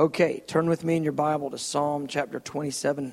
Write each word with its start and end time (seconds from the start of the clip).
Okay, 0.00 0.42
turn 0.46 0.66
with 0.66 0.82
me 0.82 0.96
in 0.96 1.02
your 1.02 1.12
Bible 1.12 1.50
to 1.50 1.58
Psalm 1.58 2.06
chapter 2.06 2.40
27. 2.40 3.12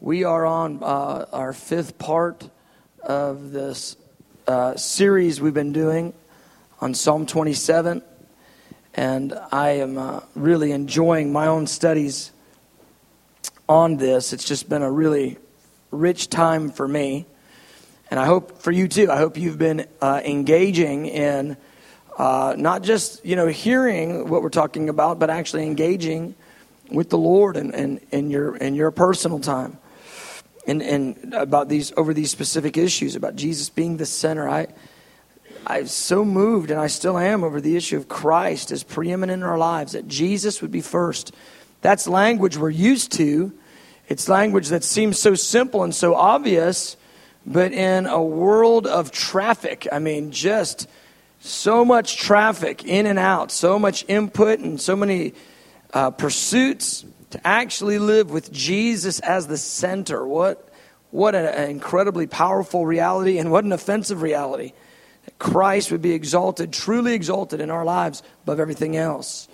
We 0.00 0.24
are 0.24 0.44
on 0.44 0.82
uh, 0.82 1.26
our 1.32 1.52
fifth 1.52 1.96
part 1.96 2.50
of 3.04 3.52
this 3.52 3.94
uh, 4.48 4.74
series 4.74 5.40
we've 5.40 5.54
been 5.54 5.72
doing 5.72 6.12
on 6.80 6.92
Psalm 6.92 7.24
27, 7.24 8.02
and 8.94 9.38
I 9.52 9.68
am 9.76 9.96
uh, 9.96 10.22
really 10.34 10.72
enjoying 10.72 11.30
my 11.30 11.46
own 11.46 11.68
studies 11.68 12.32
on 13.68 13.96
this. 13.96 14.32
It's 14.32 14.44
just 14.44 14.68
been 14.68 14.82
a 14.82 14.90
really 14.90 15.38
rich 15.92 16.28
time 16.28 16.72
for 16.72 16.88
me, 16.88 17.26
and 18.10 18.18
I 18.18 18.24
hope 18.24 18.60
for 18.60 18.72
you 18.72 18.88
too. 18.88 19.08
I 19.08 19.18
hope 19.18 19.38
you've 19.38 19.56
been 19.56 19.86
uh, 20.02 20.20
engaging 20.24 21.06
in 21.06 21.56
uh, 22.16 22.54
not 22.56 22.82
just 22.82 23.24
you 23.24 23.36
know 23.36 23.46
hearing 23.46 24.28
what 24.28 24.42
we're 24.42 24.48
talking 24.48 24.88
about, 24.88 25.18
but 25.18 25.30
actually 25.30 25.66
engaging 25.66 26.34
with 26.90 27.10
the 27.10 27.18
Lord 27.18 27.56
and, 27.56 27.74
and, 27.74 28.00
and 28.12 28.30
your 28.30 28.54
and 28.56 28.76
your 28.76 28.90
personal 28.90 29.38
time. 29.38 29.78
And, 30.66 30.82
and 30.82 31.32
about 31.34 31.68
these 31.68 31.92
over 31.96 32.12
these 32.12 32.30
specific 32.30 32.76
issues 32.76 33.14
about 33.14 33.36
Jesus 33.36 33.68
being 33.68 33.98
the 33.98 34.06
center. 34.06 34.48
I 34.48 34.66
I'm 35.66 35.88
so 35.88 36.24
moved, 36.24 36.70
and 36.70 36.78
I 36.78 36.86
still 36.86 37.18
am, 37.18 37.42
over 37.42 37.60
the 37.60 37.76
issue 37.76 37.96
of 37.96 38.08
Christ 38.08 38.70
as 38.70 38.84
preeminent 38.84 39.42
in 39.42 39.48
our 39.48 39.58
lives, 39.58 39.92
that 39.92 40.06
Jesus 40.06 40.62
would 40.62 40.70
be 40.70 40.80
first. 40.80 41.34
That's 41.82 42.06
language 42.06 42.56
we're 42.56 42.70
used 42.70 43.12
to. 43.12 43.52
It's 44.08 44.28
language 44.28 44.68
that 44.68 44.84
seems 44.84 45.18
so 45.18 45.34
simple 45.34 45.82
and 45.82 45.92
so 45.92 46.14
obvious, 46.14 46.96
but 47.44 47.72
in 47.72 48.06
a 48.06 48.22
world 48.22 48.86
of 48.86 49.10
traffic, 49.10 49.88
I 49.90 49.98
mean, 49.98 50.30
just 50.30 50.88
so 51.40 51.84
much 51.84 52.16
traffic 52.16 52.84
in 52.84 53.06
and 53.06 53.18
out, 53.18 53.50
so 53.50 53.78
much 53.78 54.04
input, 54.08 54.58
and 54.58 54.80
so 54.80 54.96
many 54.96 55.34
uh, 55.92 56.10
pursuits 56.10 57.04
to 57.30 57.46
actually 57.46 57.98
live 57.98 58.30
with 58.30 58.52
Jesus 58.52 59.20
as 59.20 59.46
the 59.46 59.56
center. 59.56 60.26
What, 60.26 60.68
what 61.10 61.34
an 61.34 61.70
incredibly 61.70 62.26
powerful 62.26 62.86
reality, 62.86 63.38
and 63.38 63.50
what 63.50 63.64
an 63.64 63.72
offensive 63.72 64.22
reality. 64.22 64.72
That 65.24 65.38
Christ 65.38 65.90
would 65.90 66.02
be 66.02 66.12
exalted, 66.12 66.72
truly 66.72 67.14
exalted 67.14 67.60
in 67.60 67.70
our 67.70 67.84
lives 67.84 68.22
above 68.44 68.60
everything 68.60 68.96
else. 68.96 69.48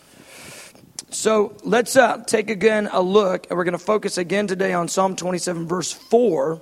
So 1.11 1.55
let's 1.63 1.95
uh, 1.95 2.25
take 2.27 2.49
again 2.49 2.89
a 2.91 3.03
look, 3.03 3.47
and 3.51 3.59
we're 3.59 3.65
going 3.65 3.73
to 3.73 3.79
focus 3.79 4.17
again 4.17 4.47
today 4.47 4.73
on 4.73 4.89
Psalm 4.89 5.15
27, 5.15 5.69
verse 5.69 5.93
4. 5.93 6.61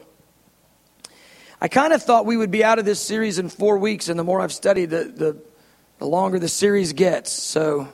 I 1.61 1.69
kind 1.69 1.93
of 1.93 2.03
thought 2.03 2.25
we 2.25 2.39
would 2.39 2.51
be 2.51 2.65
out 2.65 2.79
of 2.79 2.87
this 2.87 3.01
series 3.01 3.39
in 3.39 3.51
four 3.51 3.77
weeks, 3.77 4.09
and 4.09 4.19
the 4.19 4.25
more 4.25 4.41
I've 4.41 4.53
studied, 4.53 4.87
the, 4.87 5.05
the, 5.05 5.43
the 5.99 6.07
longer 6.07 6.39
the 6.39 6.49
series 6.49 6.95
gets. 6.95 7.31
So 7.31 7.89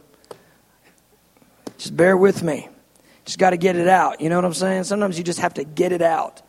just 1.77 1.97
bear 1.97 2.17
with 2.17 2.45
me. 2.45 2.69
Just 3.25 3.41
got 3.41 3.51
to 3.51 3.57
get 3.57 3.75
it 3.75 3.89
out. 3.89 4.21
You 4.21 4.29
know 4.29 4.37
what 4.37 4.45
I'm 4.45 4.55
saying? 4.55 4.85
Sometimes 4.85 5.19
you 5.19 5.25
just 5.25 5.41
have 5.41 5.55
to 5.55 5.65
get 5.65 5.91
it 5.91 6.03
out. 6.03 6.43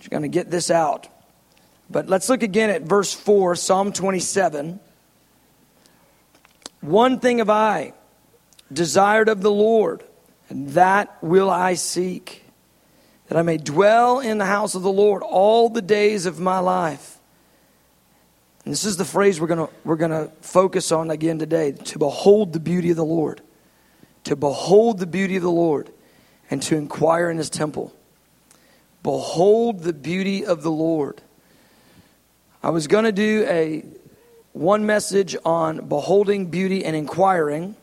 You're 0.00 0.08
going 0.08 0.22
to 0.22 0.28
get 0.28 0.50
this 0.50 0.70
out. 0.70 1.06
But 1.90 2.08
let's 2.08 2.30
look 2.30 2.42
again 2.42 2.70
at 2.70 2.82
verse 2.82 3.12
4, 3.12 3.54
Psalm 3.54 3.92
27. 3.92 4.80
One 6.80 7.20
thing 7.20 7.38
have 7.38 7.50
I 7.50 7.92
desired 8.72 9.28
of 9.28 9.42
the 9.42 9.50
Lord, 9.50 10.02
and 10.48 10.70
that 10.70 11.22
will 11.22 11.50
I 11.50 11.74
seek 11.74 12.42
that 13.32 13.38
I 13.38 13.42
may 13.42 13.56
dwell 13.56 14.20
in 14.20 14.36
the 14.36 14.44
house 14.44 14.74
of 14.74 14.82
the 14.82 14.92
Lord 14.92 15.22
all 15.22 15.70
the 15.70 15.80
days 15.80 16.26
of 16.26 16.38
my 16.38 16.58
life. 16.58 17.16
And 18.62 18.70
this 18.70 18.84
is 18.84 18.98
the 18.98 19.06
phrase 19.06 19.40
we're 19.40 19.46
going 19.46 19.68
we're 19.84 19.96
going 19.96 20.10
to 20.10 20.30
focus 20.42 20.92
on 20.92 21.10
again 21.10 21.38
today 21.38 21.72
to 21.72 21.98
behold 21.98 22.52
the 22.52 22.60
beauty 22.60 22.90
of 22.90 22.96
the 22.96 23.06
Lord. 23.06 23.40
To 24.24 24.36
behold 24.36 24.98
the 24.98 25.06
beauty 25.06 25.36
of 25.36 25.42
the 25.42 25.50
Lord 25.50 25.90
and 26.50 26.62
to 26.64 26.76
inquire 26.76 27.30
in 27.30 27.38
his 27.38 27.48
temple. 27.48 27.94
Behold 29.02 29.80
the 29.80 29.94
beauty 29.94 30.44
of 30.44 30.62
the 30.62 30.70
Lord. 30.70 31.22
I 32.62 32.68
was 32.68 32.86
going 32.86 33.04
to 33.04 33.12
do 33.12 33.46
a 33.48 33.82
one 34.52 34.84
message 34.84 35.36
on 35.42 35.88
beholding 35.88 36.50
beauty 36.50 36.84
and 36.84 36.94
inquiring. 36.94 37.76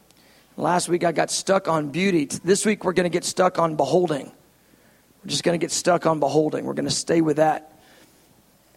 Last 0.58 0.90
week 0.90 1.04
I 1.04 1.12
got 1.12 1.32
stuck 1.32 1.68
on 1.68 1.90
beauty. 1.90 2.26
This 2.26 2.68
week 2.68 2.84
we're 2.84 2.94
going 2.94 3.10
to 3.10 3.18
get 3.18 3.24
stuck 3.24 3.58
on 3.58 3.78
beholding. 3.78 4.32
We're 5.24 5.30
just 5.30 5.44
going 5.44 5.60
to 5.60 5.64
get 5.64 5.72
stuck 5.72 6.06
on 6.06 6.20
beholding. 6.20 6.66
We're 6.66 6.74
going 6.74 6.88
to 6.88 6.94
stay 6.94 7.22
with 7.22 7.38
that. 7.38 7.80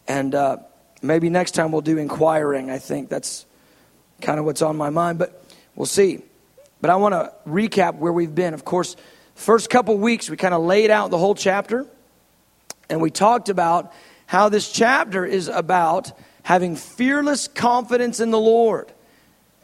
And 0.09 0.35
uh, 0.35 0.57
maybe 1.01 1.31
next 1.31 1.53
time 1.53 1.73
we'll 1.73 1.83
do 1.83 1.99
inquiring. 1.99 2.71
I 2.71 2.79
think 2.79 3.09
that's 3.09 3.47
kind 4.21 4.39
of 4.39 4.45
what's 4.45 4.63
on 4.63 4.77
my 4.77 4.91
mind, 4.91 5.19
but 5.19 5.45
we'll 5.77 5.87
see. 5.87 6.21
But 6.81 6.91
I 6.91 6.97
want 6.97 7.13
to 7.13 7.33
recap 7.49 7.97
where 7.97 8.13
we've 8.13 8.35
been. 8.35 8.55
Of 8.55 8.65
course, 8.65 8.97
first 9.35 9.71
couple 9.71 9.97
weeks 9.99 10.29
we 10.29 10.37
kind 10.37 10.55
of 10.55 10.63
laid 10.63 10.91
out 10.91 11.11
the 11.11 11.19
whole 11.19 11.35
chapter, 11.35 11.87
and 12.91 13.01
we 13.01 13.11
talked 13.11 13.49
about 13.49 13.93
how 14.27 14.49
this 14.49 14.73
chapter 14.73 15.25
is 15.25 15.49
about 15.49 16.13
having 16.43 16.75
fearless 16.75 17.47
confidence 17.47 18.19
in 18.19 18.31
the 18.31 18.39
Lord. 18.39 18.91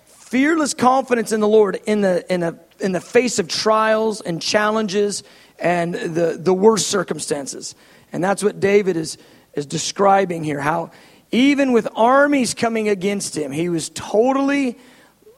Fearless 0.07 0.75
confidence 0.75 1.33
in 1.33 1.41
the 1.41 1.49
Lord 1.49 1.81
in 1.87 2.03
the, 2.03 2.33
in, 2.33 2.43
a, 2.43 2.59
in 2.79 2.93
the 2.93 3.01
face 3.01 3.39
of 3.39 3.49
trials 3.49 4.21
and 4.21 4.41
challenges 4.43 5.25
and 5.59 5.95
the, 5.95 6.39
the 6.39 6.55
worst 6.55 6.89
circumstances. 6.89 7.75
And 8.13 8.23
that's 8.23 8.43
what 8.43 8.61
David 8.61 8.97
is, 8.97 9.19
is 9.55 9.67
describing 9.67 10.45
here 10.45 10.61
how 10.61 10.91
even 11.31 11.73
with 11.73 11.89
armies 11.95 12.55
coming 12.55 12.89
against 12.89 13.37
him, 13.37 13.53
he 13.53 13.69
was 13.69 13.91
totally 13.91 14.79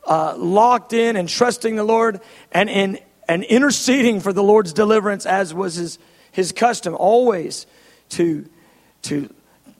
uh, 0.06 0.34
locked 0.36 0.92
in 0.92 1.16
and 1.16 1.28
trusting 1.28 1.76
the 1.76 1.84
Lord 1.84 2.20
and, 2.52 2.70
in, 2.70 2.98
and 3.28 3.42
interceding 3.44 4.20
for 4.20 4.32
the 4.32 4.42
Lord's 4.42 4.72
deliverance, 4.72 5.26
as 5.26 5.52
was 5.52 5.74
his, 5.74 5.98
his 6.30 6.52
custom, 6.52 6.94
always 6.94 7.66
to, 8.10 8.48
to 9.02 9.32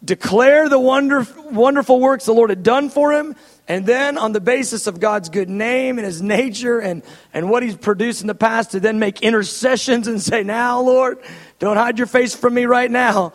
declare 0.04 0.68
the 0.68 0.78
wonder, 0.78 1.26
wonderful 1.50 2.00
works 2.00 2.24
the 2.24 2.32
Lord 2.32 2.50
had 2.50 2.62
done 2.62 2.90
for 2.90 3.12
him 3.12 3.36
and 3.69 3.87
then, 3.87 4.19
on 4.19 4.32
the 4.32 4.41
basis 4.41 4.87
of 4.87 4.98
God's 4.98 5.28
good 5.28 5.48
name 5.48 5.98
and 5.98 6.04
his 6.04 6.21
nature 6.21 6.81
and, 6.81 7.03
and 7.32 7.48
what 7.48 7.62
he's 7.62 7.76
produced 7.76 8.21
in 8.21 8.26
the 8.26 8.34
past, 8.34 8.72
to 8.72 8.81
then 8.81 8.98
make 8.98 9.22
intercessions 9.22 10.09
and 10.09 10.21
say, 10.21 10.43
Now, 10.43 10.81
Lord, 10.81 11.19
don't 11.59 11.76
hide 11.76 11.98
your 11.98 12.09
face 12.09 12.34
from 12.34 12.54
me 12.54 12.65
right 12.65 12.91
now. 12.91 13.32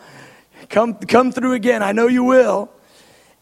Come, 0.68 0.94
come 0.94 1.32
through 1.32 1.52
again. 1.52 1.82
I 1.82 1.92
know 1.92 2.06
you 2.06 2.24
will. 2.24 2.70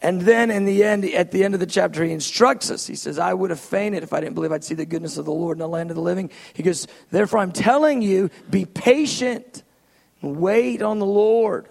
And 0.03 0.21
then, 0.21 0.51
in 0.51 0.67
the 0.67 0.85
end, 0.85 1.05
at 1.07 1.31
the 1.31 1.45
end 1.45 1.55
of 1.55 1.61
the 1.61 1.67
chapter, 1.67 2.05
he 2.05 2.13
instructs 2.13 2.71
us. 2.71 2.87
He 2.87 2.95
says, 2.95 3.19
I 3.19 3.33
would 3.33 3.51
have 3.51 3.59
fainted 3.59 4.03
if 4.03 4.13
I 4.13 4.21
didn't 4.21 4.35
believe 4.35 4.53
I'd 4.53 4.63
see 4.63 4.75
the 4.75 4.85
goodness 4.85 5.17
of 5.17 5.25
the 5.25 5.33
Lord 5.33 5.57
in 5.57 5.61
the 5.61 5.69
land 5.69 5.91
of 5.91 5.97
the 5.97 6.03
living. 6.03 6.31
He 6.53 6.63
goes, 6.63 6.87
Therefore, 7.11 7.41
I'm 7.41 7.53
telling 7.53 8.03
you, 8.03 8.31
be 8.51 8.67
patient 8.67 9.63
and 10.21 10.37
wait 10.37 10.83
on 10.83 10.99
the 10.99 11.07
Lord. 11.07 11.67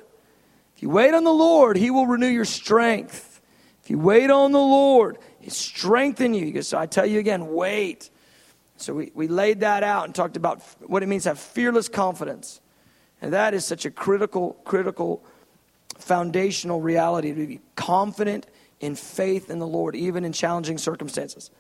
If 0.76 0.82
you 0.82 0.90
wait 0.90 1.14
on 1.14 1.24
the 1.24 1.34
Lord, 1.34 1.78
he 1.78 1.92
will 1.92 2.08
renew 2.08 2.28
your 2.28 2.46
strength. 2.46 3.33
If 3.84 3.90
you 3.90 4.00
wait 4.00 4.30
on 4.32 4.52
the 4.52 4.60
Lord, 4.60 5.18
He 5.40 5.50
strengthen 5.50 6.34
you. 6.34 6.62
So 6.62 6.78
I 6.78 6.86
tell 6.86 7.06
you 7.06 7.20
again, 7.20 7.54
wait. 7.54 8.10
So 8.78 8.94
we, 8.94 9.12
we 9.14 9.28
laid 9.28 9.60
that 9.60 9.84
out 9.84 10.06
and 10.06 10.16
talked 10.16 10.38
about 10.38 10.62
what 10.82 11.04
it 11.04 11.08
means 11.08 11.24
to 11.24 11.30
have 11.30 11.40
fearless 11.40 11.90
confidence. 11.90 12.62
And 13.22 13.34
that 13.34 13.54
is 13.54 13.66
such 13.66 13.86
a 13.86 13.92
critical, 13.92 14.54
critical, 14.64 15.24
foundational 15.98 16.82
reality 16.82 17.34
to 17.34 17.48
be 17.48 17.60
confident 17.76 18.48
in 18.80 18.96
faith 18.96 19.50
in 19.50 19.60
the 19.60 19.68
Lord, 19.68 19.96
even 19.96 20.26
in 20.26 20.34
challenging 20.34 20.78
circumstances. 20.78 21.52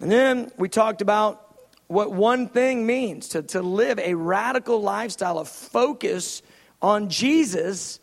And 0.00 0.10
then 0.10 0.52
we 0.58 0.68
talked 0.68 1.00
about 1.00 1.42
what 1.88 2.12
one 2.12 2.48
thing 2.48 2.86
means 2.86 3.28
to, 3.30 3.42
to 3.42 3.62
live 3.62 3.98
a 3.98 4.14
radical 4.14 4.80
lifestyle 4.80 5.38
of 5.38 5.48
focus 5.48 6.42
on 6.82 7.08
Jesus 7.08 8.00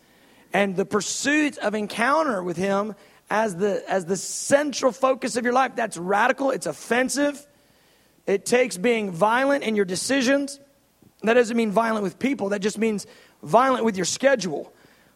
and 0.53 0.75
the 0.75 0.85
pursuit 0.85 1.57
of 1.57 1.75
encounter 1.75 2.43
with 2.43 2.57
Him 2.57 2.95
as 3.29 3.55
the, 3.55 3.83
as 3.89 4.05
the 4.05 4.17
central 4.17 4.91
focus 4.91 5.35
of 5.35 5.43
your 5.43 5.53
life, 5.53 5.75
that's 5.75 5.97
radical, 5.97 6.51
it's 6.51 6.65
offensive. 6.65 7.45
It 8.25 8.45
takes 8.45 8.77
being 8.77 9.11
violent 9.11 9.63
in 9.63 9.75
your 9.75 9.85
decisions. 9.85 10.59
That 11.23 11.33
doesn't 11.33 11.55
mean 11.55 11.71
violent 11.71 12.03
with 12.03 12.19
people, 12.19 12.49
that 12.49 12.61
just 12.61 12.77
means 12.77 13.07
violent 13.41 13.85
with 13.85 13.95
your 13.95 14.05
schedule, 14.05 14.73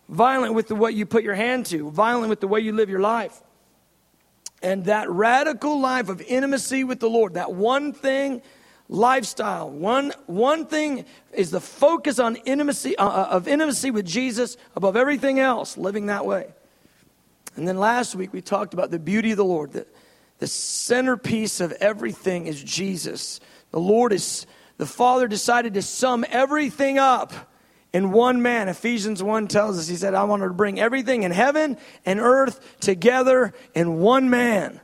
violent 0.09 0.53
with 0.53 0.67
the 0.67 0.75
way 0.75 0.91
you 0.91 1.05
put 1.05 1.23
your 1.23 1.35
hand 1.35 1.65
to, 1.67 1.89
violent 1.91 2.29
with 2.29 2.39
the 2.39 2.47
way 2.47 2.59
you 2.59 2.73
live 2.73 2.89
your 2.89 2.99
life. 2.99 3.41
And 4.61 4.85
that 4.85 5.09
radical 5.09 5.79
life 5.79 6.09
of 6.09 6.21
intimacy 6.21 6.83
with 6.83 6.99
the 6.99 7.09
Lord, 7.09 7.35
that 7.35 7.53
one 7.53 7.93
thing 7.93 8.41
lifestyle, 8.89 9.69
one, 9.69 10.13
one 10.25 10.65
thing 10.65 11.05
is 11.33 11.51
the 11.51 11.59
focus 11.59 12.19
on 12.19 12.37
intimacy, 12.37 12.97
uh, 12.97 13.07
uh 13.07 13.27
of 13.31 13.47
intimacy 13.47 13.91
with 13.91 14.05
Jesus 14.05 14.57
above 14.75 14.95
everything 14.95 15.39
else, 15.39 15.77
living 15.77 16.07
that 16.07 16.25
way. 16.25 16.47
And 17.57 17.67
then 17.67 17.77
last 17.77 18.15
week 18.15 18.33
we 18.33 18.41
talked 18.41 18.73
about 18.73 18.91
the 18.91 18.99
beauty 18.99 19.31
of 19.31 19.37
the 19.37 19.45
Lord. 19.45 19.73
The, 19.73 19.87
the 20.37 20.47
centerpiece 20.47 21.59
of 21.59 21.71
everything 21.73 22.45
is 22.45 22.63
Jesus. 22.63 23.39
The 23.71 23.79
Lord 23.79 24.13
is, 24.13 24.45
the 24.77 24.85
Father 24.85 25.27
decided 25.27 25.73
to 25.73 25.81
sum 25.81 26.23
everything 26.29 26.99
up 26.99 27.33
in 27.93 28.11
one 28.11 28.41
man. 28.43 28.69
Ephesians 28.69 29.23
1 29.23 29.47
tells 29.47 29.79
us, 29.79 29.87
He 29.87 29.95
said, 29.95 30.13
I 30.13 30.23
wanted 30.25 30.49
to 30.49 30.53
bring 30.53 30.79
everything 30.79 31.23
in 31.23 31.31
heaven 31.31 31.77
and 32.05 32.19
earth 32.19 32.79
together 32.79 33.53
in 33.73 33.99
one 33.99 34.29
man. 34.29 34.79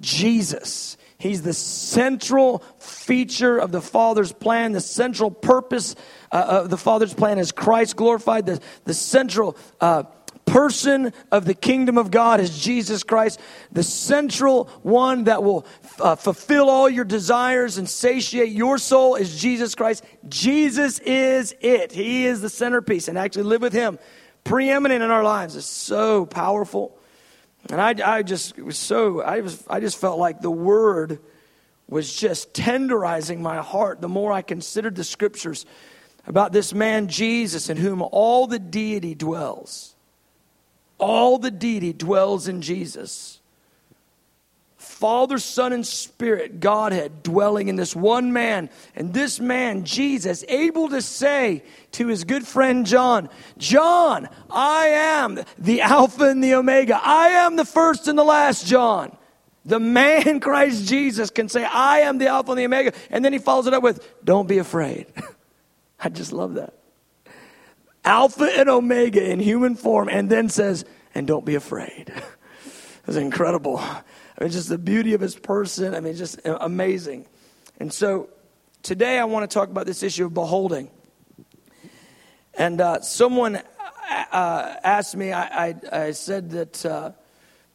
Jesus. 0.00 0.98
He's 1.16 1.42
the 1.42 1.54
central 1.54 2.64
feature 2.78 3.56
of 3.56 3.70
the 3.70 3.80
Father's 3.80 4.32
plan, 4.32 4.72
the 4.72 4.80
central 4.80 5.30
purpose 5.30 5.94
uh, 6.32 6.62
of 6.64 6.70
the 6.70 6.76
Father's 6.76 7.14
plan 7.14 7.38
is 7.38 7.52
Christ 7.52 7.94
glorified, 7.94 8.44
the, 8.44 8.60
the 8.84 8.92
central 8.92 9.56
uh, 9.80 10.02
person 10.44 11.12
of 11.30 11.44
the 11.44 11.54
kingdom 11.54 11.98
of 11.98 12.10
God 12.10 12.40
is 12.40 12.58
Jesus 12.58 13.02
Christ, 13.02 13.40
the 13.70 13.82
central 13.82 14.66
one 14.82 15.24
that 15.24 15.42
will 15.42 15.64
uh, 16.00 16.16
fulfill 16.16 16.68
all 16.68 16.88
your 16.88 17.04
desires 17.04 17.78
and 17.78 17.88
satiate 17.88 18.50
your 18.50 18.78
soul 18.78 19.14
is 19.14 19.40
Jesus 19.40 19.74
Christ. 19.74 20.04
Jesus 20.28 20.98
is 21.00 21.54
it. 21.60 21.92
He 21.92 22.26
is 22.26 22.40
the 22.40 22.48
centerpiece, 22.48 23.08
and 23.08 23.16
actually 23.16 23.44
live 23.44 23.62
with 23.62 23.72
Him 23.72 23.98
preeminent 24.44 25.02
in 25.02 25.10
our 25.10 25.22
lives 25.22 25.56
is 25.56 25.66
so 25.66 26.26
powerful. 26.26 26.98
And 27.70 27.80
I, 27.80 28.16
I 28.16 28.22
just 28.22 28.58
was 28.58 28.76
so, 28.76 29.20
I, 29.20 29.40
was, 29.40 29.64
I 29.68 29.80
just 29.80 29.98
felt 29.98 30.18
like 30.18 30.40
the 30.40 30.50
word 30.50 31.20
was 31.88 32.14
just 32.14 32.52
tenderizing 32.54 33.40
my 33.40 33.58
heart 33.58 34.00
the 34.00 34.08
more 34.08 34.32
I 34.32 34.42
considered 34.42 34.96
the 34.96 35.04
scriptures 35.04 35.66
about 36.26 36.52
this 36.52 36.72
man 36.72 37.08
Jesus 37.08 37.68
in 37.68 37.76
whom 37.76 38.02
all 38.02 38.46
the 38.46 38.58
deity 38.58 39.14
dwells. 39.14 39.91
All 41.02 41.36
the 41.36 41.50
deity 41.50 41.92
dwells 41.92 42.46
in 42.46 42.62
Jesus. 42.62 43.40
Father, 44.76 45.38
Son, 45.38 45.72
and 45.72 45.84
Spirit, 45.84 46.60
Godhead, 46.60 47.24
dwelling 47.24 47.66
in 47.66 47.74
this 47.74 47.96
one 47.96 48.32
man. 48.32 48.70
And 48.94 49.12
this 49.12 49.40
man, 49.40 49.84
Jesus, 49.84 50.44
able 50.46 50.90
to 50.90 51.02
say 51.02 51.64
to 51.92 52.06
his 52.06 52.22
good 52.22 52.46
friend 52.46 52.86
John, 52.86 53.28
John, 53.58 54.28
I 54.48 54.86
am 54.86 55.40
the 55.58 55.80
Alpha 55.80 56.28
and 56.28 56.42
the 56.42 56.54
Omega. 56.54 57.00
I 57.02 57.30
am 57.30 57.56
the 57.56 57.64
first 57.64 58.06
and 58.06 58.16
the 58.16 58.22
last, 58.22 58.64
John. 58.64 59.16
The 59.64 59.80
man 59.80 60.38
Christ 60.40 60.86
Jesus 60.86 61.30
can 61.30 61.48
say, 61.48 61.64
I 61.64 62.02
am 62.02 62.18
the 62.18 62.28
Alpha 62.28 62.52
and 62.52 62.60
the 62.60 62.66
Omega. 62.66 62.92
And 63.10 63.24
then 63.24 63.32
he 63.32 63.40
follows 63.40 63.66
it 63.66 63.74
up 63.74 63.82
with, 63.82 64.08
Don't 64.24 64.46
be 64.46 64.58
afraid. 64.58 65.06
I 65.98 66.10
just 66.10 66.32
love 66.32 66.54
that. 66.54 66.74
Alpha 68.04 68.44
and 68.44 68.68
Omega 68.68 69.24
in 69.24 69.38
human 69.38 69.74
form, 69.74 70.08
and 70.08 70.28
then 70.28 70.48
says, 70.48 70.84
And 71.14 71.26
don't 71.26 71.44
be 71.44 71.54
afraid. 71.54 72.12
It's 73.04 73.16
incredible. 73.16 73.78
I 73.78 74.04
mean, 74.40 74.50
just 74.50 74.68
the 74.68 74.78
beauty 74.78 75.14
of 75.14 75.20
his 75.20 75.34
person. 75.34 75.92
I 75.92 75.98
mean, 75.98 76.14
just 76.14 76.38
amazing. 76.44 77.26
And 77.80 77.92
so 77.92 78.28
today 78.82 79.18
I 79.18 79.24
want 79.24 79.50
to 79.50 79.52
talk 79.52 79.70
about 79.70 79.86
this 79.86 80.04
issue 80.04 80.26
of 80.26 80.34
beholding. 80.34 80.88
And 82.54 82.80
uh, 82.80 83.00
someone 83.00 83.56
uh, 83.56 84.76
asked 84.84 85.16
me, 85.16 85.32
I, 85.32 85.68
I, 85.68 85.74
I 85.92 86.10
said 86.12 86.50
that 86.50 86.86
uh, 86.86 87.12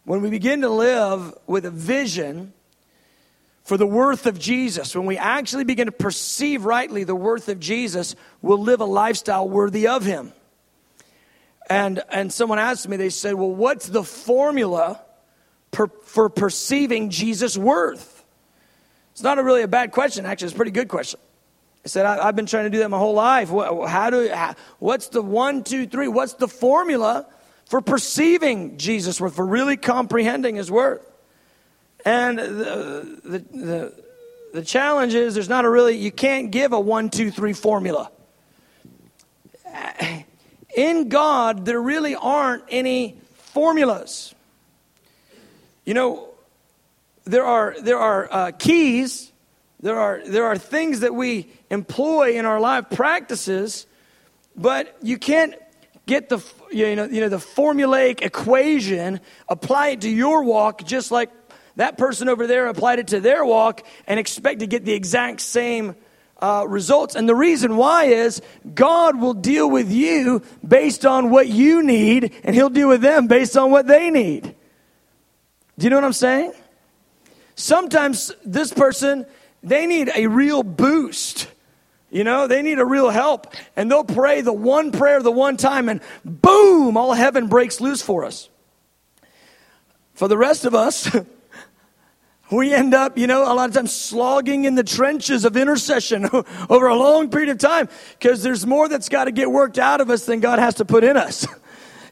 when 0.05 0.21
we 0.21 0.29
begin 0.29 0.61
to 0.61 0.69
live 0.69 1.33
with 1.45 1.65
a 1.65 1.71
vision 1.71 2.53
for 3.67 3.75
the 3.75 3.85
worth 3.85 4.27
of 4.27 4.39
Jesus, 4.39 4.95
when 4.95 5.05
we 5.05 5.17
actually 5.17 5.65
begin 5.65 5.87
to 5.87 5.91
perceive 5.91 6.63
rightly 6.63 7.03
the 7.03 7.13
worth 7.13 7.49
of 7.49 7.59
Jesus, 7.59 8.15
we'll 8.41 8.61
live 8.61 8.79
a 8.79 8.85
lifestyle 8.85 9.49
worthy 9.49 9.87
of 9.87 10.05
him. 10.05 10.31
And, 11.69 12.01
and 12.09 12.31
someone 12.31 12.59
asked 12.59 12.87
me, 12.87 12.95
they 12.95 13.09
said, 13.09 13.33
Well, 13.33 13.53
what's 13.53 13.87
the 13.87 14.05
formula 14.05 15.01
per, 15.71 15.87
for 16.05 16.29
perceiving 16.29 17.09
Jesus' 17.09 17.57
worth? 17.57 18.23
It's 19.11 19.21
not 19.21 19.37
a 19.37 19.43
really 19.43 19.63
a 19.63 19.67
bad 19.67 19.91
question, 19.91 20.25
actually, 20.25 20.45
it's 20.45 20.53
a 20.53 20.55
pretty 20.55 20.71
good 20.71 20.87
question. 20.87 21.19
I 21.83 21.89
said, 21.89 22.05
I, 22.05 22.23
have 22.23 22.37
been 22.37 22.45
trying 22.45 22.63
to 22.63 22.69
do 22.69 22.77
that 22.77 22.87
my 22.87 22.97
whole 22.97 23.15
life. 23.15 23.51
What, 23.51 23.89
how 23.89 24.09
do, 24.11 24.29
how, 24.29 24.55
what's 24.79 25.09
the 25.09 25.21
one, 25.21 25.65
two, 25.65 25.87
three? 25.87 26.07
What's 26.07 26.35
the 26.35 26.47
formula 26.47 27.27
for 27.65 27.81
perceiving 27.81 28.77
Jesus' 28.77 29.19
worth, 29.19 29.35
for 29.35 29.45
really 29.45 29.75
comprehending 29.75 30.55
his 30.55 30.71
worth? 30.71 31.01
And 32.05 32.39
the, 32.39 33.19
the, 33.23 33.39
the, 33.39 33.93
the 34.53 34.61
challenge 34.63 35.13
is 35.13 35.33
there's 35.33 35.49
not 35.49 35.65
a 35.65 35.69
really, 35.69 35.97
you 35.97 36.11
can't 36.11 36.51
give 36.51 36.73
a 36.73 36.79
one, 36.79 37.09
two, 37.09 37.31
three 37.31 37.53
formula. 37.53 38.11
In 40.75 41.09
God, 41.09 41.65
there 41.65 41.81
really 41.81 42.15
aren't 42.15 42.63
any 42.69 43.19
formulas. 43.33 44.33
You 45.85 45.93
know, 45.93 46.29
there 47.25 47.45
are, 47.45 47.75
there 47.81 47.97
are 47.97 48.27
uh, 48.31 48.51
keys, 48.51 49.31
there 49.79 49.99
are, 49.99 50.21
there 50.25 50.45
are 50.45 50.57
things 50.57 51.01
that 51.01 51.13
we 51.13 51.49
employ 51.69 52.37
in 52.37 52.45
our 52.45 52.59
life, 52.59 52.85
practices, 52.91 53.85
but 54.55 54.95
you 55.01 55.17
can't 55.17 55.55
get 56.05 56.29
the, 56.29 56.39
you 56.71 56.95
know, 56.95 57.05
you 57.05 57.21
know, 57.21 57.29
the 57.29 57.37
formulaic 57.37 58.21
equation, 58.21 59.19
apply 59.49 59.89
it 59.89 60.01
to 60.01 60.09
your 60.09 60.43
walk 60.43 60.83
just 60.85 61.11
like 61.11 61.46
that 61.77 61.97
person 61.97 62.27
over 62.27 62.47
there 62.47 62.67
applied 62.67 62.99
it 62.99 63.07
to 63.07 63.19
their 63.19 63.45
walk 63.45 63.83
and 64.07 64.19
expect 64.19 64.59
to 64.59 64.67
get 64.67 64.83
the 64.83 64.93
exact 64.93 65.41
same 65.41 65.95
uh, 66.41 66.65
results. 66.67 67.15
And 67.15 67.29
the 67.29 67.35
reason 67.35 67.77
why 67.77 68.05
is 68.05 68.41
God 68.73 69.19
will 69.19 69.35
deal 69.35 69.69
with 69.69 69.91
you 69.91 70.41
based 70.67 71.05
on 71.05 71.29
what 71.29 71.47
you 71.47 71.83
need, 71.83 72.33
and 72.43 72.55
He'll 72.55 72.69
deal 72.69 72.89
with 72.89 73.01
them 73.01 73.27
based 73.27 73.55
on 73.55 73.71
what 73.71 73.87
they 73.87 74.09
need. 74.09 74.55
Do 75.77 75.83
you 75.83 75.89
know 75.91 75.97
what 75.97 76.05
I'm 76.05 76.13
saying? 76.13 76.53
Sometimes 77.55 78.31
this 78.43 78.73
person, 78.73 79.25
they 79.61 79.85
need 79.85 80.09
a 80.15 80.27
real 80.27 80.63
boost. 80.63 81.47
You 82.09 82.23
know, 82.23 82.47
they 82.47 82.63
need 82.63 82.79
a 82.79 82.85
real 82.85 83.09
help. 83.09 83.53
And 83.75 83.91
they'll 83.91 84.03
pray 84.03 84.41
the 84.41 84.53
one 84.53 84.91
prayer 84.91 85.21
the 85.21 85.31
one 85.31 85.57
time, 85.57 85.89
and 85.89 86.01
boom, 86.25 86.97
all 86.97 87.13
heaven 87.13 87.47
breaks 87.47 87.79
loose 87.79 88.01
for 88.01 88.25
us. 88.25 88.49
For 90.15 90.27
the 90.27 90.37
rest 90.37 90.65
of 90.65 90.73
us, 90.73 91.15
we 92.51 92.73
end 92.73 92.93
up, 92.93 93.17
you 93.17 93.27
know, 93.27 93.43
a 93.43 93.53
lot 93.53 93.69
of 93.69 93.75
times 93.75 93.93
slogging 93.93 94.65
in 94.65 94.75
the 94.75 94.83
trenches 94.83 95.43
of 95.43 95.57
intercession 95.57 96.29
over 96.69 96.87
a 96.87 96.95
long 96.95 97.29
period 97.29 97.49
of 97.49 97.57
time 97.57 97.89
because 98.17 98.43
there's 98.43 98.65
more 98.65 98.87
that's 98.87 99.09
got 99.09 99.25
to 99.25 99.31
get 99.31 99.51
worked 99.51 99.77
out 99.77 100.01
of 100.01 100.09
us 100.09 100.25
than 100.25 100.39
God 100.39 100.59
has 100.59 100.75
to 100.75 100.85
put 100.85 101.03
in 101.03 101.17
us. 101.17 101.45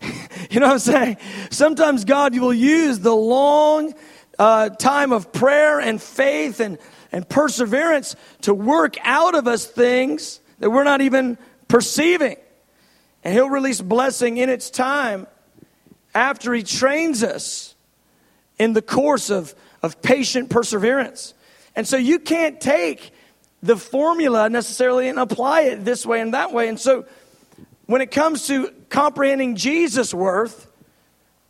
you 0.49 0.59
know 0.59 0.67
what 0.67 0.73
I'm 0.73 0.79
saying? 0.79 1.17
Sometimes 1.51 2.05
God 2.05 2.37
will 2.37 2.53
use 2.53 2.99
the 2.99 3.15
long 3.15 3.93
uh, 4.37 4.69
time 4.69 5.13
of 5.13 5.31
prayer 5.31 5.79
and 5.79 6.01
faith 6.01 6.59
and, 6.59 6.77
and 7.11 7.27
perseverance 7.27 8.15
to 8.41 8.53
work 8.53 8.97
out 9.03 9.35
of 9.35 9.47
us 9.47 9.65
things 9.65 10.41
that 10.59 10.69
we're 10.69 10.83
not 10.83 11.01
even 11.01 11.37
perceiving. 11.67 12.35
And 13.23 13.33
He'll 13.33 13.49
release 13.49 13.81
blessing 13.81 14.37
in 14.37 14.49
its 14.49 14.69
time 14.69 15.27
after 16.13 16.53
He 16.53 16.63
trains 16.63 17.23
us 17.23 17.75
in 18.57 18.73
the 18.73 18.81
course 18.81 19.29
of, 19.29 19.55
of 19.85 20.01
patient 20.01 20.49
perseverance. 20.49 21.33
And 21.75 21.87
so 21.87 21.97
you 21.97 22.19
can't 22.19 22.59
take 22.59 23.11
the 23.61 23.77
formula 23.77 24.49
necessarily 24.49 25.09
and 25.09 25.19
apply 25.19 25.61
it 25.61 25.85
this 25.85 26.05
way 26.05 26.21
and 26.21 26.33
that 26.33 26.51
way. 26.51 26.67
And 26.67 26.79
so 26.79 27.05
when 27.85 28.01
it 28.01 28.11
comes 28.11 28.47
to 28.47 28.71
comprehending 28.89 29.55
Jesus' 29.55 30.13
worth, 30.13 30.67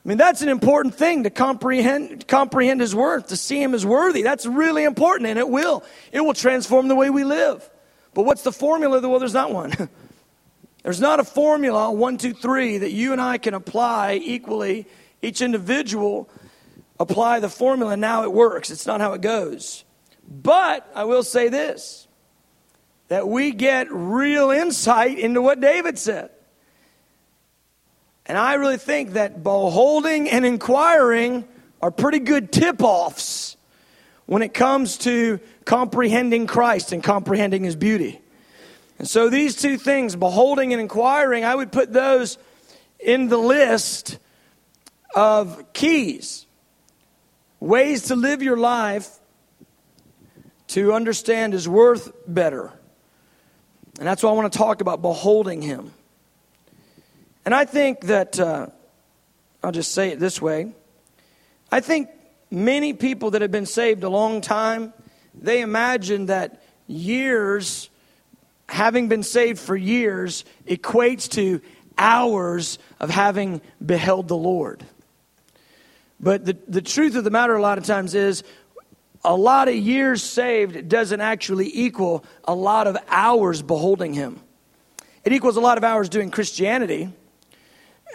I 0.06 0.08
mean, 0.08 0.18
that's 0.18 0.42
an 0.42 0.50
important 0.50 0.96
thing 0.96 1.24
to 1.24 1.32
comprehend, 1.32 2.28
comprehend 2.28 2.80
his 2.80 2.94
worth, 2.94 3.28
to 3.28 3.38
see 3.38 3.62
him 3.62 3.74
as 3.74 3.86
worthy. 3.86 4.22
That's 4.22 4.46
really 4.46 4.84
important, 4.84 5.30
and 5.30 5.40
it 5.40 5.50
will. 5.50 5.84
It 6.12 6.22
will 6.22 6.36
transform 6.36 6.88
the 6.88 6.96
way 6.96 7.10
we 7.10 7.24
live. 7.24 7.68
But 8.14 8.24
what's 8.24 8.44
the 8.44 8.52
formula? 8.52 9.02
Well, 9.02 9.18
there's 9.18 9.34
not 9.34 9.52
one. 9.52 9.74
there's 10.84 11.02
not 11.02 11.20
a 11.20 11.24
formula, 11.24 11.92
one, 11.92 12.18
two, 12.18 12.34
three, 12.34 12.78
that 12.78 12.92
you 12.92 13.14
and 13.14 13.22
I 13.22 13.40
can 13.40 13.56
apply 13.56 14.20
equally. 14.24 14.86
Each 15.24 15.42
individual 15.42 16.30
apply 17.00 17.40
the 17.40 17.50
formula, 17.50 17.94
and 17.94 18.02
now 18.02 18.24
it 18.24 18.32
works. 18.32 18.70
It's 18.72 18.86
not 18.86 19.02
how 19.02 19.14
it 19.14 19.22
goes. 19.22 19.84
But 20.28 20.90
I 20.96 21.04
will 21.04 21.24
say 21.24 21.50
this 21.50 22.08
that 23.08 23.28
we 23.28 23.52
get 23.52 23.88
real 23.92 24.50
insight 24.50 25.20
into 25.20 25.40
what 25.42 25.62
David 25.62 26.00
said. 26.00 26.32
And 28.26 28.36
I 28.36 28.56
really 28.56 28.78
think 28.78 29.14
that 29.14 29.44
beholding 29.44 30.28
and 30.30 30.44
inquiring 30.44 31.48
are 31.82 31.92
pretty 31.92 32.18
good 32.18 32.52
tip 32.52 32.82
offs 32.82 33.58
when 34.26 34.42
it 34.42 34.56
comes 34.56 34.98
to 35.00 35.40
comprehending 35.66 36.48
Christ 36.48 36.92
and 36.92 37.04
comprehending 37.04 37.64
his 37.64 37.76
beauty. 37.76 38.20
And 38.98 39.08
so 39.08 39.30
these 39.30 39.56
two 39.56 39.78
things, 39.78 40.16
beholding 40.16 40.74
and 40.74 40.82
inquiring, 40.82 41.46
I 41.46 41.54
would 41.54 41.72
put 41.72 41.94
those 41.94 42.40
in 43.00 43.28
the 43.28 43.38
list 43.38 44.18
of 45.14 45.74
keys, 45.74 46.45
ways 47.66 48.04
to 48.04 48.16
live 48.16 48.44
your 48.44 48.58
life 48.58 49.10
to 50.68 50.94
understand 50.94 51.54
his 51.54 51.68
worth 51.68 52.12
better. 52.28 52.72
And 53.98 54.08
that's 54.08 54.22
why 54.22 54.30
I 54.30 54.34
want 54.34 54.52
to 54.52 54.58
talk 54.58 54.82
about 54.82 55.02
beholding 55.02 55.62
him. 55.62 55.92
And 57.44 57.56
I 57.56 57.66
think 57.66 58.02
that, 58.02 58.40
uh, 58.40 58.68
I'll 59.64 59.72
just 59.72 59.94
say 59.94 60.10
it 60.10 60.20
this 60.20 60.42
way 60.42 60.74
I 61.72 61.80
think 61.80 62.10
many 62.52 62.94
people 62.94 63.32
that 63.32 63.42
have 63.42 63.52
been 63.52 63.66
saved 63.66 64.04
a 64.04 64.10
long 64.10 64.42
time, 64.42 64.94
they 65.34 65.62
imagine 65.62 66.28
that 66.28 66.64
years, 66.88 67.90
having 68.70 69.08
been 69.08 69.24
saved 69.24 69.60
for 69.60 69.76
years, 69.76 70.46
equates 70.68 71.28
to 71.32 71.62
hours 71.98 72.78
of 73.00 73.10
having 73.10 73.62
beheld 73.84 74.28
the 74.28 74.38
Lord. 74.38 74.86
But 76.20 76.46
the, 76.46 76.58
the 76.68 76.82
truth 76.82 77.16
of 77.16 77.24
the 77.24 77.30
matter, 77.30 77.56
a 77.56 77.62
lot 77.62 77.78
of 77.78 77.84
times, 77.84 78.16
is 78.16 78.44
a 79.24 79.36
lot 79.36 79.68
of 79.68 79.76
years 79.76 80.24
saved 80.24 80.88
doesn't 80.88 81.22
actually 81.22 81.70
equal 81.74 82.24
a 82.44 82.56
lot 82.56 82.88
of 82.88 82.98
hours 83.10 83.62
beholding 83.62 84.14
Him. 84.14 84.40
It 85.24 85.34
equals 85.34 85.58
a 85.58 85.62
lot 85.62 85.78
of 85.78 85.84
hours 85.84 86.08
doing 86.10 86.30
Christianity 86.30 87.10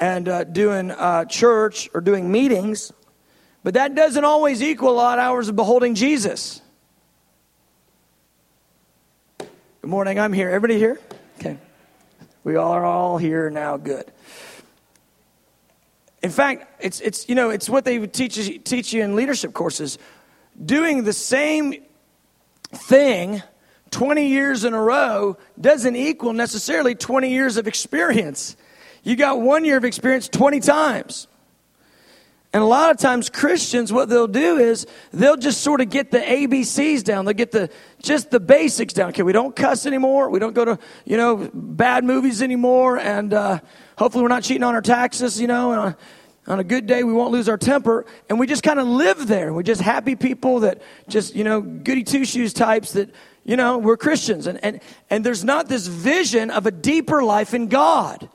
and 0.00 0.28
uh, 0.28 0.44
doing 0.44 0.92
uh, 0.92 1.24
church 1.24 1.90
or 1.92 2.00
doing 2.00 2.30
meetings, 2.30 2.92
but 3.64 3.74
that 3.74 3.94
doesn't 3.94 4.24
always 4.24 4.62
equal 4.62 4.90
a 4.90 4.92
lot 4.92 5.18
of 5.18 5.24
hours 5.24 5.48
of 5.48 5.56
beholding 5.56 5.94
Jesus. 5.94 6.62
Good 9.38 9.90
morning, 9.90 10.20
I'm 10.20 10.32
here. 10.32 10.48
Everybody 10.48 10.78
here? 10.78 11.00
Okay. 11.38 11.58
We 12.44 12.56
are 12.56 12.84
all 12.84 13.18
here 13.18 13.50
now. 13.50 13.76
Good. 13.76 14.10
In 16.22 16.30
fact, 16.30 16.82
it's, 16.82 17.00
it's, 17.00 17.28
you 17.28 17.34
know, 17.34 17.50
it's 17.50 17.68
what 17.68 17.84
they 17.84 18.06
teach, 18.06 18.36
teach 18.64 18.92
you 18.92 19.02
in 19.02 19.16
leadership 19.16 19.54
courses. 19.54 19.98
Doing 20.62 21.04
the 21.04 21.12
same 21.12 21.74
thing 22.72 23.42
20 23.90 24.28
years 24.28 24.64
in 24.64 24.74
a 24.74 24.80
row 24.80 25.36
doesn't 25.60 25.96
equal 25.96 26.32
necessarily 26.32 26.94
20 26.94 27.30
years 27.30 27.56
of 27.56 27.66
experience. 27.66 28.56
You 29.02 29.16
got 29.16 29.40
one 29.40 29.64
year 29.64 29.78
of 29.78 29.84
experience 29.84 30.28
20 30.28 30.60
times. 30.60 31.26
And 32.52 32.64
a 32.64 32.66
lot 32.66 32.90
of 32.90 32.96
times 32.96 33.30
Christians, 33.30 33.92
what 33.92 34.08
they'll 34.08 34.26
do 34.26 34.58
is 34.58 34.84
they'll 35.12 35.36
just 35.36 35.60
sort 35.60 35.80
of 35.80 35.88
get 35.88 36.10
the 36.10 36.18
ABCs 36.18 37.04
down. 37.04 37.24
They'll 37.24 37.34
get 37.34 37.52
the 37.52 37.70
just 38.02 38.32
the 38.32 38.40
basics 38.40 38.92
down. 38.92 39.10
Okay, 39.10 39.22
we 39.22 39.32
don't 39.32 39.54
cuss 39.54 39.86
anymore. 39.86 40.30
We 40.30 40.40
don't 40.40 40.54
go 40.54 40.64
to 40.64 40.78
you 41.04 41.16
know 41.16 41.48
bad 41.54 42.02
movies 42.02 42.42
anymore, 42.42 42.98
and 42.98 43.32
uh, 43.32 43.60
hopefully 43.96 44.22
we're 44.22 44.28
not 44.28 44.42
cheating 44.42 44.64
on 44.64 44.74
our 44.74 44.82
taxes. 44.82 45.40
You 45.40 45.46
know, 45.46 45.70
and 45.70 45.80
on, 45.80 45.96
on 46.48 46.58
a 46.58 46.64
good 46.64 46.86
day 46.86 47.04
we 47.04 47.12
won't 47.12 47.30
lose 47.30 47.48
our 47.48 47.58
temper, 47.58 48.04
and 48.28 48.40
we 48.40 48.48
just 48.48 48.64
kind 48.64 48.80
of 48.80 48.86
live 48.88 49.28
there. 49.28 49.52
We're 49.52 49.62
just 49.62 49.80
happy 49.80 50.16
people 50.16 50.60
that 50.60 50.82
just 51.08 51.36
you 51.36 51.44
know 51.44 51.60
goody 51.60 52.02
two 52.02 52.24
shoes 52.24 52.52
types 52.52 52.94
that 52.94 53.14
you 53.44 53.56
know 53.56 53.78
we're 53.78 53.96
Christians, 53.96 54.48
and 54.48 54.58
and 54.64 54.80
and 55.08 55.24
there's 55.24 55.44
not 55.44 55.68
this 55.68 55.86
vision 55.86 56.50
of 56.50 56.66
a 56.66 56.72
deeper 56.72 57.22
life 57.22 57.54
in 57.54 57.68
God. 57.68 58.28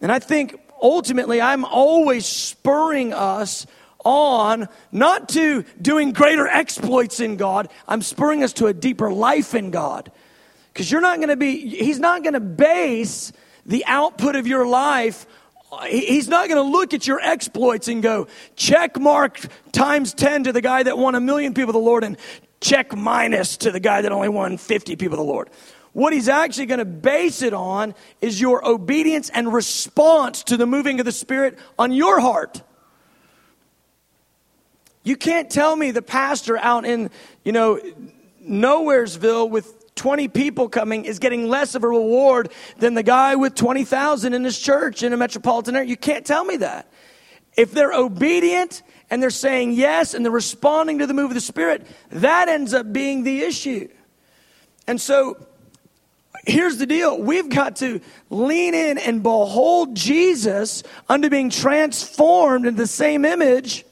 And 0.00 0.10
I 0.10 0.20
think 0.20 0.58
ultimately, 0.80 1.40
I'm 1.40 1.64
always 1.64 2.26
spurring 2.26 3.12
us 3.12 3.66
on 4.04 4.68
not 4.92 5.28
to 5.30 5.64
doing 5.82 6.12
greater 6.12 6.46
exploits 6.46 7.18
in 7.18 7.36
God, 7.36 7.68
I'm 7.88 8.02
spurring 8.02 8.44
us 8.44 8.52
to 8.54 8.66
a 8.66 8.72
deeper 8.72 9.12
life 9.12 9.54
in 9.54 9.70
God. 9.70 10.12
Because 10.72 10.90
you're 10.90 11.00
not 11.00 11.16
going 11.16 11.30
to 11.30 11.36
be, 11.36 11.66
He's 11.68 11.98
not 11.98 12.22
going 12.22 12.34
to 12.34 12.40
base 12.40 13.32
the 13.66 13.84
output 13.86 14.36
of 14.36 14.46
your 14.46 14.66
life. 14.66 15.26
He's 15.88 16.28
not 16.28 16.48
going 16.48 16.62
to 16.62 16.70
look 16.70 16.94
at 16.94 17.06
your 17.06 17.20
exploits 17.20 17.88
and 17.88 18.02
go, 18.02 18.28
check 18.54 18.98
mark 18.98 19.40
times 19.72 20.14
10 20.14 20.44
to 20.44 20.52
the 20.52 20.60
guy 20.60 20.84
that 20.84 20.96
won 20.96 21.16
a 21.16 21.20
million 21.20 21.54
people 21.54 21.72
the 21.72 21.78
Lord 21.78 22.04
and 22.04 22.16
check 22.60 22.96
minus 22.96 23.56
to 23.58 23.72
the 23.72 23.80
guy 23.80 24.02
that 24.02 24.12
only 24.12 24.28
won 24.28 24.56
50 24.56 24.96
people 24.96 25.16
the 25.16 25.24
Lord. 25.24 25.50
What 25.96 26.12
he's 26.12 26.28
actually 26.28 26.66
going 26.66 26.80
to 26.80 26.84
base 26.84 27.40
it 27.40 27.54
on 27.54 27.94
is 28.20 28.38
your 28.38 28.62
obedience 28.68 29.30
and 29.30 29.50
response 29.50 30.42
to 30.42 30.58
the 30.58 30.66
moving 30.66 31.00
of 31.00 31.06
the 31.06 31.10
Spirit 31.10 31.58
on 31.78 31.90
your 31.90 32.20
heart. 32.20 32.60
You 35.04 35.16
can't 35.16 35.48
tell 35.48 35.74
me 35.74 35.92
the 35.92 36.02
pastor 36.02 36.58
out 36.58 36.84
in, 36.84 37.08
you 37.44 37.52
know, 37.52 37.80
Nowheresville 38.46 39.48
with 39.48 39.94
20 39.94 40.28
people 40.28 40.68
coming 40.68 41.06
is 41.06 41.18
getting 41.18 41.48
less 41.48 41.74
of 41.74 41.82
a 41.82 41.88
reward 41.88 42.52
than 42.76 42.92
the 42.92 43.02
guy 43.02 43.34
with 43.36 43.54
20,000 43.54 44.34
in 44.34 44.44
his 44.44 44.58
church 44.58 45.02
in 45.02 45.14
a 45.14 45.16
metropolitan 45.16 45.76
area. 45.76 45.88
You 45.88 45.96
can't 45.96 46.26
tell 46.26 46.44
me 46.44 46.58
that. 46.58 46.92
If 47.56 47.72
they're 47.72 47.94
obedient 47.94 48.82
and 49.08 49.22
they're 49.22 49.30
saying 49.30 49.72
yes 49.72 50.12
and 50.12 50.26
they're 50.26 50.30
responding 50.30 50.98
to 50.98 51.06
the 51.06 51.14
move 51.14 51.30
of 51.30 51.36
the 51.36 51.40
Spirit, 51.40 51.86
that 52.10 52.50
ends 52.50 52.74
up 52.74 52.92
being 52.92 53.22
the 53.22 53.40
issue. 53.40 53.88
And 54.86 55.00
so 55.00 55.38
here's 56.44 56.78
the 56.78 56.86
deal 56.86 57.20
we've 57.20 57.48
got 57.48 57.76
to 57.76 58.00
lean 58.30 58.74
in 58.74 58.98
and 58.98 59.22
behold 59.22 59.94
Jesus 59.94 60.82
under 61.08 61.30
being 61.30 61.50
transformed 61.50 62.66
into 62.66 62.78
the 62.78 62.86
same 62.86 63.24
image. 63.24 63.84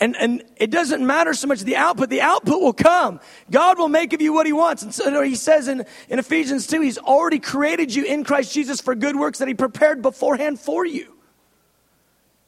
And, 0.00 0.16
and 0.16 0.44
it 0.56 0.70
doesn't 0.70 1.04
matter 1.04 1.34
so 1.34 1.48
much 1.48 1.60
the 1.62 1.76
output, 1.76 2.08
the 2.08 2.20
output 2.20 2.60
will 2.60 2.72
come. 2.72 3.18
God 3.50 3.78
will 3.78 3.88
make 3.88 4.12
of 4.12 4.22
you 4.22 4.32
what 4.32 4.46
He 4.46 4.52
wants. 4.52 4.82
And 4.82 4.94
so 4.94 5.22
He 5.22 5.34
says 5.34 5.66
in, 5.66 5.84
in 6.08 6.20
Ephesians 6.20 6.68
2, 6.68 6.80
He's 6.80 6.98
already 6.98 7.40
created 7.40 7.92
you 7.92 8.04
in 8.04 8.22
Christ 8.22 8.52
Jesus 8.54 8.80
for 8.80 8.94
good 8.94 9.16
works 9.16 9.38
that 9.38 9.48
He 9.48 9.54
prepared 9.54 10.00
beforehand 10.02 10.60
for 10.60 10.86
you. 10.86 11.14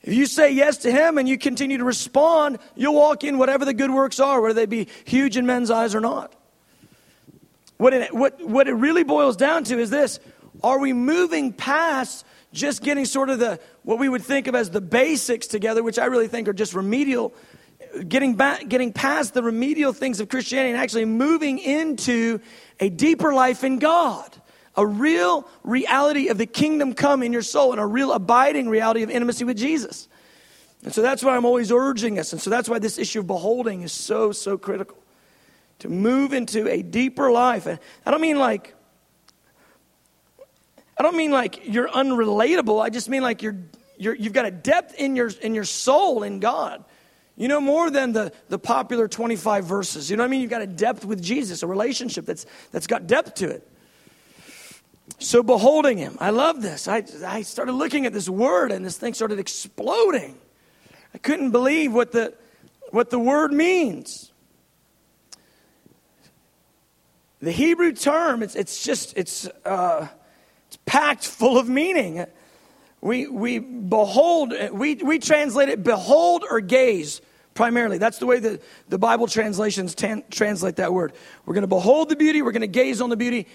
If 0.03 0.15
you 0.15 0.27
say 0.27 0.53
yes 0.53 0.79
to 0.79 0.93
Him 0.93 1.19
and 1.19 1.29
you 1.29 1.37
continue 1.39 1.79
to 1.79 1.85
respond, 1.85 2.59
you'll 2.77 2.95
walk 2.95 3.25
in 3.25 3.37
whatever 3.37 3.65
the 3.65 3.75
good 3.75 3.91
works 3.91 4.21
are, 4.21 4.41
whether 4.41 4.55
they 4.55 4.67
be 4.67 4.89
huge 5.05 5.37
in 5.37 5.45
men's 5.45 5.71
eyes 5.71 5.95
or 5.95 6.01
not. 6.01 6.35
What 7.81 7.95
it, 7.95 8.15
what, 8.15 8.47
what 8.47 8.69
it 8.69 8.75
really 8.75 9.05
boils 9.05 9.39
down 9.39 9.65
to 9.65 9.79
is 9.79 9.89
this 9.89 10.21
Are 10.63 10.79
we 10.79 10.93
moving 10.93 11.51
past 11.51 12.27
just 12.53 12.83
getting 12.83 13.07
sort 13.07 13.31
of 13.31 13.39
the, 13.39 13.59
what 13.85 13.99
we 13.99 14.07
would 14.07 14.21
think 14.21 14.49
of 14.49 14.55
as 14.55 14.69
the 14.69 14.83
basics 14.83 15.47
together, 15.47 15.83
which 15.83 15.99
I 15.99 16.05
really 16.05 16.29
think 16.29 16.47
are 16.47 16.53
just 16.53 16.75
remedial, 16.75 17.33
getting 18.07 18.35
back, 18.35 18.69
getting 18.69 18.93
past 18.93 19.33
the 19.33 19.43
remedial 19.43 19.95
things 19.95 20.21
of 20.21 20.29
Christianity 20.29 20.73
and 20.73 20.79
actually 20.79 21.07
moving 21.07 21.59
into 21.59 22.41
a 22.81 22.91
deeper 22.91 23.33
life 23.33 23.65
in 23.65 23.79
God? 23.79 24.31
A 24.77 24.85
real 24.85 25.49
reality 25.63 26.29
of 26.29 26.37
the 26.37 26.45
kingdom 26.45 26.93
come 26.93 27.23
in 27.23 27.33
your 27.33 27.41
soul 27.41 27.73
and 27.73 27.81
a 27.81 27.87
real 27.87 28.13
abiding 28.13 28.69
reality 28.69 29.03
of 29.03 29.09
intimacy 29.09 29.45
with 29.45 29.57
Jesus. 29.57 30.07
And 30.85 30.93
so 30.93 31.01
that's 31.01 31.25
why 31.25 31.35
I'm 31.35 31.47
always 31.47 31.73
urging 31.73 32.19
us. 32.19 32.35
And 32.35 32.43
so 32.43 32.51
that's 32.51 32.69
why 32.69 32.79
this 32.79 32.99
issue 32.99 33.21
of 33.21 33.27
beholding 33.27 33.81
is 33.81 33.93
so, 33.93 34.33
so 34.33 34.59
critical 34.59 35.00
to 35.81 35.89
move 35.89 36.33
into 36.33 36.69
a 36.69 36.83
deeper 36.83 37.31
life. 37.31 37.67
And 37.67 37.79
I 38.07 38.11
don't 38.11 38.21
mean 38.21 38.39
like 38.39 38.75
I 40.99 41.03
don't 41.03 41.17
mean 41.17 41.31
like 41.31 41.67
you're 41.67 41.89
unrelatable. 41.89 42.83
I 42.83 42.91
just 42.91 43.09
mean 43.09 43.23
like 43.23 43.43
you're, 43.43 43.57
you're 43.97 44.15
you've 44.15 44.35
got 44.35 44.45
a 44.45 44.51
depth 44.51 44.95
in 44.95 45.17
your 45.17 45.31
in 45.41 45.55
your 45.55 45.65
soul 45.65 46.23
in 46.23 46.41
God. 46.41 46.85
You 47.37 47.49
know 47.49 47.61
more 47.61 47.91
than 47.91 48.13
the, 48.13 48.33
the 48.51 48.59
popular 48.59 49.09
25 49.09 49.65
verses. 49.65 50.11
You 50.11 50.19
know 50.19 50.25
what 50.25 50.29
I 50.29 50.31
mean? 50.31 50.43
You've 50.43 50.51
got 50.51 50.61
a 50.61 50.67
depth 50.67 51.07
with 51.07 51.23
Jesus, 51.23 51.63
a 51.63 51.67
relationship 51.67 52.27
that's 52.27 52.45
that's 52.71 52.87
got 52.87 53.07
depth 53.07 53.37
to 53.37 53.49
it. 53.49 53.67
So 55.19 55.43
beholding 55.43 55.97
him, 55.97 56.19
I 56.21 56.31
love 56.31 56.61
this. 56.61 56.87
I, 56.87 57.03
I 57.27 57.43
started 57.43 57.73
looking 57.73 58.05
at 58.05 58.13
this 58.13 58.29
word 58.29 58.73
and 58.73 58.85
this 58.85 58.99
thing 58.99 59.15
started 59.15 59.39
exploding. 59.39 60.39
I 61.15 61.19
couldn't 61.19 61.51
believe 61.51 61.95
what 61.95 62.13
the 62.13 62.35
what 62.91 63.09
the 63.09 63.19
word 63.19 63.53
means. 63.55 64.30
The 67.43 67.53
Hebrew 67.53 67.93
term, 67.93 68.43
it's, 68.43 68.55
it's 68.55 68.85
just, 68.85 69.17
it's, 69.17 69.47
uh, 69.65 70.09
it's 70.69 70.79
packed 70.85 71.27
full 71.27 71.59
of 71.59 71.69
meaning. 71.69 72.27
We, 73.01 73.29
we 73.29 73.59
behold, 73.59 74.53
we, 74.73 74.97
we 74.97 75.19
translate 75.19 75.71
it 75.71 75.83
behold 75.83 76.45
or 76.49 76.61
gaze 76.61 77.23
primarily. 77.55 77.97
That's 77.97 78.19
the 78.19 78.27
way 78.27 78.41
the, 78.41 78.61
the 78.91 78.99
Bible 78.99 79.27
translations 79.27 79.95
tan, 79.95 80.23
translate 80.31 80.77
that 80.77 80.93
word. 80.93 81.15
We're 81.47 81.55
going 81.55 81.63
to 81.63 81.69
behold 81.69 82.11
the 82.11 82.17
beauty, 82.17 82.43
we're 82.43 82.53
going 82.53 82.61
to 82.61 82.67
gaze 82.67 83.01
on 83.01 83.09
the 83.09 83.17
beauty. 83.17 83.47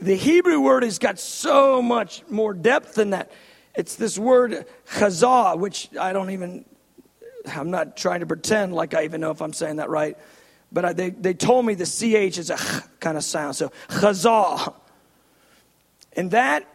The 0.00 0.16
Hebrew 0.16 0.60
word 0.60 0.82
has 0.82 0.98
got 0.98 1.18
so 1.18 1.82
much 1.82 2.22
more 2.30 2.54
depth 2.54 2.94
than 2.94 3.10
that. 3.10 3.30
It's 3.74 3.96
this 3.96 4.18
word 4.18 4.64
chazah, 4.92 5.58
which 5.58 5.90
I 6.00 6.14
don't 6.14 6.30
even, 6.30 6.64
I'm 7.46 7.70
not 7.70 7.98
trying 7.98 8.20
to 8.20 8.26
pretend 8.26 8.74
like 8.74 8.94
I 8.94 9.04
even 9.04 9.20
know 9.20 9.30
if 9.30 9.42
I'm 9.42 9.52
saying 9.52 9.76
that 9.76 9.90
right 9.90 10.16
but 10.70 10.84
I, 10.84 10.92
they, 10.92 11.10
they 11.10 11.34
told 11.34 11.64
me 11.66 11.74
the 11.74 11.86
CH 11.86 12.38
is 12.38 12.50
a 12.50 12.56
kind 13.00 13.16
of 13.16 13.24
sound. 13.24 13.56
So, 13.56 13.72
chazah. 13.88 14.74
And 16.14 16.30
that, 16.32 16.66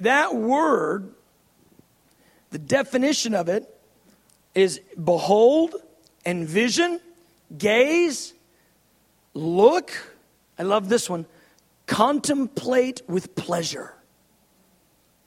that 0.00 0.34
word, 0.34 1.12
the 2.50 2.58
definition 2.58 3.34
of 3.34 3.48
it 3.48 3.68
is 4.54 4.80
behold, 5.02 5.74
envision, 6.24 7.00
gaze, 7.56 8.32
look. 9.34 9.92
I 10.58 10.62
love 10.62 10.88
this 10.88 11.10
one. 11.10 11.26
Contemplate 11.86 13.02
with 13.08 13.34
pleasure. 13.34 13.94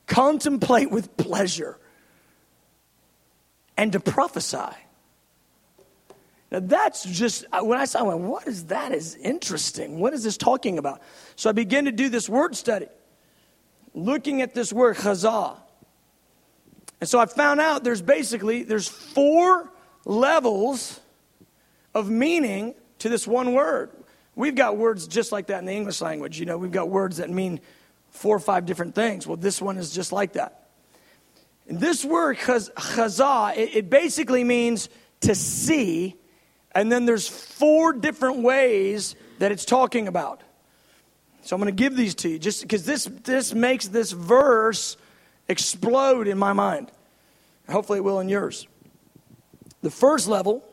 Contemplate 0.06 0.90
with 0.90 1.16
pleasure. 1.16 1.78
And 3.76 3.92
to 3.92 4.00
prophesy. 4.00 4.74
Now 6.50 6.60
that's 6.60 7.04
just, 7.04 7.44
when 7.52 7.78
I 7.78 7.84
saw, 7.84 8.00
I 8.00 8.02
went, 8.02 8.20
what 8.20 8.46
is 8.46 8.66
that 8.66 8.92
is 8.92 9.14
interesting. 9.16 9.98
What 10.00 10.14
is 10.14 10.24
this 10.24 10.36
talking 10.36 10.78
about? 10.78 11.02
So 11.36 11.50
I 11.50 11.52
began 11.52 11.84
to 11.84 11.92
do 11.92 12.08
this 12.08 12.28
word 12.28 12.56
study, 12.56 12.86
looking 13.94 14.40
at 14.40 14.54
this 14.54 14.72
word, 14.72 14.96
chazah. 14.96 15.56
And 17.00 17.08
so 17.08 17.18
I 17.18 17.26
found 17.26 17.60
out 17.60 17.84
there's 17.84 18.02
basically, 18.02 18.62
there's 18.62 18.88
four 18.88 19.70
levels 20.04 21.00
of 21.94 22.08
meaning 22.08 22.74
to 23.00 23.08
this 23.08 23.26
one 23.26 23.52
word. 23.52 23.90
We've 24.34 24.54
got 24.54 24.76
words 24.76 25.06
just 25.06 25.32
like 25.32 25.48
that 25.48 25.58
in 25.58 25.66
the 25.66 25.72
English 25.72 26.00
language. 26.00 26.40
You 26.40 26.46
know, 26.46 26.58
we've 26.58 26.72
got 26.72 26.88
words 26.88 27.18
that 27.18 27.28
mean 27.28 27.60
four 28.10 28.34
or 28.34 28.40
five 28.40 28.66
different 28.66 28.94
things. 28.94 29.26
Well, 29.26 29.36
this 29.36 29.60
one 29.60 29.76
is 29.76 29.92
just 29.92 30.12
like 30.12 30.32
that. 30.32 30.68
And 31.68 31.78
this 31.78 32.04
word, 32.04 32.38
chazah, 32.38 33.56
it, 33.56 33.76
it 33.76 33.90
basically 33.90 34.44
means 34.44 34.88
to 35.20 35.34
see, 35.34 36.16
and 36.72 36.90
then 36.90 37.06
there's 37.06 37.28
four 37.28 37.92
different 37.92 38.42
ways 38.42 39.14
that 39.38 39.52
it's 39.52 39.64
talking 39.64 40.08
about. 40.08 40.42
So 41.42 41.56
I'm 41.56 41.62
going 41.62 41.74
to 41.74 41.82
give 41.82 41.96
these 41.96 42.14
to 42.16 42.28
you 42.28 42.38
just 42.38 42.62
because 42.62 42.84
this, 42.84 43.04
this 43.24 43.54
makes 43.54 43.88
this 43.88 44.12
verse 44.12 44.96
explode 45.48 46.28
in 46.28 46.38
my 46.38 46.52
mind. 46.52 46.90
Hopefully, 47.70 47.98
it 47.98 48.02
will 48.02 48.20
in 48.20 48.28
yours. 48.28 48.66
The 49.82 49.90
first 49.90 50.28
level 50.28 50.64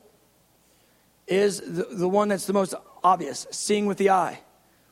is 1.27 1.59
the, 1.59 1.87
the 1.91 2.07
one 2.07 2.27
that's 2.27 2.45
the 2.45 2.53
most 2.53 2.73
obvious 3.03 3.47
seeing 3.51 3.85
with 3.85 3.97
the 3.97 4.09
eye. 4.09 4.39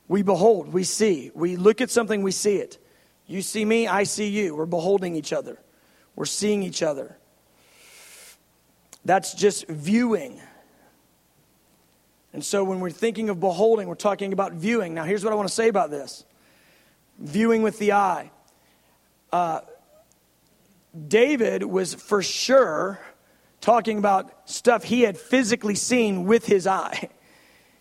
We 0.07 0.21
behold, 0.21 0.71
we 0.71 0.83
see. 0.83 1.31
We 1.33 1.55
look 1.55 1.81
at 1.81 1.89
something, 1.89 2.21
we 2.21 2.31
see 2.31 2.57
it. 2.57 2.77
You 3.25 3.41
see 3.41 3.63
me, 3.63 3.87
I 3.87 4.03
see 4.03 4.27
you. 4.27 4.55
We're 4.55 4.65
beholding 4.65 5.15
each 5.15 5.33
other, 5.33 5.57
we're 6.15 6.25
seeing 6.25 6.63
each 6.63 6.83
other. 6.83 7.17
That's 9.05 9.33
just 9.33 9.67
viewing. 9.67 10.39
And 12.33 12.43
so 12.43 12.63
when 12.63 12.79
we're 12.79 12.89
thinking 12.89 13.29
of 13.29 13.39
beholding, 13.39 13.87
we're 13.87 13.95
talking 13.95 14.33
about 14.33 14.53
viewing. 14.53 14.95
Now, 14.95 15.03
here's 15.03 15.23
what 15.23 15.31
I 15.31 15.35
want 15.35 15.47
to 15.47 15.53
say 15.53 15.67
about 15.67 15.91
this 15.91 16.25
viewing 17.19 17.61
with 17.61 17.77
the 17.77 17.93
eye. 17.93 18.31
Uh, 19.31 19.61
David 21.07 21.63
was 21.63 21.93
for 21.93 22.21
sure 22.21 22.99
talking 23.61 23.97
about 23.97 24.49
stuff 24.49 24.83
he 24.83 25.01
had 25.01 25.17
physically 25.17 25.75
seen 25.75 26.25
with 26.25 26.45
his 26.45 26.67
eye. 26.67 27.09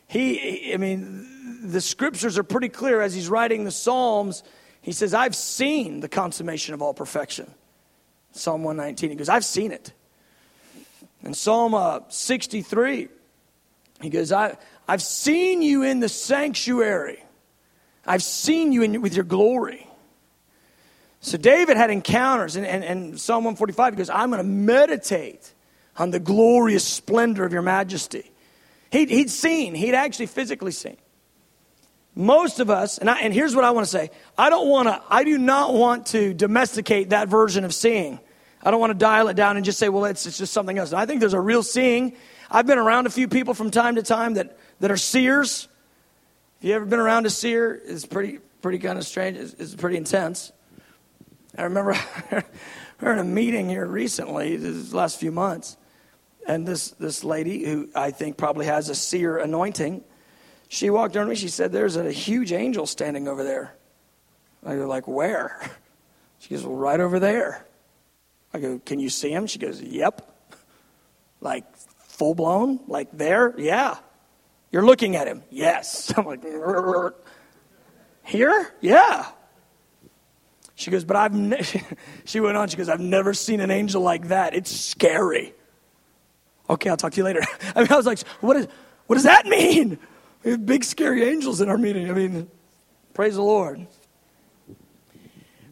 He, 0.09 0.75
I 0.75 0.77
mean, 0.77 1.27
the 1.63 1.81
scriptures 1.81 2.37
are 2.37 2.43
pretty 2.43 2.69
clear 2.69 3.01
as 3.01 3.15
he's 3.15 3.31
writing 3.31 3.65
the 3.65 3.71
Psalms. 3.71 4.43
He 4.83 4.93
says, 4.93 5.15
I've 5.15 5.35
seen 5.35 6.01
the 6.01 6.09
consummation 6.09 6.75
of 6.75 6.83
all 6.83 6.93
perfection. 6.93 7.51
Psalm 8.33 8.63
119, 8.63 9.09
he 9.09 9.17
goes, 9.17 9.31
I've 9.31 9.43
seen 9.43 9.73
it. 9.73 9.95
In 11.23 11.33
Psalm 11.33 11.73
uh, 11.73 12.01
63, 12.11 13.09
he 14.03 14.11
goes, 14.11 14.33
I, 14.33 14.57
I've 14.89 15.03
seen 15.03 15.63
you 15.63 15.83
in 15.83 16.01
the 16.01 16.09
sanctuary. 16.09 17.23
I've 18.07 18.23
seen 18.23 18.73
you 18.73 18.83
in, 18.83 19.01
with 19.01 19.15
your 19.15 19.25
glory. 19.25 19.87
So 21.21 21.39
David 21.39 21.77
had 21.77 21.91
encounters, 21.91 22.57
and, 22.57 22.67
and, 22.67 22.83
and 22.83 23.21
Psalm 23.21 23.45
145 23.45 23.95
he 23.95 23.97
goes, 23.97 24.11
I'm 24.11 24.31
going 24.31 24.43
to 24.43 24.49
meditate 24.49 25.53
on 25.97 26.11
the 26.11 26.19
glorious 26.19 26.85
splendor 26.85 27.45
of 27.45 27.53
your 27.53 27.63
majesty. 27.63 28.31
He'd, 28.91 29.09
he'd 29.09 29.31
seen, 29.31 29.75
he'd 29.75 29.95
actually 29.95 30.27
physically 30.27 30.73
seen. 30.73 30.97
Most 32.15 32.61
of 32.61 32.69
us, 32.69 32.99
and, 32.99 33.09
I, 33.09 33.21
and 33.21 33.33
here's 33.33 33.55
what 33.55 33.65
I 33.65 33.71
want 33.71 33.87
to 33.87 33.91
say 33.91 34.11
I 34.37 34.51
don't 34.51 34.69
want 34.69 34.89
to, 34.89 35.01
I 35.09 35.25
do 35.25 35.39
not 35.39 35.73
want 35.73 36.07
to 36.09 36.35
domesticate 36.35 37.11
that 37.11 37.29
version 37.29 37.65
of 37.65 37.73
seeing. 37.73 38.19
I 38.63 38.71
don't 38.71 38.81
want 38.81 38.93
to 38.93 38.99
dial 38.99 39.29
it 39.29 39.35
down 39.35 39.57
and 39.57 39.65
just 39.65 39.79
say, 39.79 39.89
well, 39.89 40.05
it's, 40.05 40.25
it's 40.27 40.39
just 40.39 40.53
something 40.53 40.79
else. 40.79 40.93
I 40.93 41.07
think 41.07 41.21
there's 41.21 41.35
a 41.35 41.41
real 41.41 41.63
seeing. 41.63 42.17
I've 42.55 42.67
been 42.67 42.79
around 42.79 43.07
a 43.07 43.11
few 43.11 43.29
people 43.29 43.55
from 43.55 43.71
time 43.71 43.95
to 43.95 44.03
time 44.03 44.35
that, 44.35 44.59
that 44.81 44.91
are 44.91 44.97
seers. 44.99 45.69
If 46.61 46.69
you 46.69 46.75
ever 46.75 46.85
been 46.85 46.99
around 46.99 47.25
a 47.25 47.31
seer, 47.31 47.81
it's 47.83 48.05
pretty, 48.05 48.41
pretty 48.61 48.79
kind 48.79 48.99
of 48.99 49.07
strange. 49.07 49.39
It's, 49.39 49.55
it's 49.55 49.75
pretty 49.75 49.97
intense. 49.97 50.53
I 51.57 51.63
remember 51.63 51.97
we 52.31 52.39
were 53.01 53.13
in 53.15 53.19
a 53.19 53.25
meeting 53.25 53.71
here 53.71 53.87
recently, 53.87 54.59
the 54.59 54.95
last 54.95 55.19
few 55.19 55.33
months, 55.33 55.79
and 56.47 56.69
this, 56.69 56.91
this 56.91 57.25
lady, 57.25 57.65
who 57.65 57.89
I 57.95 58.11
think 58.11 58.37
probably 58.37 58.67
has 58.67 58.91
a 58.91 58.95
seer 58.95 59.39
anointing, 59.39 60.05
she 60.69 60.91
walked 60.91 61.17
over 61.17 61.25
to 61.25 61.31
me. 61.31 61.37
She 61.37 61.49
said, 61.49 61.73
There's 61.73 61.97
a 61.97 62.13
huge 62.13 62.53
angel 62.53 62.87
standing 62.87 63.29
over 63.29 63.45
there. 63.45 63.75
I 64.65 64.77
go, 64.77 64.87
Like, 64.87 65.09
where? 65.09 65.59
She 66.39 66.51
goes, 66.51 66.67
Well, 66.67 66.75
right 66.75 66.99
over 66.99 67.19
there. 67.19 67.65
I 68.53 68.59
go, 68.59 68.79
Can 68.85 68.99
you 68.99 69.09
see 69.09 69.31
him? 69.31 69.47
She 69.47 69.59
goes, 69.59 69.81
Yep. 69.81 70.29
Like, 71.41 71.72
full 72.13 72.35
blown? 72.35 72.81
Like, 72.87 73.09
there? 73.13 73.55
Yeah. 73.59 73.97
You're 74.71 74.85
looking 74.85 75.17
at 75.17 75.27
him? 75.27 75.43
Yes. 75.51 76.13
I'm 76.17 76.27
like, 76.27 76.45
Here? 78.23 78.75
Yeah. 78.81 79.27
She 80.75 80.91
goes, 80.91 81.05
but 81.05 81.17
I've, 81.17 81.35
ne-, 81.35 81.63
she 82.25 82.41
went 82.41 82.57
on, 82.57 82.69
she 82.69 82.77
goes, 82.77 82.89
I've 82.89 83.01
never 83.01 83.35
seen 83.35 83.61
an 83.61 83.71
angel 83.71 84.03
like 84.03 84.29
that. 84.29 84.55
It's 84.55 84.71
scary. 84.71 85.55
Okay, 86.69 86.91
I'll 86.91 86.97
talk 86.97 87.13
to 87.13 87.17
you 87.17 87.25
later. 87.25 87.41
I 87.75 87.81
mean, 87.81 87.89
I 87.91 87.97
was 87.97 88.07
like, 88.07 88.21
what, 88.41 88.57
is, 88.57 88.69
what 89.07 89.17
does 89.17 89.25
that 89.25 89.47
mean? 89.47 89.99
We 90.45 90.53
have 90.53 90.67
big, 90.67 90.85
scary 90.85 91.25
angels 91.25 91.61
in 91.61 91.69
our 91.69 91.79
meeting. 91.79 92.11
I 92.11 92.15
mean, 92.15 92.51
praise 93.15 93.37
the 93.37 93.43
Lord. 93.43 93.87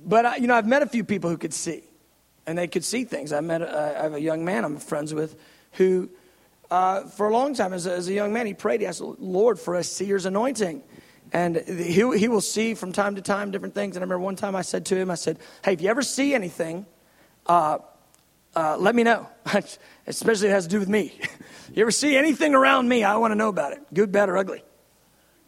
But, 0.06 0.40
you 0.40 0.46
know, 0.46 0.54
I've 0.54 0.66
met 0.66 0.82
a 0.82 0.86
few 0.86 1.04
people 1.04 1.28
who 1.28 1.36
could 1.36 1.54
see, 1.54 1.82
and 2.46 2.56
they 2.56 2.66
could 2.66 2.84
see 2.84 3.04
things. 3.04 3.32
I 3.32 3.40
met, 3.40 3.62
uh, 3.62 3.94
I 3.98 4.02
have 4.02 4.14
a 4.14 4.20
young 4.20 4.44
man 4.44 4.64
I'm 4.64 4.78
friends 4.78 5.12
with 5.12 5.36
who, 5.72 6.08
uh, 6.70 7.06
for 7.06 7.28
a 7.28 7.32
long 7.32 7.54
time, 7.54 7.72
as 7.72 7.86
a, 7.86 7.92
as 7.92 8.08
a 8.08 8.12
young 8.12 8.32
man, 8.32 8.46
he 8.46 8.54
prayed, 8.54 8.80
he 8.80 8.86
asked, 8.86 9.00
Lord, 9.00 9.58
for 9.58 9.74
a 9.74 9.82
seer's 9.82 10.24
anointing. 10.24 10.82
And 11.32 11.56
he, 11.56 12.18
he 12.18 12.28
will 12.28 12.40
see 12.40 12.74
from 12.74 12.92
time 12.92 13.16
to 13.16 13.22
time 13.22 13.50
different 13.50 13.74
things. 13.74 13.96
And 13.96 14.02
I 14.02 14.04
remember 14.04 14.24
one 14.24 14.36
time 14.36 14.56
I 14.56 14.62
said 14.62 14.86
to 14.86 14.96
him, 14.96 15.10
I 15.10 15.14
said, 15.14 15.38
Hey, 15.64 15.72
if 15.72 15.80
you 15.80 15.88
ever 15.88 16.02
see 16.02 16.34
anything, 16.34 16.86
uh, 17.46 17.78
uh, 18.54 18.76
let 18.78 18.94
me 18.94 19.02
know. 19.02 19.28
Especially 20.06 20.48
it 20.48 20.52
has 20.52 20.64
to 20.64 20.70
do 20.70 20.80
with 20.80 20.88
me. 20.88 21.18
you 21.74 21.82
ever 21.82 21.90
see 21.90 22.16
anything 22.16 22.54
around 22.54 22.88
me, 22.88 23.04
I 23.04 23.16
want 23.16 23.32
to 23.32 23.36
know 23.36 23.48
about 23.48 23.72
it, 23.72 23.80
good, 23.92 24.10
bad, 24.10 24.28
or 24.28 24.36
ugly. 24.36 24.62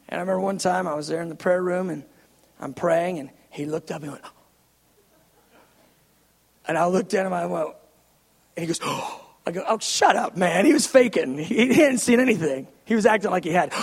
And 0.09 0.19
I 0.19 0.21
remember 0.21 0.41
one 0.41 0.59
time 0.59 0.87
I 0.87 0.95
was 0.95 1.09
there 1.09 1.23
in 1.23 1.29
the 1.29 1.35
prayer 1.35 1.63
room 1.63 1.91
and 1.91 2.05
I'm 2.61 2.75
praying, 2.75 3.19
and 3.19 3.31
he 3.51 3.65
looked 3.65 3.91
up 3.91 4.03
and 4.03 4.13
went, 4.13 4.25
and 6.69 6.79
I 6.79 6.87
looked 6.87 7.15
at 7.15 7.27
him, 7.27 7.33
I 7.33 7.47
went, 7.47 7.71
and 8.57 8.63
he 8.63 8.67
goes, 8.67 8.79
oh. 8.83 9.22
I 9.47 9.51
go, 9.51 9.65
oh, 9.67 9.79
shut 9.79 10.17
up, 10.17 10.37
man. 10.37 10.65
He 10.65 10.73
was 10.73 10.87
faking. 10.87 11.37
He, 11.39 11.75
hadn't 11.75 11.99
seen 11.99 12.21
anything. 12.21 12.69
He 12.85 12.95
was 12.95 13.07
acting 13.07 13.31
like 13.31 13.45
he 13.45 13.51
had. 13.51 13.73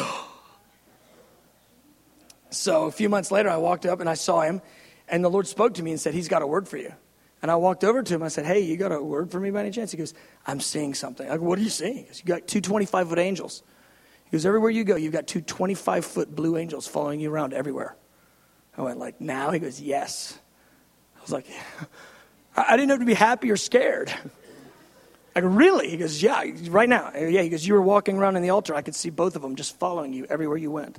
So 2.51 2.85
a 2.85 2.91
few 2.91 3.09
months 3.09 3.29
later, 3.29 3.47
I 3.47 3.57
walked 3.57 3.85
up 3.85 3.99
and 3.99 4.09
I 4.09 4.15
saw 4.15 4.41
him, 4.41 4.63
and 5.07 5.23
the 5.23 5.29
Lord 5.29 5.45
spoke 5.45 5.75
to 5.75 5.83
me 5.83 5.91
and 5.91 5.99
said, 5.99 6.15
He's 6.15 6.27
got 6.27 6.41
a 6.41 6.47
word 6.47 6.67
for 6.67 6.77
you. 6.77 6.91
And 7.43 7.49
I 7.51 7.55
walked 7.55 7.83
over 7.83 8.01
to 8.01 8.15
him. 8.15 8.23
I 8.23 8.27
said, 8.27 8.45
Hey, 8.45 8.61
you 8.61 8.75
got 8.75 8.91
a 8.91 9.01
word 9.01 9.31
for 9.31 9.39
me 9.39 9.51
by 9.51 9.61
any 9.61 9.69
chance? 9.71 9.91
He 9.91 9.97
goes, 9.97 10.15
I'm 10.47 10.59
seeing 10.59 10.95
something. 10.95 11.29
I 11.29 11.37
go, 11.37 11.43
What 11.43 11.59
are 11.59 11.61
you 11.61 11.69
seeing? 11.69 11.97
He 11.97 12.03
goes, 12.03 12.19
You 12.19 12.25
got 12.25 12.47
two 12.47 12.59
25 12.59 13.09
foot 13.09 13.19
angels. 13.19 13.61
He 14.25 14.31
goes, 14.31 14.47
Everywhere 14.47 14.71
you 14.71 14.83
go, 14.83 14.95
you've 14.95 15.13
got 15.13 15.27
two 15.27 15.41
25 15.41 16.05
foot 16.05 16.35
blue 16.35 16.57
angels 16.57 16.87
following 16.87 17.19
you 17.19 17.31
around 17.31 17.53
everywhere. 17.53 17.95
I 18.75 18.81
went, 18.81 18.97
Like 18.97 19.21
now? 19.21 19.51
He 19.51 19.59
goes, 19.59 19.79
Yes. 19.79 20.37
I 21.17 21.21
was 21.21 21.31
like, 21.31 21.45
I 22.57 22.75
didn't 22.75 22.89
know 22.89 22.97
to 22.97 23.05
be 23.05 23.13
happy 23.13 23.51
or 23.51 23.57
scared. 23.57 24.11
I 25.35 25.41
go, 25.41 25.47
Really? 25.47 25.89
He 25.89 25.97
goes, 25.97 26.21
Yeah, 26.21 26.43
right 26.69 26.89
now. 26.89 27.11
Yeah, 27.15 27.41
he 27.41 27.49
goes, 27.49 27.65
You 27.65 27.73
were 27.73 27.81
walking 27.81 28.17
around 28.17 28.35
in 28.35 28.43
the 28.43 28.49
altar. 28.49 28.75
I 28.75 28.81
could 28.81 28.95
see 28.95 29.09
both 29.09 29.35
of 29.35 29.41
them 29.41 29.55
just 29.55 29.77
following 29.79 30.13
you 30.13 30.25
everywhere 30.29 30.57
you 30.57 30.71
went. 30.71 30.97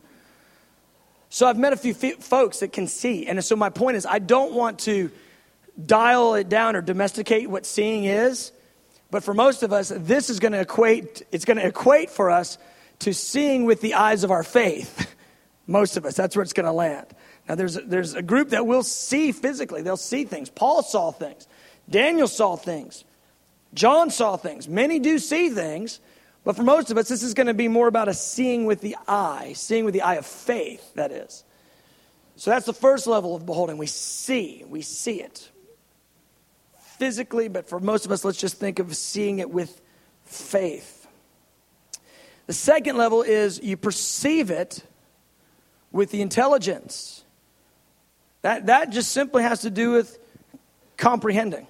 So 1.28 1.46
I've 1.46 1.58
met 1.58 1.72
a 1.72 1.76
few 1.76 1.94
folks 1.94 2.60
that 2.60 2.72
can 2.72 2.88
see. 2.88 3.26
And 3.26 3.42
so 3.44 3.54
my 3.54 3.70
point 3.70 3.96
is, 3.96 4.04
I 4.04 4.18
don't 4.18 4.52
want 4.52 4.80
to 4.80 5.10
dial 5.86 6.34
it 6.34 6.48
down 6.48 6.74
or 6.74 6.82
domesticate 6.82 7.48
what 7.48 7.64
seeing 7.66 8.04
is. 8.04 8.52
But 9.10 9.24
for 9.24 9.34
most 9.34 9.62
of 9.62 9.72
us, 9.72 9.92
this 9.94 10.30
is 10.30 10.40
going 10.40 10.52
to 10.52 10.60
equate, 10.60 11.22
it's 11.32 11.44
going 11.44 11.56
to 11.56 11.66
equate 11.66 12.10
for 12.10 12.30
us 12.30 12.58
to 13.00 13.12
seeing 13.12 13.64
with 13.64 13.80
the 13.80 13.94
eyes 13.94 14.24
of 14.24 14.30
our 14.30 14.42
faith. 14.42 15.14
Most 15.66 15.96
of 15.96 16.04
us, 16.04 16.16
that's 16.16 16.36
where 16.36 16.42
it's 16.42 16.52
going 16.52 16.66
to 16.66 16.72
land. 16.72 17.06
Now, 17.48 17.54
there's 17.54 17.74
there's 17.74 18.14
a 18.14 18.22
group 18.22 18.50
that 18.50 18.66
will 18.66 18.82
see 18.82 19.32
physically, 19.32 19.82
they'll 19.82 19.96
see 19.96 20.24
things. 20.24 20.50
Paul 20.50 20.82
saw 20.82 21.10
things, 21.10 21.48
Daniel 21.88 22.28
saw 22.28 22.56
things, 22.56 23.04
John 23.74 24.10
saw 24.10 24.36
things. 24.36 24.68
Many 24.68 24.98
do 24.98 25.18
see 25.18 25.50
things, 25.50 26.00
but 26.44 26.56
for 26.56 26.62
most 26.62 26.90
of 26.90 26.98
us, 26.98 27.08
this 27.08 27.22
is 27.22 27.34
going 27.34 27.46
to 27.46 27.54
be 27.54 27.68
more 27.68 27.86
about 27.86 28.08
a 28.08 28.14
seeing 28.14 28.64
with 28.64 28.80
the 28.80 28.96
eye, 29.06 29.52
seeing 29.54 29.84
with 29.84 29.94
the 29.94 30.02
eye 30.02 30.16
of 30.16 30.26
faith, 30.26 30.94
that 30.94 31.12
is. 31.12 31.44
So 32.36 32.50
that's 32.50 32.66
the 32.66 32.72
first 32.72 33.06
level 33.06 33.36
of 33.36 33.44
beholding. 33.44 33.78
We 33.78 33.86
see, 33.86 34.64
we 34.66 34.82
see 34.82 35.20
it 35.20 35.50
physically, 36.98 37.48
but 37.48 37.68
for 37.68 37.80
most 37.80 38.06
of 38.06 38.12
us, 38.12 38.24
let's 38.24 38.38
just 38.38 38.56
think 38.56 38.78
of 38.78 38.94
seeing 38.96 39.38
it 39.38 39.50
with 39.50 39.80
faith. 40.24 41.06
The 42.46 42.52
second 42.52 42.96
level 42.96 43.22
is 43.22 43.62
you 43.62 43.76
perceive 43.76 44.50
it 44.50 44.84
with 45.92 46.10
the 46.10 46.20
intelligence. 46.20 47.24
That, 48.42 48.66
that 48.66 48.90
just 48.90 49.12
simply 49.12 49.42
has 49.42 49.62
to 49.62 49.70
do 49.70 49.92
with 49.92 50.18
comprehending. 50.96 51.66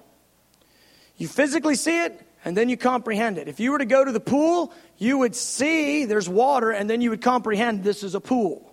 You 1.20 1.28
physically 1.28 1.74
see 1.74 2.02
it, 2.02 2.18
and 2.46 2.56
then 2.56 2.70
you 2.70 2.78
comprehend 2.78 3.36
it. 3.36 3.46
If 3.46 3.60
you 3.60 3.72
were 3.72 3.78
to 3.78 3.84
go 3.84 4.02
to 4.02 4.10
the 4.10 4.20
pool, 4.20 4.72
you 4.96 5.18
would 5.18 5.36
see 5.36 6.06
there's 6.06 6.30
water, 6.30 6.70
and 6.70 6.88
then 6.88 7.02
you 7.02 7.10
would 7.10 7.20
comprehend 7.20 7.84
this 7.84 8.02
is 8.02 8.14
a 8.14 8.20
pool. 8.20 8.72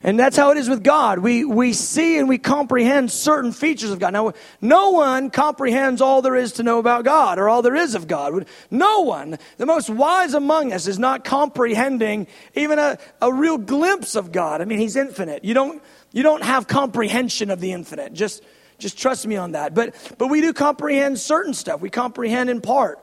And 0.00 0.16
that's 0.16 0.36
how 0.36 0.52
it 0.52 0.56
is 0.56 0.68
with 0.68 0.84
God. 0.84 1.18
We, 1.18 1.44
we 1.44 1.72
see 1.72 2.16
and 2.16 2.28
we 2.28 2.38
comprehend 2.38 3.10
certain 3.10 3.50
features 3.50 3.90
of 3.90 3.98
God. 3.98 4.12
Now, 4.12 4.34
no 4.60 4.90
one 4.90 5.30
comprehends 5.30 6.00
all 6.00 6.22
there 6.22 6.36
is 6.36 6.52
to 6.52 6.62
know 6.62 6.78
about 6.78 7.04
God 7.04 7.40
or 7.40 7.48
all 7.48 7.60
there 7.60 7.74
is 7.74 7.96
of 7.96 8.06
God. 8.06 8.46
No 8.70 9.00
one, 9.00 9.36
the 9.56 9.66
most 9.66 9.90
wise 9.90 10.34
among 10.34 10.72
us, 10.72 10.86
is 10.86 11.00
not 11.00 11.24
comprehending 11.24 12.28
even 12.54 12.78
a, 12.78 12.98
a 13.20 13.32
real 13.32 13.58
glimpse 13.58 14.14
of 14.14 14.30
God. 14.30 14.60
I 14.60 14.64
mean, 14.64 14.78
He's 14.78 14.94
infinite. 14.94 15.44
You 15.44 15.54
don't, 15.54 15.82
you 16.12 16.22
don't 16.22 16.44
have 16.44 16.68
comprehension 16.68 17.50
of 17.50 17.58
the 17.60 17.72
infinite. 17.72 18.12
Just, 18.12 18.44
just 18.78 18.98
trust 18.98 19.26
me 19.26 19.36
on 19.36 19.52
that. 19.52 19.74
But, 19.74 19.94
but 20.18 20.28
we 20.28 20.40
do 20.40 20.52
comprehend 20.52 21.18
certain 21.18 21.54
stuff. 21.54 21.80
We 21.80 21.90
comprehend 21.90 22.50
in 22.50 22.60
part. 22.60 22.98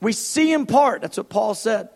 We 0.00 0.12
see 0.12 0.52
in 0.52 0.66
part. 0.66 1.00
That's 1.00 1.16
what 1.16 1.28
Paul 1.28 1.54
said. 1.54 1.88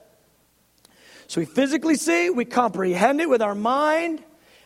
So 1.27 1.41
we 1.41 1.45
physically 1.45 1.97
see, 1.97 2.31
we 2.31 2.47
comprehend 2.47 3.21
it 3.21 3.29
with 3.29 3.43
our 3.43 3.55
mind. 3.55 4.25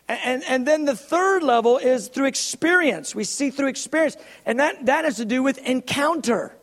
And, 0.09 0.45
and 0.45 0.67
then 0.67 0.85
the 0.85 0.97
third 0.97 1.43
level 1.43 1.79
is 1.79 2.09
through 2.09 2.27
experience. 2.27 3.15
We 3.15 3.25
see 3.25 3.51
through 3.51 3.69
experience. 3.69 4.17
And 4.47 4.61
that, 4.61 4.87
that 4.87 5.05
has 5.05 5.17
to 5.17 5.25
do 5.25 5.43
with 5.43 5.59
encounter. 5.59 6.55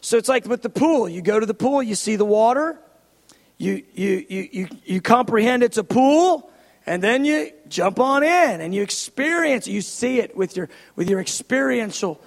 So 0.00 0.16
it's 0.16 0.28
like 0.28 0.46
with 0.46 0.62
the 0.62 0.70
pool. 0.70 1.08
You 1.08 1.22
go 1.22 1.38
to 1.38 1.46
the 1.46 1.54
pool, 1.54 1.82
you 1.82 1.94
see 1.94 2.16
the 2.16 2.24
water, 2.24 2.78
you, 3.58 3.84
you, 3.94 4.24
you, 4.28 4.48
you, 4.52 4.68
you 4.84 5.00
comprehend 5.00 5.62
it's 5.64 5.78
a 5.78 5.84
pool, 5.84 6.50
and 6.88 7.02
then 7.02 7.26
you 7.26 7.52
jump 7.68 8.00
on 8.00 8.22
in 8.22 8.60
and 8.62 8.74
you 8.74 8.82
experience 8.82 9.68
you 9.68 9.82
see 9.82 10.20
it 10.20 10.34
with 10.34 10.56
your 10.56 10.70
with 10.96 11.10
your 11.10 11.20
experiential 11.20 12.18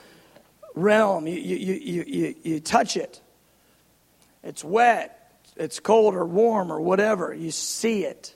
realm. 0.76 1.26
You, 1.26 1.36
you, 1.36 1.74
you, 1.74 2.04
you, 2.08 2.36
you 2.44 2.60
touch 2.60 2.96
it. 2.96 3.20
It's 4.44 4.64
wet 4.64 5.18
it's 5.58 5.80
cold 5.80 6.16
or 6.16 6.26
warm 6.26 6.72
or 6.72 6.80
whatever. 6.80 7.34
You 7.34 7.52
see 7.52 8.06
it. 8.06 8.36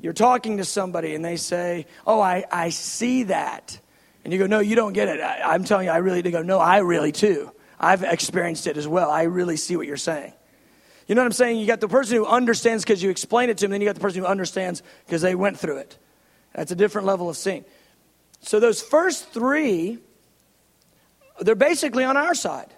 You're 0.00 0.12
talking 0.12 0.58
to 0.58 0.64
somebody 0.64 1.14
and 1.14 1.24
they 1.24 1.36
say 1.36 1.86
oh 2.04 2.20
i, 2.20 2.44
I 2.50 2.70
see 2.70 3.24
that. 3.24 3.78
And 4.24 4.32
you 4.32 4.38
go 4.40 4.46
no 4.46 4.58
you 4.58 4.74
don't 4.74 4.92
get 4.92 5.06
it. 5.06 5.20
I, 5.20 5.54
i'm 5.54 5.62
telling 5.62 5.86
you 5.86 5.92
i 5.92 5.98
really 5.98 6.22
do 6.22 6.32
go 6.32 6.42
no 6.42 6.58
i 6.58 6.78
really 6.78 7.12
too. 7.12 7.52
I've 7.78 8.02
experienced 8.02 8.66
it 8.66 8.76
as 8.76 8.88
well. 8.88 9.10
I 9.10 9.22
really 9.22 9.56
see 9.56 9.76
what 9.76 9.86
you're 9.86 9.96
saying 9.96 10.32
you 11.10 11.16
know 11.16 11.22
what 11.22 11.26
I'm 11.26 11.32
saying? 11.32 11.58
You 11.58 11.66
got 11.66 11.80
the 11.80 11.88
person 11.88 12.18
who 12.18 12.24
understands 12.24 12.84
because 12.84 13.02
you 13.02 13.10
explain 13.10 13.50
it 13.50 13.58
to 13.58 13.64
them, 13.64 13.72
then 13.72 13.80
you 13.80 13.88
got 13.88 13.96
the 13.96 14.00
person 14.00 14.20
who 14.20 14.28
understands 14.28 14.80
because 15.06 15.22
they 15.22 15.34
went 15.34 15.58
through 15.58 15.78
it. 15.78 15.98
That's 16.54 16.70
a 16.70 16.76
different 16.76 17.04
level 17.04 17.28
of 17.28 17.36
seeing. 17.36 17.64
So 18.42 18.60
those 18.60 18.80
first 18.80 19.30
three, 19.30 19.98
they're 21.40 21.56
basically 21.56 22.04
on 22.04 22.16
our 22.16 22.36
side. 22.36 22.68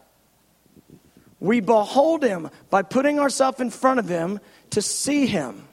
We 1.40 1.60
behold 1.60 2.22
him 2.22 2.48
by 2.70 2.80
putting 2.80 3.18
ourselves 3.18 3.60
in 3.60 3.68
front 3.68 4.00
of 4.00 4.08
him 4.08 4.40
to 4.70 4.80
see 4.80 5.26
him, 5.26 5.68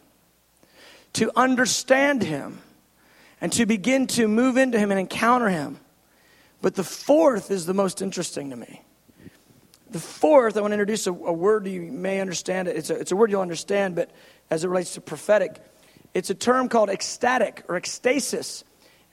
to 1.14 1.32
understand 1.38 2.24
him, 2.24 2.60
and 3.40 3.54
to 3.54 3.68
begin 3.68 4.06
to 4.08 4.28
move 4.28 4.58
into 4.58 4.78
him 4.78 4.92
and 4.92 5.00
encounter 5.00 5.48
him. 5.48 5.80
But 6.62 6.76
the 6.76 6.84
fourth 6.84 7.52
is 7.52 7.66
the 7.66 7.74
most 7.74 8.02
interesting 8.02 8.50
to 8.50 8.58
me. 8.58 8.82
The 9.92 10.00
fourth, 10.00 10.56
I 10.56 10.62
want 10.62 10.72
to 10.72 10.76
introduce 10.76 11.08
a, 11.08 11.12
a 11.12 11.34
word 11.34 11.66
you 11.68 11.82
may 11.82 12.22
understand. 12.22 12.68
It's, 12.68 12.90
a, 12.90 12.96
it's 12.96 13.12
a 13.12 13.16
word 13.16 13.32
you'll 13.32 13.42
understand, 13.42 13.96
but 13.96 14.12
as 14.52 14.64
it 14.64 14.68
relates 14.68 14.94
to 14.94 15.02
prophetic, 15.02 15.60
it's 16.14 16.30
a 16.30 16.36
term 16.36 16.70
called 16.70 16.90
ecstatic 16.90 17.64
or 17.68 17.80
ecstasis. 17.80 18.64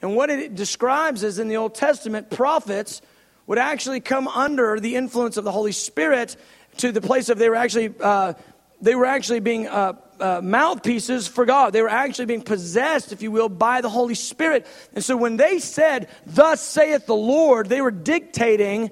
And 0.01 0.15
what 0.15 0.29
it 0.29 0.53
describes 0.53 1.23
is 1.23 1.39
in 1.39 1.47
the 1.47 1.57
Old 1.57 1.73
Testament, 1.73 2.29
prophets 2.29 3.01
would 3.47 3.57
actually 3.57 4.01
come 4.01 4.27
under 4.27 4.79
the 4.79 4.95
influence 4.95 5.37
of 5.37 5.43
the 5.43 5.51
Holy 5.51 5.71
Spirit 5.71 6.35
to 6.77 6.91
the 6.91 7.01
place 7.01 7.29
of 7.29 7.39
they 7.39 7.49
were 7.49 7.55
actually, 7.55 7.93
uh, 7.99 8.33
they 8.81 8.93
were 8.93 9.05
actually 9.05 9.39
being 9.39 9.67
uh, 9.67 9.93
uh, 10.19 10.41
mouthpieces 10.43 11.27
for 11.27 11.45
God. 11.45 11.73
They 11.73 11.81
were 11.81 11.89
actually 11.89 12.25
being 12.25 12.41
possessed, 12.43 13.11
if 13.11 13.21
you 13.23 13.31
will, 13.31 13.49
by 13.49 13.81
the 13.81 13.89
Holy 13.89 14.15
Spirit. 14.15 14.67
And 14.93 15.03
so 15.03 15.17
when 15.17 15.37
they 15.37 15.59
said, 15.59 16.09
Thus 16.25 16.61
saith 16.61 17.05
the 17.07 17.15
Lord, 17.15 17.67
they 17.69 17.81
were 17.81 17.91
dictating 17.91 18.91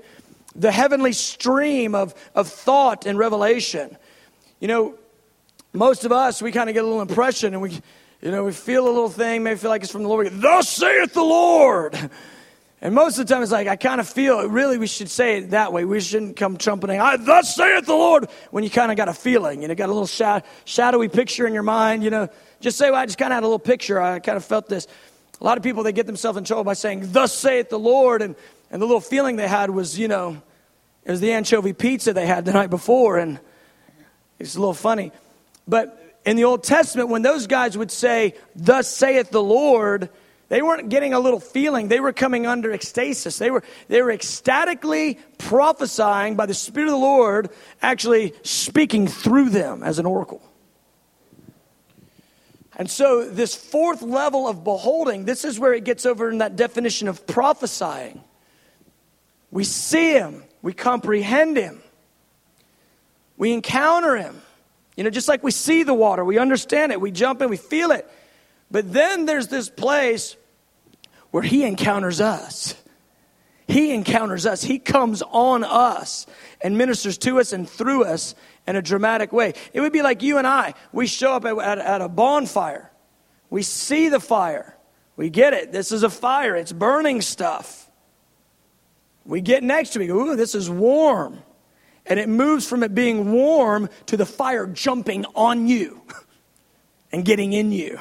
the 0.56 0.72
heavenly 0.72 1.12
stream 1.12 1.94
of, 1.94 2.15
of 2.34 2.48
thought 2.48 3.06
and 3.06 3.20
revelation. 3.20 3.98
You 4.60 4.68
know, 4.68 4.96
most 5.74 6.06
of 6.06 6.12
us, 6.12 6.41
we 6.41 6.52
kind 6.52 6.70
of 6.70 6.74
get 6.74 6.84
a 6.84 6.88
little 6.88 7.02
impression 7.02 7.54
and 7.54 7.62
we, 7.62 7.72
you 8.22 8.32
know, 8.32 8.46
we 8.46 8.54
feel 8.54 8.86
a 8.86 8.89
little 8.89 9.10
thing, 9.10 9.44
maybe 9.44 9.58
feel 9.60 9.70
like 9.70 9.84
it's 9.84 9.91
from 9.91 10.04
the 10.04 10.10
Lord. 10.10 10.30
Thus 10.32 10.70
saith 10.70 11.13
the 11.13 11.24
Lord. 11.24 12.10
And 12.82 12.94
most 12.94 13.18
of 13.18 13.26
the 13.26 13.34
time, 13.34 13.41
it's 13.41 13.52
like, 13.52 13.68
I 13.68 13.76
kind 13.78 14.00
of 14.00 14.08
feel, 14.08 14.48
really, 14.48 14.78
we 14.78 14.88
should 14.88 15.10
say 15.10 15.38
it 15.38 15.52
that 15.52 15.74
way. 15.74 15.86
We 15.86 16.00
shouldn't 16.00 16.36
come 16.36 16.58
trumpeting, 16.58 17.00
I, 17.00 17.18
thus 17.18 17.56
saith 17.56 17.86
the 17.86 17.94
Lord, 17.94 18.28
when 18.52 18.63
you 18.63 18.70
kind 18.70 18.91
of 18.91 18.98
got 18.98 19.10
a 19.10 19.13
feeling, 19.13 19.62
you 19.62 19.68
know, 19.68 19.76
got 19.76 19.88
a 19.88 19.94
little 19.94 20.08
shad- 20.08 20.44
shadowy 20.65 21.10
picture 21.10 21.48
in 21.48 21.54
your 21.54 21.63
mind, 21.63 22.04
you 22.04 22.10
know. 22.10 22.30
Just 22.60 22.78
say, 22.78 22.91
well, 22.91 23.00
I 23.00 23.06
just 23.06 23.18
kind 23.18 23.32
of 23.32 23.36
had 23.36 23.44
a 23.44 23.48
little 23.48 23.60
picture. 23.60 24.00
I 24.00 24.20
kind 24.20 24.38
of 24.38 24.46
felt 24.46 24.68
this. 24.70 24.88
A 25.39 25.44
lot 25.44 25.58
of 25.58 25.63
people, 25.63 25.84
they 25.84 25.94
get 25.94 26.06
themselves 26.06 26.38
in 26.38 26.44
trouble 26.44 26.63
by 26.63 26.74
saying, 26.74 27.12
thus 27.12 27.34
saith 27.34 27.70
the 27.70 27.80
Lord. 27.80 28.22
And, 28.22 28.36
and 28.71 28.82
the 28.82 28.86
little 28.86 29.01
feeling 29.01 29.36
they 29.36 29.47
had 29.47 29.69
was, 29.69 29.97
you 29.97 30.08
know, 30.08 30.41
it 31.04 31.12
was 31.12 31.21
the 31.21 31.34
anchovy 31.34 31.73
pizza 31.73 32.13
they 32.13 32.25
had 32.25 32.45
the 32.45 32.54
night 32.54 32.69
before, 32.69 33.17
and 33.17 33.39
it's 34.39 34.56
a 34.56 34.60
little 34.60 34.73
funny. 34.73 35.12
But 35.67 36.19
in 36.25 36.36
the 36.36 36.43
Old 36.43 36.63
Testament, 36.63 37.10
when 37.10 37.21
those 37.21 37.47
guys 37.47 37.78
would 37.78 37.91
say, 37.91 38.34
Thus 38.56 38.88
saith 38.88 39.30
the 39.30 39.43
Lord, 39.43 40.10
they 40.49 40.62
weren't 40.62 40.89
getting 40.89 41.13
a 41.13 41.19
little 41.19 41.39
feeling. 41.39 41.88
They 41.88 41.99
were 41.99 42.13
coming 42.13 42.45
under 42.45 42.71
ecstasis. 42.71 43.38
They 43.38 43.51
were, 43.51 43.63
they 43.88 44.01
were 44.01 44.12
ecstatically 44.12 45.19
prophesying 45.38 46.36
by 46.36 46.45
the 46.45 46.54
Spirit 46.54 46.88
of 46.88 46.93
the 46.93 46.97
Lord, 46.97 47.49
actually 47.82 48.34
speaking 48.43 49.08
through 49.08 49.49
them 49.49 49.84
as 49.84 49.99
an 49.99 50.06
oracle. 50.06 50.41
And 52.78 52.91
so, 52.91 53.28
this 53.30 53.56
fourth 53.56 54.01
level 54.01 54.47
of 54.47 54.63
beholding, 54.63 55.25
this 55.25 55.45
is 55.45 55.60
where 55.60 55.73
it 55.73 55.86
gets 55.86 56.06
over 56.06 56.30
in 56.30 56.39
that 56.39 56.56
definition 56.56 57.08
of 57.08 57.25
prophesying. 57.25 58.21
We 59.56 59.63
see 59.63 60.12
Him, 60.12 60.44
we 60.62 60.74
comprehend 60.74 61.56
Him. 61.56 61.82
We 63.38 63.54
encounter 63.54 64.18
Him. 64.18 64.41
You 64.98 65.06
know, 65.06 65.10
just 65.10 65.30
like 65.30 65.46
we 65.46 65.52
see 65.52 65.84
the 65.84 65.94
water, 65.94 66.26
we 66.26 66.38
understand 66.38 66.91
it, 66.91 67.00
we 67.00 67.10
jump 67.10 67.41
in, 67.41 67.50
we 67.50 67.56
feel 67.56 67.91
it. 67.91 68.06
But 68.70 68.91
then 68.91 69.26
there's 69.26 69.48
this 69.48 69.70
place 69.70 70.36
where 71.32 71.41
He 71.41 71.63
encounters 71.63 72.20
us. 72.20 72.76
He 73.65 73.94
encounters 73.94 74.46
us. 74.46 74.62
He 74.62 74.78
comes 74.78 75.22
on 75.22 75.63
us 75.63 76.28
and 76.60 76.78
ministers 76.78 77.18
to 77.20 77.39
us 77.39 77.54
and 77.54 77.68
through 77.68 78.04
us 78.04 78.36
in 78.68 78.76
a 78.76 78.82
dramatic 78.82 79.32
way. 79.32 79.54
It 79.72 79.80
would 79.80 79.94
be 79.94 80.02
like 80.02 80.22
you 80.22 80.38
and 80.38 80.46
I. 80.46 80.74
We 80.91 81.08
show 81.08 81.32
up 81.32 81.46
at, 81.46 81.58
at, 81.58 81.78
at, 81.78 82.02
a 82.02 82.10
bonfire. 82.10 82.91
We 83.50 83.62
see 83.62 84.10
the 84.10 84.20
fire. 84.20 84.76
We 85.15 85.30
get 85.30 85.54
it. 85.54 85.72
This 85.72 85.94
is 85.94 86.04
a 86.04 86.10
fire. 86.10 86.58
It's 86.58 86.74
burning 86.74 87.22
stuff. 87.22 87.85
We 89.26 89.42
get 89.42 89.64
next 89.64 89.92
to 89.92 90.02
it, 90.02 90.08
go, 90.08 90.20
ooh, 90.20 90.36
this 90.36 90.56
is 90.56 90.70
warm. 90.70 91.40
And 92.06 92.20
it 92.20 92.30
moves 92.30 92.68
from 92.68 92.84
it 92.84 92.94
being 92.94 93.32
warm 93.32 93.90
to 94.08 94.18
the 94.18 94.26
fire 94.26 94.68
jumping 94.68 95.26
on 95.36 95.68
you 95.68 96.02
and 97.12 97.26
getting 97.26 97.54
in 97.54 97.72
you. 97.72 98.00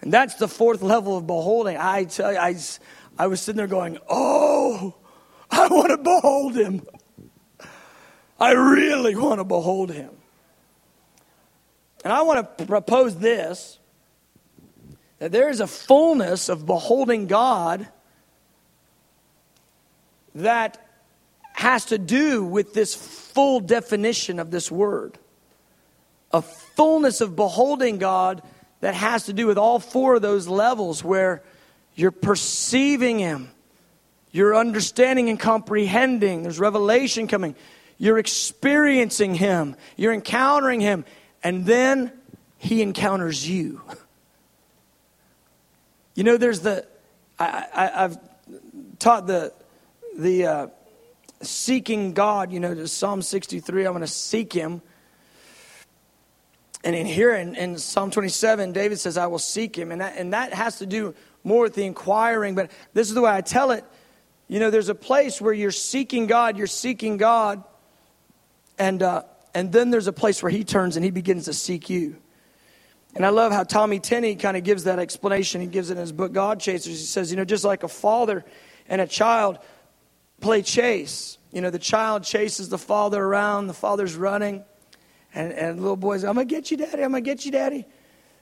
And 0.00 0.12
that's 0.12 0.36
the 0.36 0.46
fourth 0.46 0.80
level 0.80 1.16
of 1.16 1.26
beholding. 1.26 1.76
I 1.76 2.04
tell 2.04 2.32
you, 2.32 2.38
I, 2.38 2.56
I 3.18 3.26
was 3.26 3.40
sitting 3.40 3.56
there 3.56 3.66
going, 3.66 3.98
oh, 4.08 4.94
I 5.50 5.66
want 5.66 5.90
to 5.90 5.98
behold 5.98 6.56
him. 6.56 6.86
I 8.38 8.52
really 8.52 9.16
want 9.16 9.40
to 9.40 9.44
behold 9.44 9.90
him. 9.90 10.10
And 12.04 12.12
I 12.12 12.22
want 12.22 12.58
to 12.58 12.66
propose 12.66 13.16
this 13.16 13.78
that 15.18 15.32
there 15.32 15.48
is 15.48 15.58
a 15.58 15.66
fullness 15.66 16.48
of 16.48 16.64
beholding 16.64 17.26
God 17.26 17.88
that 20.34 20.84
has 21.52 21.86
to 21.86 21.98
do 21.98 22.44
with 22.44 22.72
this 22.72 22.94
full 22.94 23.60
definition 23.60 24.38
of 24.38 24.50
this 24.50 24.70
word. 24.70 25.18
A 26.32 26.42
fullness 26.42 27.20
of 27.20 27.34
beholding 27.34 27.98
God 27.98 28.42
that 28.80 28.94
has 28.94 29.26
to 29.26 29.32
do 29.32 29.46
with 29.46 29.58
all 29.58 29.80
four 29.80 30.16
of 30.16 30.22
those 30.22 30.46
levels 30.46 31.02
where 31.02 31.42
you're 31.96 32.12
perceiving 32.12 33.18
Him, 33.18 33.50
you're 34.30 34.54
understanding 34.54 35.30
and 35.30 35.40
comprehending, 35.40 36.44
there's 36.44 36.60
revelation 36.60 37.26
coming, 37.26 37.56
you're 37.98 38.18
experiencing 38.18 39.34
Him, 39.34 39.74
you're 39.96 40.12
encountering 40.12 40.80
Him, 40.80 41.04
and 41.42 41.66
then 41.66 42.12
He 42.58 42.82
encounters 42.82 43.48
you. 43.48 43.82
You 46.14 46.22
know, 46.24 46.36
there's 46.36 46.60
the, 46.60 46.86
I, 47.38 47.66
I, 47.74 48.04
I've 48.04 48.18
taught 48.98 49.26
the 49.26 49.52
the 50.18 50.46
uh, 50.46 50.66
seeking 51.42 52.12
God, 52.12 52.50
you 52.52 52.58
know, 52.58 52.84
Psalm 52.86 53.22
63, 53.22 53.86
I'm 53.86 53.92
going 53.92 54.00
to 54.00 54.06
seek 54.08 54.52
him. 54.52 54.82
And 56.82 56.94
in 56.94 57.06
here 57.06 57.34
in, 57.34 57.54
in, 57.54 57.78
Psalm 57.78 58.10
27, 58.10 58.72
David 58.72 58.98
says, 58.98 59.16
I 59.16 59.26
will 59.26 59.38
seek 59.38 59.76
him. 59.76 59.92
And 59.92 60.00
that, 60.00 60.16
and 60.16 60.32
that 60.32 60.52
has 60.52 60.78
to 60.78 60.86
do 60.86 61.14
more 61.44 61.62
with 61.62 61.74
the 61.74 61.84
inquiring. 61.84 62.56
But 62.56 62.70
this 62.94 63.08
is 63.08 63.14
the 63.14 63.20
way 63.20 63.30
I 63.30 63.40
tell 63.40 63.70
it. 63.70 63.84
You 64.48 64.58
know, 64.58 64.70
there's 64.70 64.88
a 64.88 64.94
place 64.94 65.40
where 65.40 65.52
you're 65.52 65.70
seeking 65.70 66.26
God, 66.26 66.56
you're 66.56 66.66
seeking 66.66 67.16
God. 67.16 67.62
And, 68.78 69.02
uh, 69.02 69.22
and 69.54 69.72
then 69.72 69.90
there's 69.90 70.06
a 70.08 70.12
place 70.12 70.42
where 70.42 70.50
he 70.50 70.64
turns 70.64 70.96
and 70.96 71.04
he 71.04 71.10
begins 71.10 71.44
to 71.44 71.52
seek 71.52 71.90
you. 71.90 72.16
And 73.14 73.24
I 73.24 73.30
love 73.30 73.52
how 73.52 73.64
Tommy 73.64 74.00
Tenney 74.00 74.36
kind 74.36 74.56
of 74.56 74.64
gives 74.64 74.84
that 74.84 74.98
explanation. 74.98 75.60
He 75.60 75.66
gives 75.66 75.90
it 75.90 75.94
in 75.94 75.98
his 75.98 76.12
book, 76.12 76.32
God 76.32 76.60
Chasers. 76.60 76.98
He 76.98 77.06
says, 77.06 77.30
you 77.30 77.36
know, 77.36 77.44
just 77.44 77.64
like 77.64 77.82
a 77.82 77.88
father 77.88 78.44
and 78.88 79.00
a 79.00 79.06
child 79.06 79.58
play 80.40 80.62
chase. 80.62 81.38
You 81.52 81.60
know, 81.60 81.70
the 81.70 81.78
child 81.78 82.24
chases 82.24 82.68
the 82.68 82.78
father 82.78 83.22
around, 83.22 83.66
the 83.66 83.74
father's 83.74 84.14
running, 84.14 84.64
and, 85.34 85.52
and 85.52 85.80
little 85.80 85.96
boy's, 85.96 86.24
I'm 86.24 86.34
going 86.34 86.48
to 86.48 86.54
get 86.54 86.70
you, 86.70 86.76
daddy, 86.76 87.02
I'm 87.02 87.10
going 87.10 87.24
to 87.24 87.30
get 87.30 87.44
you, 87.44 87.52
daddy. 87.52 87.86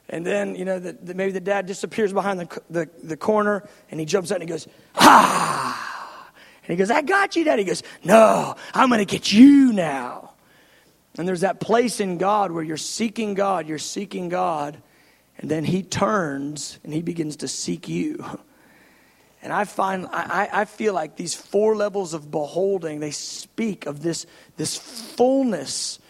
And 0.09 0.24
then, 0.24 0.54
you 0.54 0.64
know, 0.64 0.78
the, 0.78 0.92
the, 0.92 1.14
maybe 1.14 1.32
the 1.32 1.40
dad 1.40 1.66
disappears 1.66 2.12
behind 2.12 2.40
the, 2.40 2.62
the, 2.70 2.90
the 3.02 3.16
corner 3.16 3.68
and 3.90 3.98
he 3.98 4.06
jumps 4.06 4.30
out 4.30 4.37
and 4.37 4.44
he 4.44 4.48
goes, 4.48 4.68
Ah! 4.94 6.30
And 6.62 6.68
he 6.68 6.76
goes, 6.76 6.90
I 6.90 7.02
got 7.02 7.37
you, 7.37 7.44
daddy. 7.44 7.62
He 7.62 7.68
goes, 7.68 7.82
No, 8.04 8.54
I'm 8.74 8.88
going 8.88 9.04
to 9.04 9.04
get 9.04 9.32
you 9.32 9.72
now. 9.72 10.32
And 11.18 11.26
there's 11.26 11.40
that 11.40 11.61
place 11.61 12.00
in 12.00 12.18
God 12.18 12.52
where 12.52 12.62
you're 12.62 12.76
seeking 12.76 13.35
God, 13.35 13.66
you're 13.66 13.78
seeking 13.78 14.28
God, 14.28 14.80
and 15.38 15.50
then 15.50 15.64
he 15.64 15.82
turns 15.82 16.78
and 16.85 16.92
he 16.92 17.02
begins 17.02 17.37
to 17.37 17.48
seek 17.48 17.88
you. 17.88 18.24
And 19.46 19.52
I 19.52 19.62
find, 19.62 20.09
I, 20.11 20.48
I 20.52 20.64
feel 20.64 20.92
like 20.92 21.14
these 21.14 21.32
four 21.32 21.76
levels 21.76 22.14
of 22.14 22.32
beholding, 22.32 22.98
they 22.98 23.12
speak 23.12 23.87
of 23.87 24.02
this, 24.02 24.26
this 24.56 24.74
fullness 24.76 26.00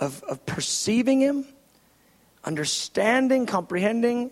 of, 0.00 0.22
of 0.22 0.46
perceiving 0.46 1.20
him, 1.20 1.44
understanding, 2.44 3.44
comprehending, 3.44 4.30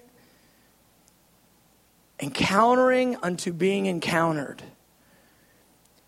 encountering 2.18 3.18
unto 3.22 3.52
being 3.52 3.84
encountered. 3.84 4.62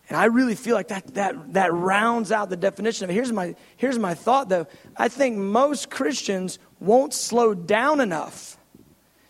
And 0.09 0.17
I 0.17 0.25
really 0.25 0.55
feel 0.55 0.77
like 0.77 0.89
that, 0.89 1.13
that, 1.13 1.53
that 1.53 1.75
rounds 1.75 2.33
out 2.33 2.49
the 2.49 2.57
definition 2.57 3.05
of 3.05 3.11
it. 3.11 3.13
Here's 3.13 3.33
my, 3.33 3.55
here's 3.77 3.99
my 3.99 4.15
thought, 4.15 4.49
though. 4.49 4.67
I 4.97 5.09
think 5.09 5.37
most 5.37 5.91
Christians 5.91 6.59
won't 6.81 7.13
slow 7.13 7.53
down 7.53 8.01
enough 8.01 8.57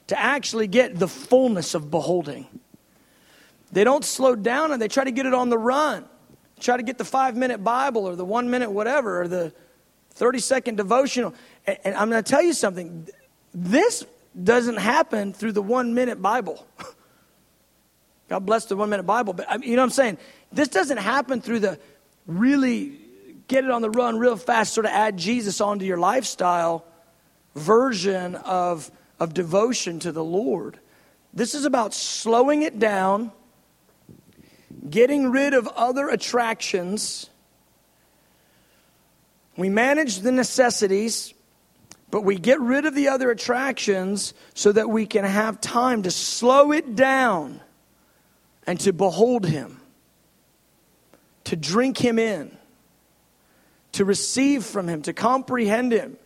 to 0.06 0.16
actually 0.16 0.68
get 0.68 0.96
the 0.96 1.08
fullness 1.08 1.74
of 1.74 1.90
beholding. 1.90 2.46
They 3.72 3.84
don't 3.84 4.04
slow 4.04 4.34
down 4.34 4.72
and 4.72 4.80
they 4.80 4.88
try 4.88 5.04
to 5.04 5.10
get 5.10 5.26
it 5.26 5.34
on 5.34 5.50
the 5.50 5.58
run. 5.58 6.04
Try 6.60 6.76
to 6.76 6.82
get 6.82 6.98
the 6.98 7.04
five 7.04 7.36
minute 7.36 7.62
Bible 7.62 8.08
or 8.08 8.16
the 8.16 8.24
one 8.24 8.50
minute 8.50 8.70
whatever 8.70 9.22
or 9.22 9.28
the 9.28 9.52
30 10.10 10.38
second 10.40 10.76
devotional. 10.76 11.34
And, 11.66 11.78
and 11.84 11.94
I'm 11.94 12.10
going 12.10 12.22
to 12.22 12.28
tell 12.28 12.42
you 12.42 12.52
something. 12.52 13.08
This 13.54 14.04
doesn't 14.42 14.76
happen 14.76 15.32
through 15.32 15.52
the 15.52 15.62
one 15.62 15.94
minute 15.94 16.20
Bible. 16.20 16.66
God 18.28 18.40
bless 18.44 18.66
the 18.66 18.76
one 18.76 18.90
minute 18.90 19.04
Bible. 19.04 19.32
But 19.32 19.64
you 19.64 19.76
know 19.76 19.82
what 19.82 19.86
I'm 19.86 19.90
saying? 19.90 20.18
This 20.52 20.68
doesn't 20.68 20.98
happen 20.98 21.40
through 21.40 21.60
the 21.60 21.78
really 22.26 22.98
get 23.48 23.64
it 23.64 23.70
on 23.70 23.82
the 23.82 23.90
run 23.90 24.18
real 24.18 24.36
fast, 24.36 24.74
sort 24.74 24.84
of 24.84 24.92
add 24.92 25.16
Jesus 25.16 25.60
onto 25.60 25.84
your 25.84 25.96
lifestyle 25.96 26.84
version 27.54 28.34
of, 28.36 28.90
of 29.18 29.34
devotion 29.34 29.98
to 30.00 30.12
the 30.12 30.22
Lord. 30.22 30.78
This 31.32 31.54
is 31.54 31.64
about 31.64 31.94
slowing 31.94 32.62
it 32.62 32.78
down, 32.78 33.32
getting 34.88 35.30
rid 35.30 35.54
of 35.54 35.66
other 35.68 36.08
attractions. 36.08 37.30
We 39.56 39.68
manage 39.68 40.20
the 40.20 40.32
necessities, 40.32 41.34
but 42.10 42.22
we 42.22 42.36
get 42.36 42.60
rid 42.60 42.86
of 42.86 42.94
the 42.94 43.08
other 43.08 43.30
attractions 43.30 44.34
so 44.54 44.72
that 44.72 44.88
we 44.88 45.06
can 45.06 45.24
have 45.24 45.60
time 45.60 46.04
to 46.04 46.10
slow 46.10 46.72
it 46.72 46.96
down 46.96 47.60
and 48.66 48.78
to 48.80 48.92
behold 48.92 49.46
Him 49.46 49.78
to 51.48 51.56
drink 51.56 51.96
him 51.96 52.18
in, 52.18 52.54
to 53.92 54.04
receive 54.04 54.64
from 54.64 54.86
him, 54.86 55.00
to 55.00 55.14
comprehend 55.14 55.92
him. 55.92 56.18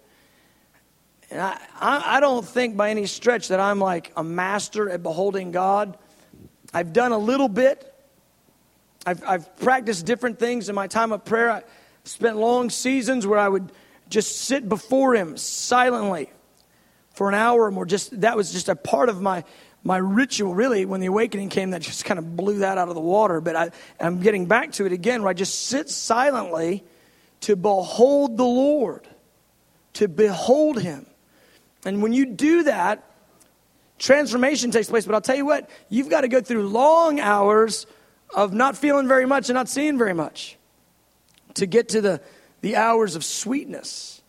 And 1.31 1.41
I, 1.41 1.61
I, 1.81 2.17
I 2.17 2.21
don't 2.21 2.45
think 2.45 2.77
by 2.77 2.91
any 2.91 3.07
stretch 3.07 3.47
that 3.49 3.61
I'm 3.61 3.79
like 3.79 4.11
a 4.17 4.25
master 4.25 4.91
at 4.91 5.05
beholding 5.05 5.53
God. 5.53 5.97
I've 6.75 6.93
done 6.93 7.13
a 7.13 7.19
little 7.19 7.49
bit. 7.49 7.92
I've, 9.05 9.23
I've 9.27 9.57
practiced 9.57 10.07
different 10.07 10.39
things 10.39 10.69
in 10.69 10.75
my 10.75 10.87
time 10.87 11.13
of 11.13 11.25
prayer. 11.25 11.51
I 11.51 11.63
spent 12.05 12.37
long 12.37 12.71
seasons 12.71 13.27
where 13.27 13.39
I 13.39 13.49
would 13.49 13.73
just 14.09 14.43
sit 14.43 14.69
before 14.69 15.15
Him 15.15 15.37
silently 15.37 16.31
for 17.15 17.29
an 17.29 17.35
hour 17.35 17.65
or 17.65 17.71
more. 17.71 17.87
Just 17.87 18.21
that 18.21 18.37
was 18.37 18.53
just 18.53 18.69
a 18.69 18.77
part 18.77 19.09
of 19.09 19.21
my 19.21 19.45
my 19.85 19.97
ritual, 19.97 20.55
really, 20.55 20.85
when 20.85 21.01
the 21.01 21.07
awakening 21.07 21.49
came, 21.49 21.71
that 21.71 21.83
just 21.83 22.05
kind 22.05 22.19
of 22.19 22.37
blew 22.37 22.61
that 22.61 22.79
out 22.79 22.89
of 22.89 22.95
the 22.95 23.01
water. 23.01 23.41
But 23.41 23.57
I, 23.57 23.71
I'm 23.99 24.21
getting 24.21 24.47
back 24.47 24.73
to 24.73 24.87
it 24.87 24.93
again, 24.93 25.23
where 25.23 25.31
I 25.31 25.35
just 25.35 25.67
sit 25.67 25.91
silently 25.91 26.85
to 27.41 27.57
behold 27.57 28.37
the 28.37 28.45
Lord, 28.45 29.09
to 29.95 30.07
behold 30.07 30.81
Him. 30.81 31.07
And 31.85 32.01
when 32.01 32.13
you 32.13 32.27
do 32.27 32.63
that, 32.65 33.05
transformation 33.99 34.71
takes 34.71 34.89
place. 34.89 35.05
But 35.05 35.17
I'll 35.17 35.21
tell 35.21 35.37
you 35.37 35.47
what, 35.47 35.69
you've 35.89 36.09
got 36.09 36.21
to 36.21 36.29
go 36.29 36.41
through 36.41 36.69
long 36.69 37.19
hours 37.19 37.87
of 38.35 38.53
not 38.53 38.77
feeling 38.77 39.09
very 39.09 39.27
much 39.27 39.49
and 39.49 39.55
not 39.55 39.69
seeing 39.69 39.99
very 39.99 40.15
much 40.15 40.57
to 41.55 41.67
get 41.67 41.91
to 41.91 42.01
the, 42.01 42.21
the 42.61 42.77
hours 42.77 43.15
of 43.17 43.25
sweetness. 43.25 44.23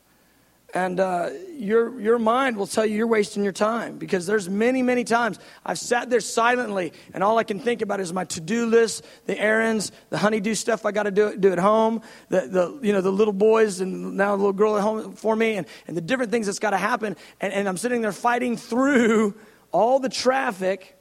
And 0.76 1.00
uh, 1.00 1.30
your, 1.56 2.00
your 2.02 2.18
mind 2.18 2.58
will 2.58 2.66
tell 2.66 2.84
you 2.84 2.98
you're 2.98 3.06
wasting 3.06 3.44
your 3.44 3.54
time 3.54 4.00
because 4.00 4.26
there's 4.26 4.50
many 4.50 4.82
many 4.82 5.04
times 5.04 5.38
i've 5.64 5.78
sat 5.78 6.10
there 6.10 6.20
silently 6.20 6.94
and 7.14 7.24
all 7.24 7.38
i 7.38 7.44
can 7.44 7.60
think 7.60 7.84
about 7.84 8.00
is 8.00 8.12
my 8.12 8.24
to-do 8.24 8.66
list 8.66 9.06
the 9.28 9.40
errands 9.40 9.92
the 10.10 10.18
honeydew 10.18 10.56
stuff 10.56 10.84
i 10.84 10.92
got 10.92 11.04
to 11.04 11.12
do, 11.12 11.38
do 11.38 11.52
at 11.52 11.60
home 11.60 12.02
the, 12.30 12.48
the, 12.48 12.80
you 12.82 12.92
know, 12.92 13.02
the 13.02 13.12
little 13.12 13.34
boys 13.34 13.82
and 13.82 14.18
now 14.18 14.32
the 14.32 14.38
little 14.38 14.52
girl 14.52 14.76
at 14.76 14.82
home 14.82 15.14
for 15.14 15.36
me 15.36 15.58
and, 15.58 15.68
and 15.88 15.96
the 15.96 16.02
different 16.02 16.32
things 16.32 16.48
that's 16.48 16.58
got 16.58 16.72
to 16.72 16.78
happen. 16.78 17.16
And, 17.40 17.54
and 17.54 17.70
i'm 17.70 17.78
sitting 17.78 18.02
there 18.02 18.12
fighting 18.12 18.58
through 18.58 19.36
all 19.72 20.00
the 20.00 20.10
traffic 20.10 20.98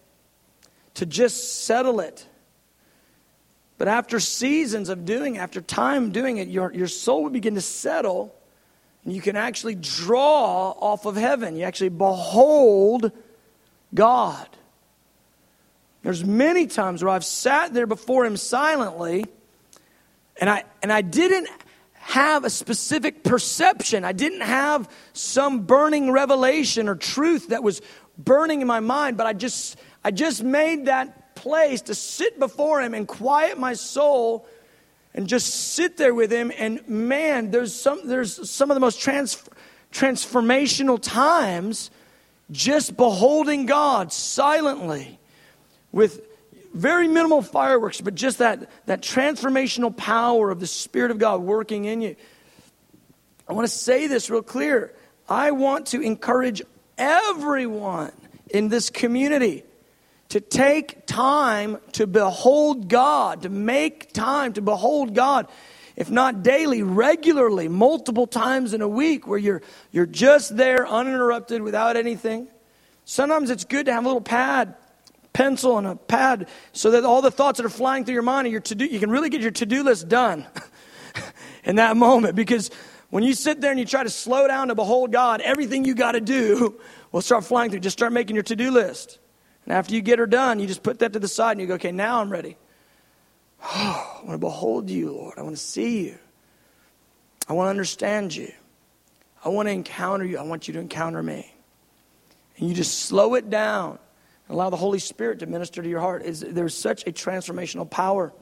to 0.95 1.07
just 1.07 1.65
settle 1.65 2.01
it 2.01 2.27
but 3.83 3.89
after 3.89 4.21
seasons 4.21 4.89
of 4.91 5.05
doing 5.05 5.39
after 5.39 5.61
time 5.61 6.13
doing 6.13 6.37
it 6.37 6.47
your, 6.47 6.73
your 6.73 6.87
soul 6.87 7.25
will 7.25 7.31
begin 7.31 7.57
to 7.57 7.61
settle 7.61 8.33
and 9.03 9.13
you 9.13 9.21
can 9.21 9.35
actually 9.35 9.75
draw 9.75 10.71
off 10.71 11.05
of 11.05 11.17
heaven. 11.17 11.57
You 11.57 11.65
actually 11.65 11.89
behold 11.89 13.11
God. 13.93 14.49
There's 16.05 16.25
many 16.25 16.69
times 16.69 17.03
where 17.03 17.13
I've 17.13 17.25
sat 17.25 17.75
there 17.75 17.89
before 17.89 18.25
him 18.25 18.37
silently 18.37 19.25
and 20.41 20.49
I 20.49 20.63
and 20.81 20.93
I 20.93 21.03
didn't 21.03 21.49
have 21.95 22.45
a 22.45 22.51
specific 22.51 23.25
perception. 23.25 24.05
I 24.05 24.13
didn't 24.13 24.43
have 24.43 24.89
some 25.13 25.63
burning 25.63 26.13
revelation 26.13 26.89
or 26.89 26.95
truth 26.95 27.49
that 27.49 27.65
was 27.65 27.83
burning 28.17 28.61
in 28.61 28.69
my 28.69 28.79
mind, 28.79 29.17
but 29.17 29.27
I 29.27 29.33
just 29.33 29.77
I 30.05 30.13
just 30.13 30.41
made 30.41 30.87
that 30.87 31.22
place 31.43 31.83
to 31.83 31.95
sit 31.95 32.39
before 32.39 32.81
him 32.81 32.95
and 32.95 33.09
quiet 33.09 33.59
my 33.59 33.75
soul 33.75 34.47
and 35.13 35.27
just 35.27 35.73
sit 35.75 35.97
there 35.97 36.15
with 36.15 36.31
him. 36.31 36.53
And 36.57 36.89
man 36.89 37.51
there's 37.51 37.75
some 37.75 38.07
there's 38.07 38.49
some 38.49 38.71
of 38.71 38.77
the 38.77 38.81
most 38.81 39.01
trans, 39.01 39.43
transformational 39.93 41.01
times 41.03 41.91
just 42.53 42.97
beholding 42.97 43.67
god 43.67 44.13
silently 44.13 45.19
with 45.91 46.21
very 46.75 47.09
minimal 47.09 47.43
fireworks 47.43 48.01
but 48.01 48.15
just 48.15 48.39
that 48.39 48.71
that 48.87 49.03
transformational 49.03 49.95
power 49.95 50.51
of 50.51 50.61
the 50.61 50.67
spirit 50.67 51.11
of 51.11 51.19
god 51.19 51.41
working 51.41 51.87
in 51.87 52.01
you. 52.01 52.15
I 53.49 53.53
want 53.53 53.67
to 53.67 53.75
say 53.75 54.07
this 54.07 54.31
real 54.31 54.43
clear. 54.43 54.95
I 55.29 55.51
want 55.51 55.89
to 55.89 56.01
encourage 56.01 56.63
everyone 56.97 58.13
in 58.49 58.69
this 58.69 58.91
community 58.91 59.65
to 60.33 60.41
take 60.41 61.07
time 61.07 61.77
to 61.93 62.07
behold 62.07 62.89
God, 62.89 63.43
to 63.43 63.51
make 63.51 64.15
time 64.15 64.55
to 64.55 64.63
behold 64.63 65.15
God, 65.15 65.47
if 65.95 66.11
not 66.11 66.43
daily, 66.43 66.83
regularly, 66.83 67.69
multiple 67.69 68.27
times 68.27 68.73
in 68.73 68.81
a 68.81 68.89
week, 68.89 69.27
where 69.27 69.39
you're, 69.39 69.61
you're 69.91 70.07
just 70.07 70.57
there 70.57 70.89
uninterrupted 70.89 71.61
without 71.61 71.99
anything. 71.99 72.49
Sometimes 73.05 73.51
it's 73.51 73.65
good 73.65 73.85
to 73.85 73.93
have 73.93 74.05
a 74.05 74.09
little 74.09 74.23
pad, 74.23 74.75
pencil, 75.35 75.77
and 75.77 75.87
a 75.87 75.97
pad 75.97 76.49
so 76.73 76.93
that 76.93 77.05
all 77.05 77.21
the 77.21 77.31
thoughts 77.31 77.59
that 77.59 77.67
are 77.67 77.69
flying 77.69 78.07
through 78.07 78.15
your 78.15 78.23
mind 78.23 78.47
and 78.47 78.53
your 78.53 78.63
to 78.63 78.75
do, 78.75 78.87
you 78.87 79.01
can 79.01 79.11
really 79.11 79.29
get 79.29 79.43
your 79.43 79.51
to 79.51 79.67
do 79.67 79.83
list 79.83 80.09
done 80.09 80.47
in 81.65 81.77
that 81.77 81.95
moment 81.95 82.37
because 82.37 82.71
when 83.11 83.23
you 83.23 83.35
sit 83.35 83.61
there 83.61 83.71
and 83.71 83.79
you 83.79 83.85
try 83.85 84.03
to 84.03 84.09
slow 84.09 84.49
down 84.49 84.69
to 84.69 84.75
behold 84.75 85.13
God, 85.13 85.43
everything 85.43 85.85
you 85.85 85.95
got 85.95 86.13
to 86.13 86.23
do 86.23 86.81
will 87.13 87.21
start 87.21 87.45
flying 87.45 87.71
through. 87.71 87.81
Just 87.81 87.99
start 87.99 88.15
making 88.15 88.35
your 88.35 88.45
to 88.45 88.57
do 88.57 88.71
list. 88.71 89.19
And 89.65 89.75
after 89.75 89.95
you 89.95 90.01
get 90.01 90.19
her 90.19 90.27
done, 90.27 90.59
you 90.59 90.67
just 90.67 90.83
put 90.83 90.99
that 91.01 91.13
to 91.13 91.19
the 91.19 91.29
side 91.29 91.53
and 91.53 91.61
you 91.61 91.67
go, 91.67 91.75
okay, 91.75 91.93
now 91.93 92.21
I'm 92.21 92.31
ready. 92.31 92.57
Oh, 93.63 94.19
I 94.23 94.27
want 94.27 94.35
to 94.35 94.39
behold 94.39 94.91
you, 94.91 95.13
Lord. 95.13 95.39
I 95.39 95.43
want 95.43 95.57
to 95.57 95.63
see 95.63 96.07
you. 96.07 96.19
I 97.49 97.53
want 97.53 97.67
to 97.67 97.71
understand 97.71 98.35
you. 98.35 98.53
I 99.45 99.49
want 99.49 99.69
to 99.69 99.73
encounter 99.73 100.25
you. 100.25 100.39
I 100.39 100.43
want 100.43 100.69
you 100.69 100.75
to 100.75 100.81
encounter 100.81 101.23
me. 101.23 101.53
And 102.57 102.69
you 102.69 102.75
just 102.75 103.01
slow 103.01 103.35
it 103.35 103.51
down 103.51 103.99
and 104.49 104.55
allow 104.55 104.71
the 104.71 104.77
Holy 104.77 104.99
Spirit 104.99 105.41
to 105.41 105.47
minister 105.47 105.83
to 105.83 105.89
your 105.89 106.01
heart. 106.01 106.23
Is 106.23 106.41
there's 106.41 106.77
such 106.77 107.07
a 107.07 107.13
transformational 107.13 107.89
power 107.89 108.33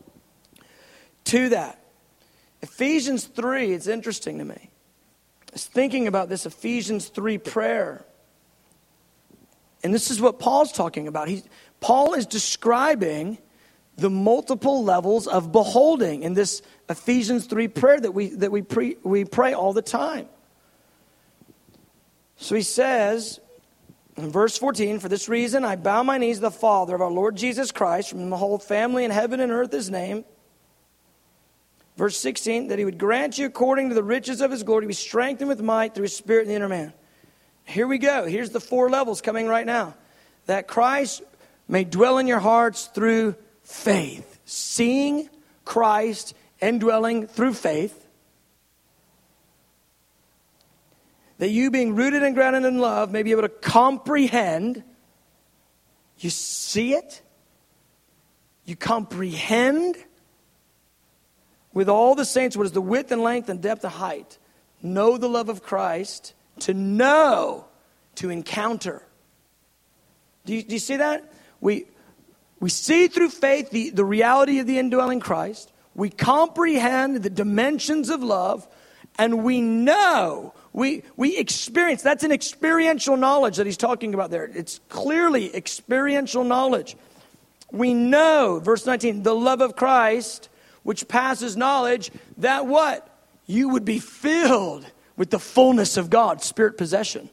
to 1.25 1.49
that. 1.51 1.83
Ephesians 2.63 3.25
3, 3.25 3.73
it's 3.73 3.87
interesting 3.87 4.39
to 4.39 4.45
me. 4.45 4.71
I 5.51 5.53
was 5.53 5.65
thinking 5.65 6.07
about 6.07 6.29
this 6.29 6.45
Ephesians 6.47 7.09
3 7.09 7.39
prayer. 7.39 8.05
And 9.83 9.95
this 9.95 10.11
is 10.11 10.21
what 10.21 10.39
Paul's 10.39 10.73
talking 10.73 11.09
about. 11.09 11.29
Paul 11.81 12.15
is 12.15 12.27
describing 12.27 13.39
the 13.97 14.11
multiple 14.11 14.83
levels 14.85 15.27
of 15.27 15.53
beholding 15.53 16.23
in 16.23 16.35
this 16.35 16.63
Ephesians 16.89 17.47
3 17.47 17.69
prayer 17.69 18.01
that 18.01 18.13
we, 18.13 18.29
that 18.31 18.51
we, 18.51 18.63
pre, 18.63 18.97
we 19.03 19.25
pray 19.25 19.53
all 19.53 19.73
the 19.73 19.83
time. 19.83 20.27
So 22.37 22.55
he 22.55 22.63
says 22.63 23.41
in 24.17 24.31
verse 24.31 24.57
14, 24.57 24.99
For 24.99 25.09
this 25.09 25.29
reason 25.29 25.65
I 25.65 25.77
bow 25.77 26.03
my 26.03 26.19
knees 26.19 26.37
to 26.37 26.43
the 26.43 26.51
Father 26.51 26.95
of 26.95 27.03
our 27.03 27.11
Lord 27.11 27.37
Jesus 27.37 27.71
Christ, 27.71 28.11
from 28.11 28.31
the 28.31 28.37
whole 28.37 28.59
family 28.59 29.05
in 29.05 29.11
heaven 29.11 29.41
and 29.41 29.53
earth 29.53 29.73
his 29.73 29.91
name. 29.91 30.25
Verse 31.97 32.17
16, 32.17 32.69
that 32.69 32.79
he 32.79 32.85
would 32.87 32.99
grant 32.99 33.37
you 33.37 33.47
according 33.47 33.91
to 33.91 33.95
the 33.95 34.03
riches 34.03 34.41
of 34.41 34.51
his 34.51 34.63
glory 34.63 34.85
to 34.85 34.89
be 34.89 34.95
strengthened 34.95 35.49
with 35.49 35.61
might 35.61 35.95
through 35.95 36.05
his 36.05 36.17
spirit 36.17 36.43
in 36.43 36.49
the 36.49 36.55
inner 36.55 36.69
man. 36.69 36.95
Here 37.65 37.87
we 37.87 37.99
go. 37.99 38.27
Here's 38.27 38.51
the 38.51 38.61
four 38.61 38.91
levels 38.91 39.21
coming 39.21 39.47
right 39.47 39.67
now. 39.67 39.95
That 40.47 40.67
Christ 40.67 41.23
may 41.69 41.85
dwell 41.85 42.19
in 42.19 42.27
your 42.27 42.41
hearts 42.41 42.87
through 42.87 43.37
faith. 43.63 44.41
Seeing 44.45 45.29
Christ 45.65 46.35
and 46.61 46.81
dwelling 46.81 47.27
through 47.27 47.55
faith. 47.55 48.07
That 51.39 51.49
you, 51.49 51.71
being 51.71 51.95
rooted 51.95 52.23
and 52.23 52.35
grounded 52.35 52.65
in 52.65 52.79
love, 52.79 53.11
may 53.11 53.23
be 53.23 53.31
able 53.31 53.43
to 53.43 53.49
comprehend. 53.49 54.83
You 56.19 56.29
see 56.29 56.93
it, 56.93 57.23
you 58.67 58.77
comprehend 58.77 59.97
with 61.73 61.89
all 61.89 62.15
the 62.15 62.27
saints 62.27 62.57
what 62.57 62.67
is 62.67 62.73
the 62.73 62.83
width 62.83 63.11
and 63.11 63.23
length 63.23 63.49
and 63.49 63.63
depth 63.63 63.85
and 63.85 63.93
height. 63.93 64.39
Know 64.83 65.17
the 65.17 65.29
love 65.29 65.49
of 65.49 65.63
Christ, 65.63 66.35
to 66.61 66.75
know, 66.75 67.67
to 68.17 68.31
encounter. 68.31 69.03
Do 70.45 70.55
you, 70.55 70.63
do 70.63 70.75
you 70.75 70.79
see 70.79 70.97
that? 70.97 71.33
We, 71.61 71.87
we 72.59 72.69
see 72.71 73.09
through 73.09 73.31
faith 73.31 73.71
the, 73.71 73.91
the 73.91 74.05
reality 74.05 74.59
of 74.59 74.67
the 74.67 74.79
indwelling 74.79 75.21
Christ. 75.21 75.73
We 75.95 76.11
comprehend 76.11 77.23
the 77.23 77.31
dimensions 77.31 78.11
of 78.11 78.23
love, 78.23 78.67
and 79.19 79.43
we 79.45 79.61
know, 79.61 80.55
we, 80.73 81.03
we 81.17 81.37
experience. 81.37 82.03
That's 82.03 82.25
an 82.25 82.33
experiential 82.33 83.17
knowledge 83.17 83.57
that 83.57 83.67
he's 83.67 83.77
talking 83.77 84.15
about 84.15 84.31
there. 84.31 84.45
It's 84.45 84.81
clearly 84.89 85.55
experiential 85.55 86.45
knowledge. 86.45 86.97
We 87.73 87.95
know, 87.95 88.61
verse 88.63 88.87
19, 88.87 89.23
the 89.23 89.35
love 89.35 89.61
of 89.61 89.77
Christ, 89.77 90.49
which 90.83 91.09
passes 91.09 91.57
knowledge, 91.57 92.11
that 92.39 92.67
what? 92.67 93.07
You 93.47 93.71
would 93.71 93.85
be 93.85 93.99
filled 93.99 94.87
with 95.21 95.29
the 95.29 95.39
fullness 95.39 95.99
of 95.99 96.09
God, 96.09 96.43
spirit 96.43 96.79
possession. 96.79 97.29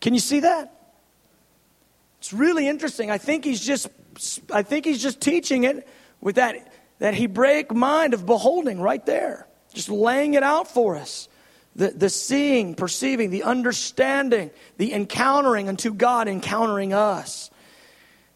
Can 0.00 0.12
you 0.12 0.18
see 0.18 0.40
that? 0.40 0.72
It's 2.18 2.32
really 2.32 2.66
interesting. 2.66 3.12
I 3.12 3.18
think 3.18 3.44
he's 3.44 3.64
just 3.64 3.86
I 4.50 4.64
think 4.64 4.86
he's 4.86 5.00
just 5.00 5.20
teaching 5.20 5.62
it 5.62 5.86
with 6.20 6.34
that 6.34 6.56
that 6.98 7.14
Hebraic 7.14 7.72
mind 7.72 8.12
of 8.12 8.26
beholding 8.26 8.80
right 8.80 9.06
there. 9.06 9.46
Just 9.72 9.88
laying 9.88 10.34
it 10.34 10.42
out 10.42 10.66
for 10.66 10.96
us. 10.96 11.28
The, 11.76 11.90
the 11.90 12.10
seeing, 12.10 12.74
perceiving, 12.74 13.30
the 13.30 13.44
understanding, 13.44 14.50
the 14.78 14.94
encountering 14.94 15.68
unto 15.68 15.94
God 15.94 16.26
encountering 16.26 16.92
us. 16.92 17.52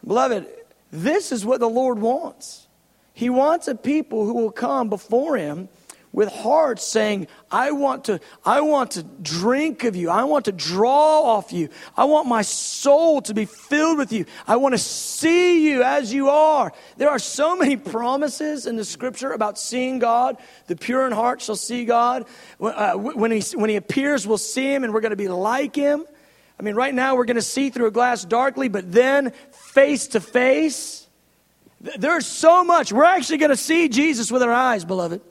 Beloved, 0.06 0.46
this 0.92 1.32
is 1.32 1.44
what 1.44 1.58
the 1.58 1.68
Lord 1.68 1.98
wants. 1.98 2.68
He 3.14 3.30
wants 3.30 3.66
a 3.66 3.74
people 3.74 4.26
who 4.26 4.34
will 4.34 4.52
come 4.52 4.88
before 4.88 5.36
Him 5.36 5.68
with 6.12 6.28
hearts 6.28 6.84
saying, 6.86 7.28
I 7.50 7.70
want 7.70 8.06
to, 8.06 8.20
I 8.44 8.62
want 8.62 8.92
to 8.92 9.02
drink 9.02 9.84
of 9.84 9.94
you. 9.94 10.10
I 10.10 10.24
want 10.24 10.46
to 10.46 10.52
draw 10.52 11.22
off 11.22 11.52
you. 11.52 11.68
I 11.96 12.04
want 12.04 12.26
my 12.26 12.42
soul 12.42 13.22
to 13.22 13.34
be 13.34 13.44
filled 13.44 13.98
with 13.98 14.12
you. 14.12 14.24
I 14.46 14.56
want 14.56 14.74
to 14.74 14.78
see 14.78 15.70
you 15.70 15.82
as 15.82 16.12
you 16.12 16.28
are. 16.28 16.72
There 16.96 17.08
are 17.08 17.20
so 17.20 17.54
many 17.56 17.76
promises 17.76 18.66
in 18.66 18.76
the 18.76 18.84
scripture 18.84 19.32
about 19.32 19.58
seeing 19.58 20.00
God. 20.00 20.36
The 20.66 20.74
pure 20.74 21.06
in 21.06 21.12
heart 21.12 21.42
shall 21.42 21.56
see 21.56 21.84
God. 21.84 22.26
Uh, 22.60 22.94
when, 22.94 23.30
he, 23.30 23.40
when 23.56 23.70
he 23.70 23.76
appears, 23.76 24.26
we'll 24.26 24.38
see 24.38 24.74
him 24.74 24.82
and 24.82 24.92
we're 24.92 25.00
going 25.00 25.10
to 25.10 25.16
be 25.16 25.28
like 25.28 25.76
him. 25.76 26.04
I 26.58 26.62
mean, 26.62 26.74
right 26.74 26.92
now 26.92 27.14
we're 27.14 27.24
going 27.24 27.36
to 27.36 27.42
see 27.42 27.70
through 27.70 27.86
a 27.86 27.92
glass 27.92 28.24
darkly, 28.24 28.68
but 28.68 28.90
then 28.90 29.32
face 29.52 30.08
to 30.08 30.20
face. 30.20 31.06
There's 31.80 32.26
so 32.26 32.64
much. 32.64 32.92
We're 32.92 33.04
actually 33.04 33.38
going 33.38 33.50
to 33.50 33.56
see 33.56 33.88
Jesus 33.88 34.30
with 34.30 34.42
our 34.42 34.52
eyes, 34.52 34.84
beloved. 34.84 35.22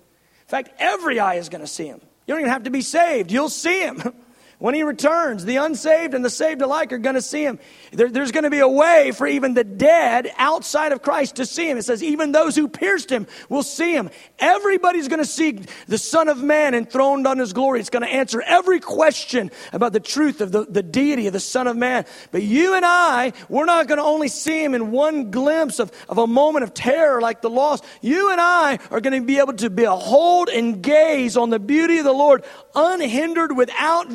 In 0.50 0.52
fact, 0.52 0.72
every 0.80 1.20
eye 1.20 1.36
is 1.36 1.48
going 1.48 1.62
to 1.62 1.68
see 1.68 1.86
him. 1.86 2.02
You 2.26 2.34
don't 2.34 2.40
even 2.40 2.52
have 2.52 2.64
to 2.64 2.72
be 2.72 2.82
saved, 2.82 3.32
you'll 3.32 3.50
see 3.50 3.82
him. 3.82 4.02
When 4.60 4.76
he 4.76 4.84
returns, 4.84 5.46
the 5.46 5.56
unsaved 5.56 6.14
and 6.14 6.24
the 6.24 6.30
saved 6.30 6.62
alike 6.62 6.92
are 6.92 6.98
going 6.98 7.16
to 7.16 7.22
see 7.22 7.44
him. 7.44 7.60
There, 7.94 8.10
there's 8.10 8.34
going 8.34 8.44
to 8.44 8.50
be 8.50 8.60
a 8.60 8.68
way 8.68 9.12
for 9.12 9.26
even 9.26 9.54
the 9.54 9.64
dead 9.64 10.30
outside 10.38 10.92
of 10.92 11.02
Christ 11.02 11.38
to 11.38 11.46
see 11.46 11.70
him. 11.70 11.78
It 11.78 11.84
says, 11.84 12.04
even 12.04 12.34
those 12.34 12.58
who 12.58 12.68
pierced 12.68 13.10
him 13.10 13.26
will 13.48 13.64
see 13.64 13.94
him. 13.94 14.10
Everybody's 14.38 15.08
going 15.08 15.22
to 15.22 15.26
see 15.26 15.62
the 15.88 15.98
Son 15.98 16.28
of 16.28 16.44
Man 16.44 16.74
enthroned 16.74 17.26
on 17.26 17.38
his 17.38 17.54
glory. 17.54 17.80
It's 17.80 17.90
going 17.90 18.04
to 18.04 18.14
answer 18.14 18.42
every 18.42 18.82
question 18.82 19.50
about 19.72 19.94
the 19.94 20.02
truth 20.02 20.42
of 20.42 20.52
the, 20.52 20.66
the 20.66 20.84
deity 20.84 21.28
of 21.28 21.34
the 21.34 21.40
Son 21.40 21.66
of 21.66 21.78
Man. 21.78 22.04
But 22.32 22.44
you 22.44 22.76
and 22.76 22.86
I, 22.86 23.32
we're 23.48 23.64
not 23.64 23.88
going 23.88 24.00
to 24.00 24.04
only 24.04 24.28
see 24.28 24.62
him 24.62 24.76
in 24.76 24.92
one 24.92 25.32
glimpse 25.32 25.80
of, 25.80 25.90
of 26.10 26.18
a 26.18 26.28
moment 26.28 26.64
of 26.64 26.74
terror 26.74 27.22
like 27.22 27.42
the 27.42 27.50
lost. 27.50 27.86
You 28.02 28.30
and 28.34 28.42
I 28.42 28.80
are 28.92 29.00
going 29.00 29.18
to 29.18 29.26
be 29.26 29.40
able 29.40 29.54
to 29.54 29.70
behold 29.70 30.50
and 30.50 30.84
gaze 30.84 31.38
on 31.38 31.50
the 31.50 31.60
beauty 31.60 32.00
of 32.00 32.04
the 32.04 32.12
Lord 32.12 32.44
unhindered 32.76 33.56
without 33.56 34.10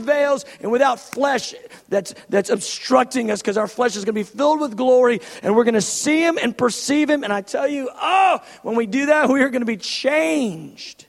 and 0.60 0.72
without 0.72 0.98
flesh 0.98 1.54
that's, 1.88 2.14
that's 2.28 2.50
obstructing 2.50 3.30
us 3.30 3.40
because 3.40 3.56
our 3.56 3.68
flesh 3.68 3.96
is 3.96 4.04
going 4.04 4.14
to 4.14 4.20
be 4.20 4.22
filled 4.24 4.60
with 4.60 4.76
glory 4.76 5.20
and 5.42 5.54
we're 5.54 5.64
going 5.64 5.74
to 5.74 5.80
see 5.80 6.20
Him 6.20 6.38
and 6.42 6.56
perceive 6.56 7.08
Him. 7.08 7.22
And 7.22 7.32
I 7.32 7.42
tell 7.42 7.68
you, 7.68 7.90
oh, 7.94 8.40
when 8.62 8.74
we 8.76 8.86
do 8.86 9.06
that, 9.06 9.28
we 9.28 9.42
are 9.42 9.50
going 9.50 9.62
to 9.62 9.66
be 9.66 9.76
changed. 9.76 11.06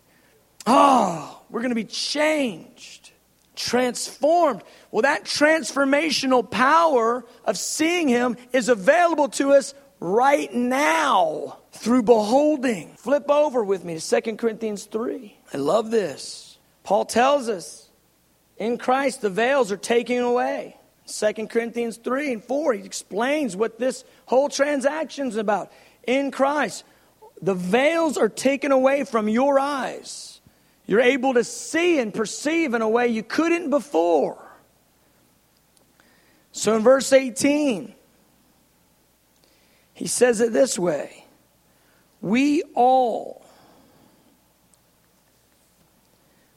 Oh, 0.68 1.42
we're 1.50 1.62
going 1.62 1.70
to 1.70 1.76
be 1.76 1.86
changed, 1.86 3.12
transformed. 3.56 4.64
Well, 4.92 5.04
that 5.04 5.24
transformational 5.24 6.50
power 6.50 7.26
of 7.46 7.58
seeing 7.58 8.08
Him 8.08 8.38
is 8.52 8.70
available 8.70 9.30
to 9.30 9.54
us 9.54 9.74
right 10.00 10.54
now 10.54 11.60
through 11.72 12.04
beholding. 12.04 12.96
Flip 12.98 13.30
over 13.30 13.64
with 13.64 13.84
me 13.84 14.00
to 14.00 14.22
2 14.22 14.38
Corinthians 14.38 14.86
3. 14.86 15.38
I 15.54 15.58
love 15.58 15.92
this. 15.92 16.58
Paul 16.84 17.06
tells 17.06 17.50
us 17.50 17.85
in 18.58 18.78
Christ 18.78 19.22
the 19.22 19.30
veils 19.30 19.72
are 19.72 19.78
taken 19.78 20.20
away. 20.20 20.78
2 21.08 21.48
Corinthians 21.48 21.98
3 21.98 22.34
and 22.34 22.44
4, 22.44 22.74
he 22.74 22.84
explains 22.84 23.56
what 23.56 23.78
this 23.78 24.04
whole 24.26 24.50
transaction 24.50 25.28
is 25.28 25.38
about. 25.38 25.72
In 26.08 26.32
Christ, 26.32 26.84
the 27.42 27.54
veils 27.54 28.18
are 28.18 28.30
taken 28.30 28.72
away 28.72 29.04
from 29.04 29.30
your 29.30 29.60
eyes. 29.60 30.42
You're 30.88 31.02
able 31.02 31.34
to 31.36 31.44
see 31.44 32.00
and 32.00 32.14
perceive 32.14 32.74
in 32.74 32.82
a 32.82 32.90
way 32.90 33.08
you 33.08 33.24
couldn't 33.24 33.70
before. 33.70 34.42
So 36.52 36.76
in 36.76 36.84
verse 36.84 37.12
18, 37.12 37.94
he 39.94 40.08
says 40.08 40.42
it 40.42 40.54
this 40.54 40.78
way 40.78 41.26
We 42.22 42.64
all 42.74 43.46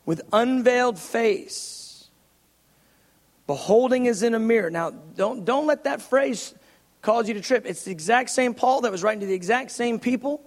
with 0.05 0.23
unveiled 0.33 0.99
face, 0.99 1.88
beholding 3.49 4.07
as 4.07 4.23
in 4.23 4.35
a 4.35 4.39
mirror. 4.39 4.71
Now, 4.71 4.91
don't, 4.91 5.45
don't 5.45 5.67
let 5.67 5.85
that 5.85 6.03
phrase 6.03 6.55
cause 7.03 7.27
you 7.27 7.35
to 7.35 7.41
trip. 7.41 7.65
It's 7.67 7.83
the 7.83 7.91
exact 7.91 8.31
same 8.31 8.55
Paul 8.55 8.83
that 8.83 8.93
was 8.93 9.03
writing 9.03 9.21
to 9.21 9.27
the 9.27 9.35
exact 9.35 9.73
same 9.73 9.99
people. 9.99 10.45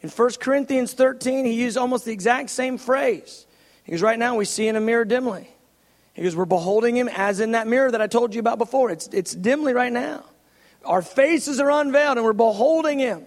In 0.00 0.08
1 0.08 0.30
Corinthians 0.40 0.94
13, 0.94 1.44
he 1.44 1.52
used 1.52 1.76
almost 1.76 2.06
the 2.06 2.12
exact 2.12 2.50
same 2.50 2.78
phrase. 2.78 3.46
He 3.84 3.92
goes, 3.92 4.02
Right 4.02 4.18
now 4.18 4.36
we 4.36 4.46
see 4.46 4.66
in 4.66 4.76
a 4.76 4.80
mirror 4.80 5.04
dimly. 5.04 5.48
He 6.14 6.22
goes, 6.22 6.34
We're 6.34 6.46
beholding 6.46 6.96
him 6.96 7.08
as 7.08 7.40
in 7.40 7.52
that 7.52 7.66
mirror 7.66 7.90
that 7.90 8.00
I 8.00 8.06
told 8.06 8.34
you 8.34 8.40
about 8.40 8.58
before. 8.58 8.90
It's, 8.90 9.08
it's 9.08 9.34
dimly 9.34 9.74
right 9.74 9.92
now. 9.92 10.24
Our 10.84 11.02
faces 11.02 11.60
are 11.60 11.70
unveiled 11.70 12.16
and 12.16 12.24
we're 12.24 12.32
beholding 12.32 12.98
him. 12.98 13.26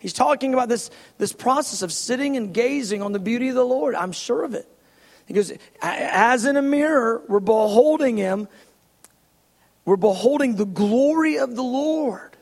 He's 0.00 0.14
talking 0.14 0.54
about 0.54 0.68
this, 0.68 0.90
this 1.18 1.32
process 1.32 1.82
of 1.82 1.92
sitting 1.92 2.36
and 2.36 2.52
gazing 2.52 3.00
on 3.00 3.12
the 3.12 3.20
beauty 3.20 3.50
of 3.50 3.54
the 3.54 3.64
Lord. 3.64 3.94
I'm 3.94 4.12
sure 4.12 4.42
of 4.42 4.54
it. 4.54 4.66
He 5.30 5.34
goes, 5.34 5.52
as 5.80 6.44
in 6.44 6.56
a 6.56 6.62
mirror, 6.62 7.22
we're 7.28 7.38
beholding 7.38 8.16
him. 8.16 8.48
We're 9.84 9.94
beholding 9.94 10.56
the 10.56 10.66
glory 10.66 11.38
of 11.38 11.54
the 11.54 11.62
Lord. 11.62 12.36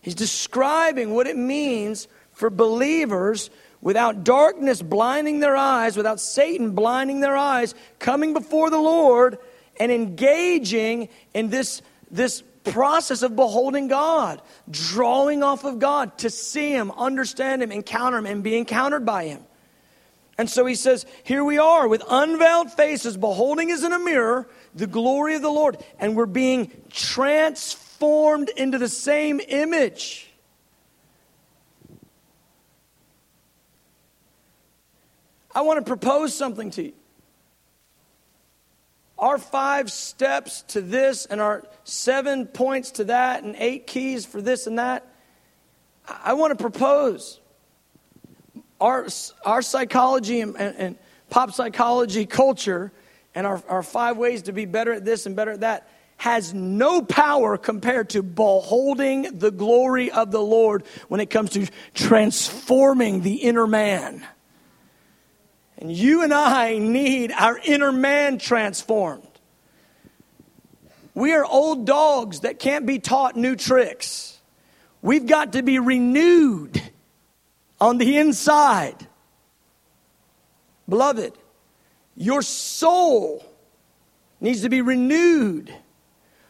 He's 0.00 0.14
describing 0.14 1.12
what 1.12 1.26
it 1.26 1.36
means 1.36 2.08
for 2.32 2.48
believers 2.48 3.50
without 3.82 4.24
darkness 4.24 4.80
blinding 4.80 5.40
their 5.40 5.54
eyes, 5.54 5.98
without 5.98 6.18
Satan 6.18 6.70
blinding 6.70 7.20
their 7.20 7.36
eyes, 7.36 7.74
coming 7.98 8.32
before 8.32 8.70
the 8.70 8.78
Lord 8.78 9.36
and 9.78 9.92
engaging 9.92 11.10
in 11.34 11.50
this, 11.50 11.82
this 12.10 12.42
process 12.64 13.20
of 13.20 13.36
beholding 13.36 13.88
God, 13.88 14.40
drawing 14.70 15.42
off 15.42 15.64
of 15.64 15.78
God 15.78 16.16
to 16.20 16.30
see 16.30 16.70
Him, 16.70 16.90
understand 16.92 17.62
Him, 17.62 17.70
encounter 17.70 18.16
Him, 18.16 18.24
and 18.24 18.42
be 18.42 18.56
encountered 18.56 19.04
by 19.04 19.26
Him. 19.26 19.44
And 20.36 20.50
so 20.50 20.66
he 20.66 20.74
says, 20.74 21.06
Here 21.22 21.44
we 21.44 21.58
are 21.58 21.86
with 21.86 22.02
unveiled 22.08 22.72
faces, 22.72 23.16
beholding 23.16 23.70
as 23.70 23.84
in 23.84 23.92
a 23.92 23.98
mirror 23.98 24.48
the 24.74 24.86
glory 24.86 25.36
of 25.36 25.42
the 25.42 25.50
Lord, 25.50 25.78
and 25.98 26.16
we're 26.16 26.26
being 26.26 26.70
transformed 26.90 28.48
into 28.56 28.78
the 28.78 28.88
same 28.88 29.40
image. 29.46 30.30
I 35.54 35.60
want 35.60 35.78
to 35.78 35.84
propose 35.88 36.34
something 36.34 36.70
to 36.72 36.82
you. 36.82 36.92
our 39.16 39.38
five 39.38 39.90
steps 39.92 40.62
to 40.62 40.80
this 40.80 41.26
and 41.26 41.40
our 41.40 41.62
seven 41.84 42.46
points 42.46 42.90
to 42.90 43.04
that 43.04 43.44
and 43.44 43.54
eight 43.58 43.86
keys 43.86 44.26
for 44.26 44.42
this 44.42 44.66
and 44.66 44.80
that, 44.80 45.06
I 46.06 46.32
want 46.32 46.50
to 46.50 46.60
propose 46.60 47.40
our, 48.80 49.06
our 49.44 49.62
psychology 49.62 50.40
and, 50.40 50.56
and, 50.56 50.76
and 50.76 50.98
pop 51.30 51.52
psychology 51.52 52.26
culture 52.26 52.92
and 53.34 53.46
our, 53.46 53.62
our 53.68 53.82
five 53.82 54.16
ways 54.16 54.42
to 54.42 54.52
be 54.52 54.66
better 54.66 54.92
at 54.92 55.04
this 55.04 55.26
and 55.26 55.36
better 55.36 55.52
at 55.52 55.60
that 55.60 55.88
has 56.16 56.54
no 56.54 57.02
power 57.02 57.56
compared 57.58 58.10
to 58.10 58.22
beholding 58.22 59.38
the 59.38 59.50
glory 59.50 60.10
of 60.10 60.30
the 60.30 60.40
Lord 60.40 60.84
when 61.08 61.20
it 61.20 61.28
comes 61.28 61.50
to 61.50 61.66
transforming 61.92 63.22
the 63.22 63.34
inner 63.34 63.66
man. 63.66 64.24
And 65.76 65.90
you 65.90 66.22
and 66.22 66.32
I 66.32 66.78
need 66.78 67.32
our 67.32 67.58
inner 67.58 67.92
man 67.92 68.38
transformed. 68.38 69.26
We 71.14 71.32
are 71.32 71.44
old 71.44 71.84
dogs 71.84 72.40
that 72.40 72.58
can't 72.58 72.86
be 72.86 72.98
taught 72.98 73.36
new 73.36 73.56
tricks. 73.56 74.38
We've 75.02 75.26
got 75.26 75.52
to 75.52 75.62
be 75.62 75.78
renewed 75.78 76.80
on 77.80 77.98
the 77.98 78.16
inside. 78.16 79.06
Beloved, 80.88 81.32
your 82.16 82.42
soul 82.42 83.44
needs 84.40 84.62
to 84.62 84.68
be 84.68 84.82
renewed 84.82 85.74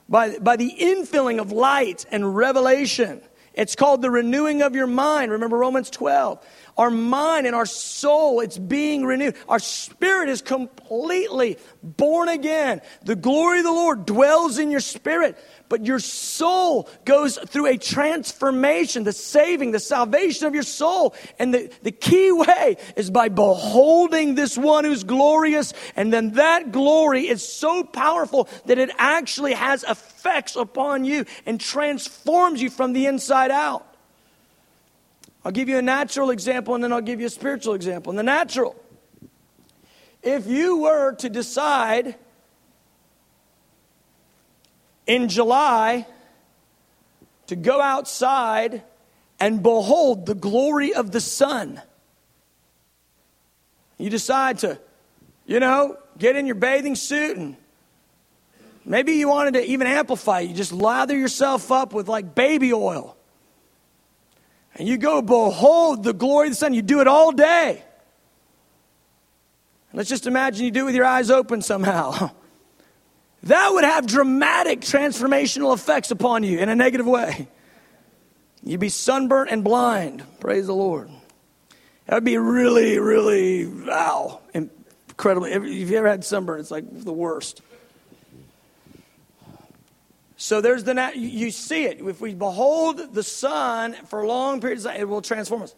by, 0.08 0.38
by 0.38 0.56
the 0.56 0.74
infilling 0.78 1.40
of 1.40 1.52
light 1.52 2.04
and 2.10 2.36
revelation. 2.36 3.22
It's 3.54 3.76
called 3.76 4.02
the 4.02 4.10
renewing 4.10 4.62
of 4.62 4.74
your 4.74 4.86
mind. 4.86 5.30
Remember 5.30 5.56
Romans 5.56 5.90
12. 5.90 6.44
Our 6.76 6.90
mind 6.90 7.46
and 7.46 7.54
our 7.54 7.66
soul, 7.66 8.40
it's 8.40 8.58
being 8.58 9.04
renewed. 9.04 9.36
Our 9.48 9.58
spirit 9.58 10.28
is 10.28 10.42
completely 10.42 11.58
born 11.82 12.28
again. 12.28 12.80
The 13.04 13.16
glory 13.16 13.58
of 13.58 13.64
the 13.64 13.70
Lord 13.70 14.06
dwells 14.06 14.58
in 14.58 14.70
your 14.70 14.80
spirit 14.80 15.38
but 15.68 15.86
your 15.86 15.98
soul 15.98 16.88
goes 17.04 17.36
through 17.36 17.66
a 17.66 17.76
transformation, 17.76 19.04
the 19.04 19.12
saving, 19.12 19.72
the 19.72 19.80
salvation 19.80 20.46
of 20.46 20.54
your 20.54 20.62
soul. 20.62 21.14
And 21.38 21.52
the, 21.52 21.72
the 21.82 21.90
key 21.90 22.30
way 22.32 22.76
is 22.96 23.10
by 23.10 23.28
beholding 23.28 24.34
this 24.34 24.56
one 24.56 24.84
who's 24.84 25.04
glorious. 25.04 25.72
And 25.96 26.12
then 26.12 26.32
that 26.32 26.70
glory 26.70 27.28
is 27.28 27.46
so 27.46 27.82
powerful 27.82 28.48
that 28.66 28.78
it 28.78 28.90
actually 28.98 29.54
has 29.54 29.84
effects 29.84 30.54
upon 30.56 31.04
you 31.04 31.24
and 31.46 31.60
transforms 31.60 32.60
you 32.60 32.70
from 32.70 32.92
the 32.92 33.06
inside 33.06 33.50
out. 33.50 33.93
I'll 35.44 35.52
give 35.52 35.68
you 35.68 35.78
a 35.78 35.82
natural 35.82 36.30
example 36.30 36.74
and 36.74 36.82
then 36.82 36.92
I'll 36.92 37.00
give 37.00 37.20
you 37.20 37.26
a 37.26 37.30
spiritual 37.30 37.74
example. 37.74 38.10
In 38.10 38.16
the 38.16 38.22
natural, 38.22 38.76
if 40.22 40.46
you 40.46 40.78
were 40.78 41.14
to 41.16 41.28
decide 41.28 42.16
in 45.06 45.28
July 45.28 46.06
to 47.46 47.56
go 47.56 47.80
outside 47.80 48.82
and 49.40 49.62
behold 49.62 50.26
the 50.26 50.34
glory 50.34 50.94
of 50.94 51.10
the 51.10 51.20
sun. 51.20 51.80
You 53.98 54.10
decide 54.10 54.58
to, 54.58 54.78
you 55.46 55.60
know, 55.60 55.98
get 56.18 56.36
in 56.36 56.46
your 56.46 56.54
bathing 56.54 56.94
suit 56.94 57.36
and 57.36 57.56
maybe 58.84 59.12
you 59.12 59.28
wanted 59.28 59.54
to 59.54 59.64
even 59.64 59.86
amplify. 59.86 60.40
You 60.40 60.54
just 60.54 60.72
lather 60.72 61.16
yourself 61.16 61.70
up 61.70 61.92
with 61.92 62.08
like 62.08 62.34
baby 62.34 62.72
oil. 62.72 63.13
And 64.76 64.88
you 64.88 64.98
go 64.98 65.22
behold 65.22 66.02
the 66.02 66.12
glory 66.12 66.48
of 66.48 66.52
the 66.52 66.56
sun. 66.56 66.74
You 66.74 66.82
do 66.82 67.00
it 67.00 67.06
all 67.06 67.32
day. 67.32 67.82
Let's 69.92 70.08
just 70.08 70.26
imagine 70.26 70.64
you 70.64 70.72
do 70.72 70.82
it 70.82 70.86
with 70.86 70.94
your 70.96 71.04
eyes 71.04 71.30
open 71.30 71.62
somehow. 71.62 72.30
that 73.44 73.68
would 73.72 73.84
have 73.84 74.06
dramatic 74.06 74.80
transformational 74.80 75.72
effects 75.72 76.10
upon 76.10 76.42
you 76.42 76.58
in 76.58 76.68
a 76.68 76.74
negative 76.74 77.06
way. 77.06 77.46
You'd 78.64 78.80
be 78.80 78.88
sunburnt 78.88 79.50
and 79.50 79.62
blind. 79.62 80.24
Praise 80.40 80.66
the 80.66 80.74
Lord. 80.74 81.10
That 82.06 82.16
would 82.16 82.24
be 82.24 82.38
really, 82.38 82.98
really, 82.98 83.66
wow, 83.66 84.40
incredibly. 84.52 85.52
If 85.52 85.62
you've 85.64 85.92
ever 85.92 86.08
had 86.08 86.24
sunburn, 86.24 86.60
it's 86.60 86.70
like 86.70 86.84
the 86.90 87.12
worst. 87.12 87.62
So 90.36 90.60
there's 90.60 90.84
the 90.84 91.12
you 91.14 91.50
see 91.50 91.84
it. 91.84 92.00
If 92.00 92.20
we 92.20 92.34
behold 92.34 93.14
the 93.14 93.22
sun 93.22 93.94
for 94.06 94.26
long 94.26 94.60
periods, 94.60 94.84
it 94.84 95.08
will 95.08 95.22
transform 95.22 95.62
us. 95.62 95.74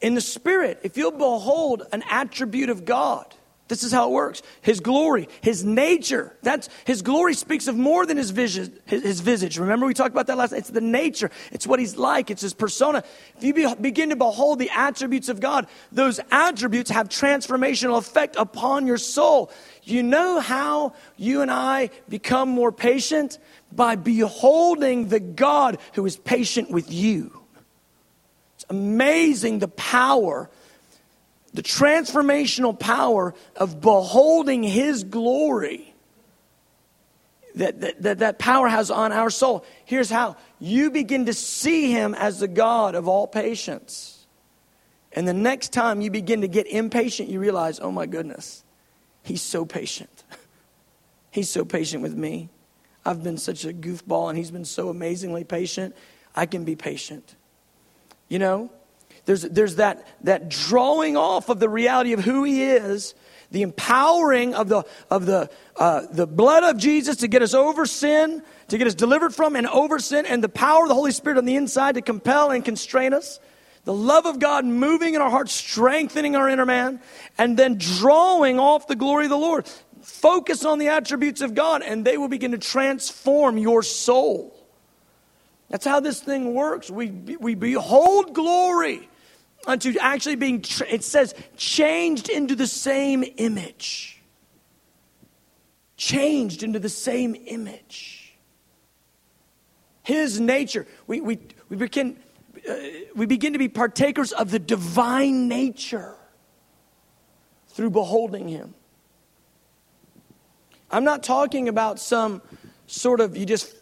In 0.00 0.14
the 0.14 0.20
spirit, 0.20 0.80
if 0.82 0.96
you'll 0.96 1.10
behold 1.12 1.82
an 1.92 2.02
attribute 2.10 2.68
of 2.68 2.84
God, 2.84 3.34
this 3.68 3.82
is 3.82 3.90
how 3.90 4.08
it 4.08 4.12
works. 4.12 4.42
His 4.60 4.78
glory, 4.78 5.28
his 5.40 5.64
nature. 5.64 6.36
That's 6.42 6.68
his 6.84 7.02
glory 7.02 7.34
speaks 7.34 7.66
of 7.66 7.76
more 7.76 8.06
than 8.06 8.16
his 8.16 8.30
vision, 8.30 8.78
his, 8.84 9.02
his 9.02 9.20
visage. 9.20 9.58
Remember 9.58 9.86
we 9.86 9.94
talked 9.94 10.12
about 10.12 10.28
that 10.28 10.36
last. 10.36 10.52
It's 10.52 10.70
the 10.70 10.80
nature. 10.80 11.32
It's 11.50 11.66
what 11.66 11.80
he's 11.80 11.96
like. 11.96 12.30
It's 12.30 12.42
his 12.42 12.54
persona. 12.54 13.02
If 13.36 13.42
you 13.42 13.54
be, 13.54 13.74
begin 13.80 14.10
to 14.10 14.16
behold 14.16 14.60
the 14.60 14.70
attributes 14.70 15.28
of 15.28 15.40
God, 15.40 15.66
those 15.90 16.20
attributes 16.30 16.90
have 16.90 17.08
transformational 17.08 17.98
effect 17.98 18.36
upon 18.36 18.86
your 18.86 18.98
soul. 18.98 19.50
You 19.86 20.02
know 20.02 20.40
how 20.40 20.94
you 21.16 21.42
and 21.42 21.50
I 21.50 21.90
become 22.08 22.48
more 22.48 22.72
patient? 22.72 23.38
By 23.72 23.96
beholding 23.96 25.08
the 25.08 25.20
God 25.20 25.78
who 25.94 26.04
is 26.06 26.16
patient 26.16 26.70
with 26.70 26.92
you. 26.92 27.42
It's 28.56 28.66
amazing 28.68 29.60
the 29.60 29.68
power 29.68 30.50
the 31.56 31.62
transformational 31.62 32.78
power 32.78 33.34
of 33.56 33.80
beholding 33.80 34.62
His 34.62 35.04
glory 35.04 35.94
that, 37.54 37.80
that, 38.02 38.18
that, 38.18 38.38
power 38.38 38.68
has 38.68 38.90
on 38.90 39.10
our 39.10 39.30
soul. 39.30 39.64
Here's 39.86 40.10
how 40.10 40.36
you 40.60 40.90
begin 40.90 41.24
to 41.26 41.32
see 41.32 41.90
Him 41.90 42.14
as 42.14 42.40
the 42.40 42.48
God 42.48 42.94
of 42.94 43.08
all 43.08 43.26
patience. 43.26 44.26
And 45.12 45.26
the 45.26 45.32
next 45.32 45.72
time 45.72 46.02
you 46.02 46.10
begin 46.10 46.42
to 46.42 46.48
get 46.48 46.66
impatient, 46.66 47.30
you 47.30 47.40
realize, 47.40 47.80
oh 47.80 47.90
my 47.90 48.04
goodness, 48.04 48.62
He's 49.26 49.42
so 49.42 49.64
patient. 49.64 50.22
He's 51.32 51.50
so 51.50 51.64
patient 51.64 52.00
with 52.00 52.14
me. 52.14 52.48
I've 53.04 53.24
been 53.24 53.38
such 53.38 53.64
a 53.64 53.72
goofball, 53.72 54.28
and 54.28 54.38
He's 54.38 54.52
been 54.52 54.64
so 54.64 54.88
amazingly 54.88 55.42
patient. 55.42 55.96
I 56.34 56.46
can 56.46 56.62
be 56.64 56.76
patient. 56.76 57.34
You 58.28 58.38
know, 58.38 58.70
there's, 59.24 59.42
there's 59.42 59.76
that, 59.76 60.06
that 60.22 60.48
drawing 60.48 61.16
off 61.16 61.48
of 61.48 61.58
the 61.58 61.68
reality 61.68 62.12
of 62.12 62.20
who 62.20 62.44
he 62.44 62.62
is, 62.62 63.14
the 63.50 63.62
empowering 63.62 64.54
of 64.54 64.68
the, 64.68 64.84
of 65.10 65.26
the, 65.26 65.50
uh, 65.74 66.02
the 66.12 66.28
blood 66.28 66.62
of 66.62 66.78
Jesus 66.78 67.16
to 67.16 67.28
get 67.28 67.42
us 67.42 67.52
over 67.52 67.84
sin, 67.84 68.44
to 68.68 68.78
get 68.78 68.86
us 68.86 68.94
delivered 68.94 69.34
from 69.34 69.56
and 69.56 69.66
over 69.66 69.98
sin, 69.98 70.24
and 70.24 70.42
the 70.42 70.48
power 70.48 70.82
of 70.82 70.88
the 70.88 70.94
Holy 70.94 71.10
Spirit 71.10 71.38
on 71.38 71.44
the 71.44 71.56
inside 71.56 71.96
to 71.96 72.02
compel 72.02 72.52
and 72.52 72.64
constrain 72.64 73.12
us. 73.12 73.40
The 73.86 73.94
love 73.94 74.26
of 74.26 74.40
God 74.40 74.64
moving 74.64 75.14
in 75.14 75.22
our 75.22 75.30
hearts, 75.30 75.52
strengthening 75.52 76.34
our 76.34 76.48
inner 76.48 76.66
man, 76.66 77.00
and 77.38 77.56
then 77.56 77.78
drawing 77.78 78.58
off 78.58 78.88
the 78.88 78.96
glory 78.96 79.26
of 79.26 79.30
the 79.30 79.38
Lord. 79.38 79.64
Focus 80.02 80.64
on 80.64 80.80
the 80.80 80.88
attributes 80.88 81.40
of 81.40 81.54
God, 81.54 81.82
and 81.82 82.04
they 82.04 82.18
will 82.18 82.26
begin 82.26 82.50
to 82.50 82.58
transform 82.58 83.58
your 83.58 83.84
soul. 83.84 84.52
That's 85.68 85.86
how 85.86 86.00
this 86.00 86.20
thing 86.20 86.52
works. 86.52 86.90
We, 86.90 87.10
we 87.10 87.54
behold 87.54 88.34
glory 88.34 89.08
unto 89.68 89.94
actually 90.00 90.34
being, 90.34 90.64
it 90.88 91.04
says, 91.04 91.32
changed 91.56 92.28
into 92.28 92.56
the 92.56 92.66
same 92.66 93.22
image. 93.36 94.20
Changed 95.96 96.64
into 96.64 96.80
the 96.80 96.88
same 96.88 97.36
image. 97.46 98.36
His 100.02 100.40
nature. 100.40 100.88
We, 101.06 101.20
we, 101.20 101.38
we, 101.68 101.76
begin, 101.76 102.16
we 103.14 103.26
begin 103.26 103.52
to 103.52 103.58
be 103.58 103.68
partakers 103.68 104.32
of 104.32 104.50
the 104.50 104.58
divine 104.58 105.48
nature 105.48 106.14
through 107.68 107.90
beholding 107.90 108.48
Him. 108.48 108.74
I'm 110.90 111.04
not 111.04 111.22
talking 111.22 111.68
about 111.68 111.98
some 111.98 112.42
sort 112.86 113.20
of, 113.20 113.36
you 113.36 113.46
just 113.46 113.74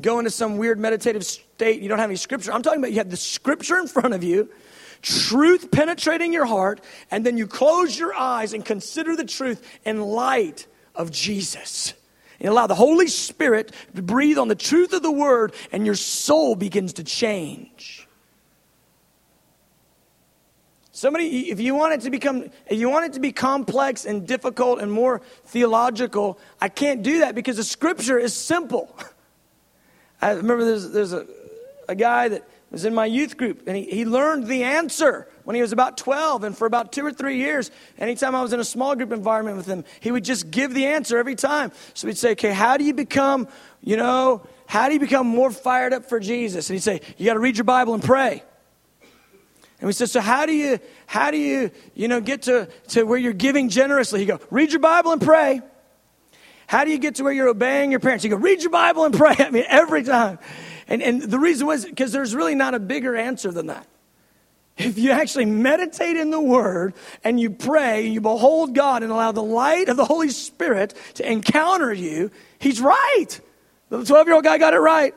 go 0.00 0.18
into 0.18 0.30
some 0.30 0.56
weird 0.56 0.78
meditative 0.78 1.24
state, 1.24 1.80
you 1.80 1.88
don't 1.88 1.98
have 1.98 2.10
any 2.10 2.16
scripture. 2.16 2.52
I'm 2.52 2.62
talking 2.62 2.80
about 2.80 2.90
you 2.90 2.98
have 2.98 3.10
the 3.10 3.16
scripture 3.16 3.78
in 3.78 3.86
front 3.86 4.14
of 4.14 4.22
you 4.22 4.50
truth 5.02 5.70
penetrating 5.70 6.32
your 6.32 6.44
heart, 6.44 6.80
and 7.10 7.24
then 7.24 7.38
you 7.38 7.46
close 7.46 7.96
your 7.96 8.14
eyes 8.14 8.52
and 8.52 8.64
consider 8.64 9.14
the 9.14 9.24
truth 9.24 9.64
in 9.84 10.00
light 10.00 10.66
of 10.94 11.10
Jesus. 11.10 11.94
And 12.40 12.48
allow 12.48 12.66
the 12.66 12.74
Holy 12.74 13.08
Spirit 13.08 13.72
to 13.94 14.02
breathe 14.02 14.38
on 14.38 14.48
the 14.48 14.56
truth 14.56 14.92
of 14.92 15.02
the 15.02 15.12
word, 15.12 15.54
and 15.72 15.86
your 15.86 15.94
soul 15.94 16.56
begins 16.56 16.94
to 16.94 17.04
change. 17.04 18.07
Somebody, 20.98 21.48
if 21.48 21.60
you 21.60 21.76
want 21.76 21.94
it 21.94 22.00
to 22.00 22.10
become, 22.10 22.50
if 22.66 22.76
you 22.76 22.90
want 22.90 23.04
it 23.04 23.12
to 23.12 23.20
be 23.20 23.30
complex 23.30 24.04
and 24.04 24.26
difficult 24.26 24.80
and 24.80 24.90
more 24.90 25.20
theological, 25.44 26.40
I 26.60 26.68
can't 26.68 27.04
do 27.04 27.20
that 27.20 27.36
because 27.36 27.56
the 27.56 27.62
scripture 27.62 28.18
is 28.18 28.34
simple. 28.34 28.92
I 30.20 30.32
remember 30.32 30.64
there's, 30.64 30.90
there's 30.90 31.12
a, 31.12 31.24
a 31.88 31.94
guy 31.94 32.30
that 32.30 32.48
was 32.72 32.84
in 32.84 32.96
my 32.96 33.06
youth 33.06 33.36
group, 33.36 33.68
and 33.68 33.76
he, 33.76 33.84
he 33.84 34.04
learned 34.04 34.48
the 34.48 34.64
answer 34.64 35.28
when 35.44 35.54
he 35.54 35.62
was 35.62 35.70
about 35.70 35.98
12. 35.98 36.42
And 36.42 36.58
for 36.58 36.66
about 36.66 36.90
two 36.90 37.06
or 37.06 37.12
three 37.12 37.36
years, 37.36 37.70
anytime 37.96 38.34
I 38.34 38.42
was 38.42 38.52
in 38.52 38.58
a 38.58 38.64
small 38.64 38.96
group 38.96 39.12
environment 39.12 39.56
with 39.56 39.66
him, 39.66 39.84
he 40.00 40.10
would 40.10 40.24
just 40.24 40.50
give 40.50 40.74
the 40.74 40.86
answer 40.86 41.16
every 41.16 41.36
time. 41.36 41.70
So 41.94 42.08
we'd 42.08 42.18
say, 42.18 42.32
Okay, 42.32 42.52
how 42.52 42.76
do 42.76 42.82
you 42.82 42.92
become, 42.92 43.46
you 43.82 43.96
know, 43.96 44.44
how 44.66 44.88
do 44.88 44.94
you 44.94 45.00
become 45.00 45.28
more 45.28 45.52
fired 45.52 45.92
up 45.92 46.06
for 46.06 46.18
Jesus? 46.18 46.68
And 46.68 46.74
he'd 46.74 46.82
say, 46.82 47.02
You 47.18 47.26
got 47.26 47.34
to 47.34 47.38
read 47.38 47.56
your 47.56 47.62
Bible 47.62 47.94
and 47.94 48.02
pray. 48.02 48.42
And 49.80 49.86
we 49.86 49.92
said, 49.92 50.10
So 50.10 50.20
how 50.20 50.46
do 50.46 50.52
you, 50.52 50.78
how 51.06 51.30
do 51.30 51.36
you, 51.36 51.70
you 51.94 52.08
know, 52.08 52.20
get 52.20 52.42
to, 52.42 52.68
to 52.88 53.04
where 53.04 53.18
you're 53.18 53.32
giving 53.32 53.68
generously? 53.68 54.20
He 54.20 54.26
go, 54.26 54.40
Read 54.50 54.72
your 54.72 54.80
Bible 54.80 55.12
and 55.12 55.22
pray. 55.22 55.62
How 56.68 56.84
do 56.84 56.90
you 56.90 56.98
get 56.98 57.14
to 57.14 57.24
where 57.24 57.32
you're 57.32 57.48
obeying 57.48 57.90
your 57.90 57.98
parents? 57.98 58.24
You 58.24 58.30
go, 58.30 58.36
read 58.36 58.60
your 58.60 58.70
Bible 58.70 59.04
and 59.04 59.14
pray. 59.14 59.34
I 59.38 59.50
mean, 59.50 59.64
every 59.66 60.04
time. 60.04 60.38
And, 60.86 61.02
and 61.02 61.22
the 61.22 61.38
reason 61.38 61.66
was 61.66 61.86
because 61.86 62.12
there's 62.12 62.34
really 62.34 62.54
not 62.54 62.74
a 62.74 62.78
bigger 62.78 63.16
answer 63.16 63.50
than 63.50 63.66
that. 63.68 63.86
If 64.76 64.98
you 64.98 65.10
actually 65.10 65.46
meditate 65.46 66.16
in 66.16 66.30
the 66.30 66.40
Word 66.40 66.92
and 67.24 67.40
you 67.40 67.50
pray, 67.50 68.06
you 68.06 68.20
behold 68.20 68.74
God 68.74 69.02
and 69.02 69.10
allow 69.10 69.32
the 69.32 69.42
light 69.42 69.88
of 69.88 69.96
the 69.96 70.04
Holy 70.04 70.28
Spirit 70.28 70.94
to 71.14 71.28
encounter 71.28 71.92
you, 71.92 72.30
He's 72.58 72.80
right. 72.80 73.40
The 73.88 74.04
12 74.04 74.26
year 74.26 74.36
old 74.36 74.44
guy 74.44 74.58
got 74.58 74.74
it 74.74 74.78
right. 74.78 75.14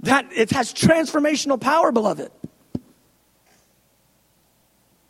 That 0.00 0.32
it 0.32 0.52
has 0.52 0.72
transformational 0.72 1.60
power, 1.60 1.90
beloved. 1.90 2.30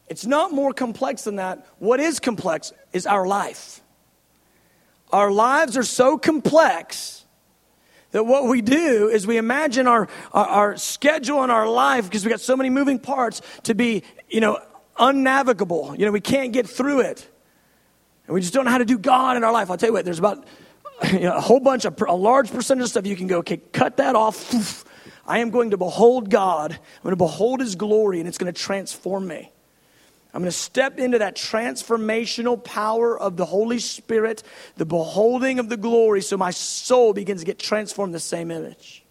It's 0.09 0.27
not 0.27 0.53
more 0.53 0.73
complex 0.73 1.23
than 1.23 1.37
that. 1.37 1.67
What 1.79 2.01
is 2.01 2.21
complex 2.21 2.73
is 2.93 3.07
our 3.07 3.27
life. 3.27 3.81
Our 5.13 5.31
lives 5.31 5.77
are 5.77 5.83
so 5.83 6.19
complex 6.19 7.25
that 8.11 8.25
what 8.25 8.47
we 8.47 8.63
do 8.63 9.09
is 9.09 9.27
we 9.27 9.39
imagine 9.39 9.87
our, 9.87 10.09
our, 10.33 10.47
our 10.47 10.77
schedule 10.77 11.43
and 11.43 11.51
our 11.51 11.69
life, 11.69 12.05
because 12.05 12.25
we 12.25 12.31
got 12.31 12.41
so 12.41 12.57
many 12.57 12.71
moving 12.71 12.99
parts, 12.99 13.41
to 13.65 13.75
be, 13.75 14.03
you 14.29 14.41
know, 14.41 14.59
unnavigable. 14.99 15.97
You 15.99 16.07
know, 16.07 16.13
we 16.13 16.21
can't 16.21 16.53
get 16.53 16.69
through 16.69 17.01
it. 17.01 17.29
And 18.27 18.35
we 18.35 18.41
just 18.41 18.55
don't 18.55 18.65
know 18.65 18.71
how 18.71 18.79
to 18.79 18.85
do 18.85 18.99
God 18.99 19.37
in 19.37 19.45
our 19.45 19.53
life. 19.53 19.71
I'll 19.71 19.77
tell 19.77 19.89
you 19.89 19.93
what, 19.93 20.05
there's 20.05 20.19
about 20.19 20.47
you 21.13 21.21
know, 21.21 21.37
a 21.37 21.41
whole 21.41 21.61
bunch 21.61 21.85
of, 21.85 22.01
a 22.03 22.15
large 22.15 22.51
percentage 22.51 22.85
of 22.85 22.91
stuff 22.91 23.07
you 23.07 23.17
can 23.17 23.27
go, 23.27 23.39
okay, 23.39 23.57
cut 23.73 23.97
that 23.97 24.15
off. 24.15 24.85
I 25.27 25.39
am 25.39 25.51
going 25.51 25.71
to 25.71 25.77
behold 25.77 26.31
God. 26.31 26.73
I'm 26.73 27.03
going 27.03 27.13
to 27.13 27.17
behold 27.17 27.61
His 27.61 27.77
glory, 27.77 28.21
and 28.21 28.29
it's 28.29 28.39
going 28.39 28.53
to 28.53 28.59
transform 28.59 29.27
me. 29.27 29.51
I'm 30.35 30.41
going 30.41 30.51
to 30.51 30.57
step 30.57 30.99
into 30.99 31.21
that 31.21 31.37
transformational 31.37 32.63
power 32.63 33.17
of 33.17 33.37
the 33.37 33.45
Holy 33.45 33.79
Spirit, 33.79 34.43
the 34.77 34.85
beholding 34.85 35.61
of 35.61 35.69
the 35.69 35.77
glory, 35.77 36.23
so 36.23 36.37
my 36.37 36.51
soul 36.51 37.13
begins 37.13 37.43
to 37.43 37.47
get 37.47 37.61
transformed 37.61 38.13
the 38.13 38.21
same 38.21 38.51
image. 38.51 39.05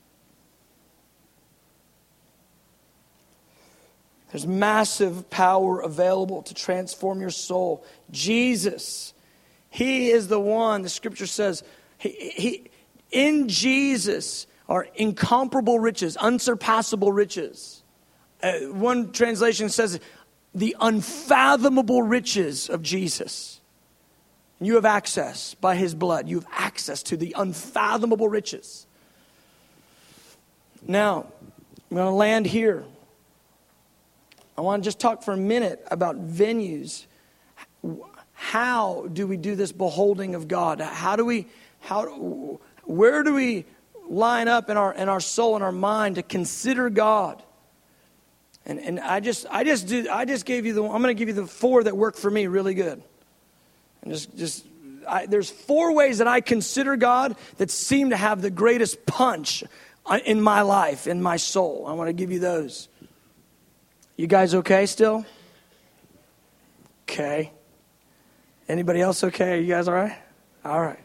There's 4.34 4.46
massive 4.46 5.30
power 5.30 5.80
available 5.80 6.42
to 6.42 6.54
transform 6.54 7.22
your 7.22 7.30
soul. 7.30 7.86
Jesus, 8.12 9.14
He 9.70 10.10
is 10.10 10.28
the 10.28 10.42
one, 10.42 10.82
the 10.82 10.90
scripture 10.90 11.28
says, 11.28 11.64
he, 12.00 12.10
he, 12.10 12.72
in 13.12 13.48
Jesus 13.48 14.46
are 14.68 14.88
incomparable 14.96 15.80
riches, 15.80 16.18
unsurpassable 16.18 17.14
riches. 17.14 17.82
Uh, 18.42 18.54
one 18.72 19.14
translation 19.14 19.70
says, 19.70 20.02
the 20.56 20.76
unfathomable 20.80 22.04
riches 22.04 22.70
of 22.70 22.82
Jesus. 22.82 23.60
And 24.60 24.68
You 24.68 24.76
have 24.76 24.86
access 24.86 25.56
by 25.56 25.76
his 25.76 25.96
blood. 25.96 26.28
You 26.28 26.40
have 26.40 26.48
access 26.52 27.04
to 27.04 27.18
the 27.18 27.36
unfathomable 27.38 28.30
riches. 28.30 28.86
Now, 30.88 31.28
I'm 31.90 31.98
going 31.98 32.08
to 32.08 32.12
land 32.12 32.46
here. 32.46 32.84
I 34.58 34.62
want 34.62 34.84
to 34.84 34.88
just 34.88 35.00
talk 35.00 35.24
for 35.24 35.34
a 35.34 35.38
minute 35.38 35.86
about 35.90 36.28
venues. 36.28 37.06
How 38.34 39.08
do 39.12 39.26
we 39.26 39.38
do 39.38 39.56
this 39.56 39.72
beholding 39.72 40.36
of 40.36 40.48
God? 40.48 40.80
How 40.82 41.16
do 41.16 41.26
we, 41.26 41.48
how, 41.80 42.60
where 42.84 43.24
do 43.24 43.34
we 43.34 43.66
line 44.08 44.48
up 44.48 44.70
in 44.70 44.78
our, 44.78 44.94
in 44.94 45.10
our 45.10 45.20
soul 45.20 45.56
and 45.56 45.64
our 45.64 45.72
mind 45.72 46.16
to 46.16 46.24
consider 46.24 46.90
God? 46.90 47.42
And, 48.66 48.80
and 48.80 49.00
I 49.00 49.20
just 49.20 49.46
I 49.50 49.64
just 49.64 49.88
do 49.88 50.08
I 50.10 50.26
just 50.26 50.46
gave 50.46 50.66
you 50.66 50.74
the 50.74 50.84
I'm 50.84 51.02
going 51.02 51.16
to 51.16 51.20
give 51.20 51.28
you 51.28 51.34
the 51.34 51.48
four 51.48 51.84
that 51.84 51.98
work 51.98 52.16
for 52.16 52.32
me 52.32 52.48
really 52.48 52.74
good. 52.74 53.02
And 54.02 54.14
just 54.14 54.36
just 54.38 54.66
I, 55.08 55.26
there's 55.26 55.50
four 55.50 55.94
ways 55.94 56.20
that 56.20 56.28
I 56.28 56.40
consider 56.42 56.96
God 56.96 57.36
that 57.58 57.70
seem 57.70 58.12
to 58.12 58.18
have 58.18 58.42
the 58.42 58.50
greatest 58.50 59.06
punch 59.06 59.64
uh, 60.06 60.20
in 60.26 60.42
my 60.42 60.62
life, 60.62 61.08
in 61.08 61.22
my 61.22 61.38
soul. 61.38 61.86
I 61.88 61.94
want 61.94 62.08
to 62.08 62.14
give 62.14 62.32
you 62.32 62.40
those. 62.40 62.88
You 64.16 64.28
guys 64.28 64.56
okay 64.56 64.86
still? 64.86 65.26
Okay. 67.04 67.52
Anybody 68.70 69.02
else 69.02 69.24
okay? 69.26 69.58
Are 69.58 69.62
you 69.62 69.68
guys 69.68 69.88
all 69.88 69.94
right? 69.94 70.18
All 70.64 70.82
right. 70.82 71.00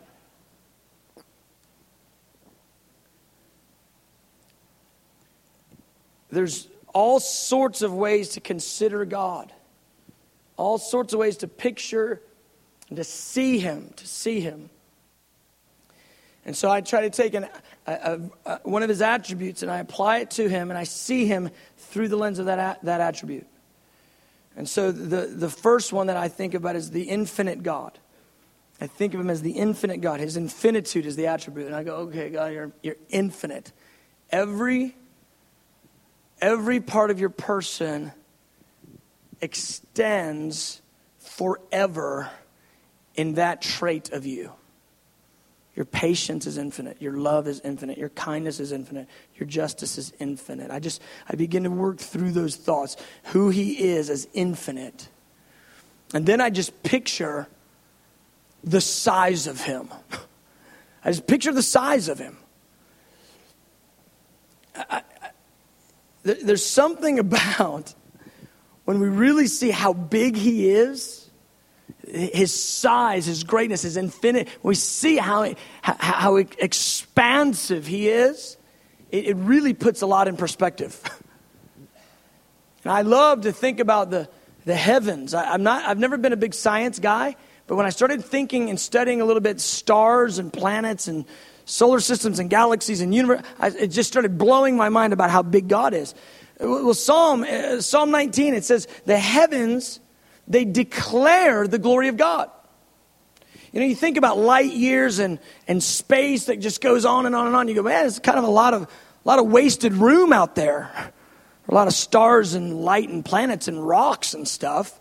There's 6.31 6.69
all 6.95 7.20
sorts 7.20 7.82
of 7.82 7.93
ways 7.93 8.30
to 8.30 8.41
consider 8.41 9.05
God, 9.05 9.53
all 10.57 10.78
sorts 10.78 11.12
of 11.12 11.18
ways 11.18 11.39
to 11.39 11.49
picture 11.49 12.20
and 12.89 12.97
to 12.97 13.05
see 13.05 13.59
Him, 13.59 13.93
to 13.97 14.07
see 14.07 14.41
Him. 14.41 14.70
And 16.45 16.57
so 16.57 16.70
I 16.70 16.80
try 16.80 17.03
to 17.03 17.11
take 17.11 17.34
an, 17.34 17.47
a, 17.86 18.20
a, 18.47 18.61
one 18.62 18.82
of 18.82 18.89
His 18.89 19.03
attributes 19.03 19.62
and 19.62 19.70
I 19.70 19.78
apply 19.78 20.18
it 20.18 20.30
to 20.32 20.49
Him 20.49 20.70
and 20.70 20.78
I 20.78 20.84
see 20.84 21.26
Him 21.26 21.51
through 21.76 22.09
the 22.09 22.16
lens 22.16 22.39
of 22.39 22.47
that, 22.47 22.82
that 22.84 23.01
attribute. 23.01 23.47
And 24.57 24.68
so 24.68 24.91
the, 24.91 25.26
the 25.26 25.49
first 25.49 25.93
one 25.93 26.09
that 26.09 26.16
I 26.16 26.28
think 26.28 26.55
about 26.55 26.74
is 26.74 26.91
the 26.91 27.05
infinite 27.05 27.62
God. 27.62 27.99
I 28.80 28.86
think 28.86 29.14
of 29.14 29.20
him 29.20 29.30
as 29.30 29.43
the 29.43 29.53
infinite 29.53 30.01
God. 30.01 30.20
His 30.20 30.36
infinitude 30.36 31.07
is 31.07 31.16
the 31.16 31.26
attribute. 31.26 31.66
And 31.66 31.74
I 31.74 31.82
go, 31.82 31.97
okay, 31.97 32.30
God, 32.30 32.53
you're, 32.53 32.72
you're 32.82 32.97
infinite. 33.09 33.72
Every 34.30 34.97
every 36.41 36.80
part 36.80 37.11
of 37.11 37.20
your 37.20 37.30
person 37.30 38.12
extends 39.41 40.82
forever 41.18 42.30
in 43.14 43.34
that 43.34 43.62
trait 43.62 44.11
of 44.11 44.26
you. 44.26 44.53
Your 45.78 45.84
patience 45.84 46.47
is 46.47 46.59
infinite. 46.59 47.01
Your 47.01 47.12
love 47.12 47.47
is 47.47 47.61
infinite. 47.61 47.99
Your 47.99 48.09
kindness 48.09 48.59
is 48.59 48.72
infinite. 48.72 49.07
Your 49.36 49.47
justice 49.47 49.97
is 49.97 50.12
infinite. 50.18 50.72
I 50.72 50.80
just, 50.80 51.01
I 51.28 51.36
begin 51.36 51.62
to 51.62 51.70
work 51.70 51.99
through 51.99 52.32
those 52.32 52.57
thoughts. 52.57 52.97
Who 53.26 53.51
he 53.51 53.89
is 53.89 54.11
as 54.11 54.26
infinite. 54.32 55.09
And 56.12 56.26
then 56.26 56.41
I 56.41 56.51
just 56.51 56.82
picture 56.82 57.47
the 58.64 58.80
size 58.80 59.47
of 59.47 59.61
him. 59.61 59.89
I 61.05 61.12
just 61.12 61.28
picture 61.28 61.53
the 61.53 61.62
size 61.62 62.09
of 62.09 62.18
him. 62.18 62.39
There's 66.35 66.64
something 66.64 67.18
about 67.18 67.95
when 68.85 69.01
we 69.01 69.09
really 69.09 69.47
see 69.47 69.70
how 69.70 69.93
big 69.93 70.37
he 70.37 70.70
is, 70.70 71.29
his 72.07 72.55
size, 72.55 73.26
his 73.26 73.45
greatness, 73.45 73.83
his 73.83 73.97
infinite, 73.97 74.49
we 74.62 74.74
see 74.74 75.16
how, 75.16 75.55
how 75.83 76.37
expansive 76.37 77.87
he 77.87 78.09
is, 78.09 78.57
it, 79.11 79.37
really 79.37 79.74
puts 79.74 80.03
a 80.03 80.07
lot 80.07 80.26
in 80.26 80.37
perspective. 80.37 81.03
and 82.85 82.93
I 82.93 83.03
love 83.03 83.43
to 83.43 83.53
think 83.53 83.81
about 83.81 84.11
the, 84.11 84.29
the 84.64 84.74
heavens. 84.74 85.35
I, 85.35 85.53
I'm 85.53 85.62
not, 85.62 85.87
I've 85.87 85.99
never 85.99 86.16
been 86.16 86.33
a 86.33 86.37
big 86.39 86.55
science 86.55 86.99
guy, 86.99 87.37
but 87.66 87.76
when 87.76 87.85
I 87.85 87.91
started 87.91 88.24
thinking 88.24 88.70
and 88.70 88.81
studying 88.81 89.20
a 89.20 89.24
little 89.24 89.43
bit 89.43 89.61
stars 89.61 90.39
and 90.39 90.53
planets 90.53 91.09
and 91.09 91.26
solar 91.69 92.01
systems 92.01 92.39
and 92.39 92.49
galaxies 92.49 93.01
and 93.01 93.14
universe. 93.14 93.43
I, 93.59 93.69
it 93.69 93.89
just 93.89 94.09
started 94.09 94.39
blowing 94.39 94.77
my 94.77 94.89
mind 94.89 95.12
about 95.12 95.31
how 95.31 95.43
big 95.43 95.69
God 95.69 95.95
is. 95.95 96.14
Well, 96.59 96.95
Psalm, 96.95 97.45
uh, 97.45 97.81
Psalm 97.81 98.11
19, 98.11 98.55
it 98.55 98.64
says, 98.64 98.89
the 99.05 99.19
heavens, 99.19 100.01
they 100.49 100.64
declare 100.64 101.69
the 101.69 101.79
glory 101.79 102.09
of 102.09 102.16
God. 102.16 102.51
You 103.73 103.81
know, 103.81 103.87
you 103.87 103.95
think 103.95 104.16
about 104.16 104.39
light 104.39 104.73
years 104.73 105.19
and, 105.19 105.39
and 105.69 105.83
space 105.83 106.47
that 106.47 106.59
just 106.59 106.81
goes 106.81 107.05
on 107.05 107.27
and 107.27 107.37
on 107.37 107.47
and 107.47 107.55
on. 107.55 107.69
You 107.69 107.75
go, 107.75 107.83
man, 107.83 108.07
it's 108.07 108.19
kind 108.19 108.39
of 108.39 108.45
a 108.45 108.51
lot 108.51 108.73
of, 108.73 108.83
a 108.83 108.89
lot 109.25 109.39
of 109.39 109.47
wasted 109.47 109.93
room 109.93 110.33
out 110.33 110.55
there. 110.55 111.12
A 111.69 111.75
lot 111.75 111.87
of 111.87 111.93
stars 111.93 112.55
and 112.55 112.81
light 112.81 113.11
and 113.11 113.23
planets 113.23 113.69
and 113.69 113.87
rocks 113.87 114.33
and 114.33 114.49
stuff. 114.49 114.99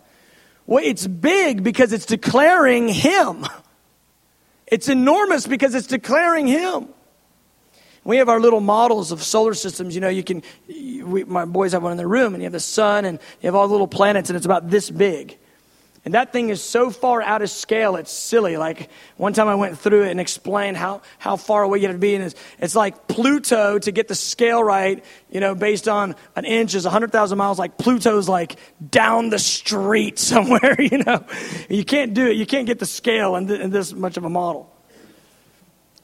Well, 0.66 0.84
it's 0.84 1.06
big 1.06 1.64
because 1.64 1.94
it's 1.94 2.04
declaring 2.04 2.88
Him. 2.88 3.46
It's 4.70 4.88
enormous 4.88 5.46
because 5.46 5.74
it's 5.74 5.86
declaring 5.86 6.46
Him. 6.46 6.88
We 8.04 8.18
have 8.18 8.28
our 8.28 8.40
little 8.40 8.60
models 8.60 9.12
of 9.12 9.22
solar 9.22 9.54
systems. 9.54 9.94
You 9.94 10.00
know, 10.00 10.08
you 10.08 10.24
can, 10.24 10.42
we, 10.68 11.24
my 11.24 11.44
boys 11.44 11.72
have 11.72 11.82
one 11.82 11.92
in 11.92 11.98
their 11.98 12.08
room, 12.08 12.34
and 12.34 12.42
you 12.42 12.46
have 12.46 12.52
the 12.52 12.60
sun, 12.60 13.04
and 13.04 13.18
you 13.40 13.46
have 13.46 13.54
all 13.54 13.66
the 13.66 13.72
little 13.72 13.88
planets, 13.88 14.30
and 14.30 14.36
it's 14.36 14.46
about 14.46 14.70
this 14.70 14.90
big. 14.90 15.38
And 16.08 16.14
that 16.14 16.32
thing 16.32 16.48
is 16.48 16.62
so 16.62 16.88
far 16.88 17.20
out 17.20 17.42
of 17.42 17.50
scale, 17.50 17.96
it's 17.96 18.10
silly. 18.10 18.56
Like 18.56 18.88
one 19.18 19.34
time 19.34 19.46
I 19.46 19.56
went 19.56 19.78
through 19.78 20.04
it 20.04 20.10
and 20.10 20.18
explained 20.18 20.78
how, 20.78 21.02
how 21.18 21.36
far 21.36 21.62
away 21.62 21.80
you 21.80 21.86
have 21.86 21.96
to 21.96 22.00
be. 22.00 22.14
And 22.14 22.24
it's, 22.24 22.34
it's 22.58 22.74
like 22.74 23.08
Pluto 23.08 23.78
to 23.78 23.92
get 23.92 24.08
the 24.08 24.14
scale 24.14 24.64
right, 24.64 25.04
you 25.30 25.38
know, 25.38 25.54
based 25.54 25.86
on 25.86 26.16
an 26.34 26.46
inch 26.46 26.74
is 26.74 26.84
100,000 26.84 27.36
miles. 27.36 27.58
Like 27.58 27.76
Pluto's 27.76 28.26
like 28.26 28.56
down 28.88 29.28
the 29.28 29.38
street 29.38 30.18
somewhere, 30.30 30.80
you 30.80 30.96
know. 30.96 31.26
You 31.68 31.84
can't 31.84 32.14
do 32.14 32.26
it. 32.26 32.38
You 32.38 32.46
can't 32.46 32.66
get 32.66 32.78
the 32.78 32.86
scale 32.86 33.36
in, 33.36 33.46
th- 33.46 33.60
in 33.60 33.68
this 33.68 33.92
much 33.92 34.16
of 34.16 34.24
a 34.24 34.30
model. 34.30 34.74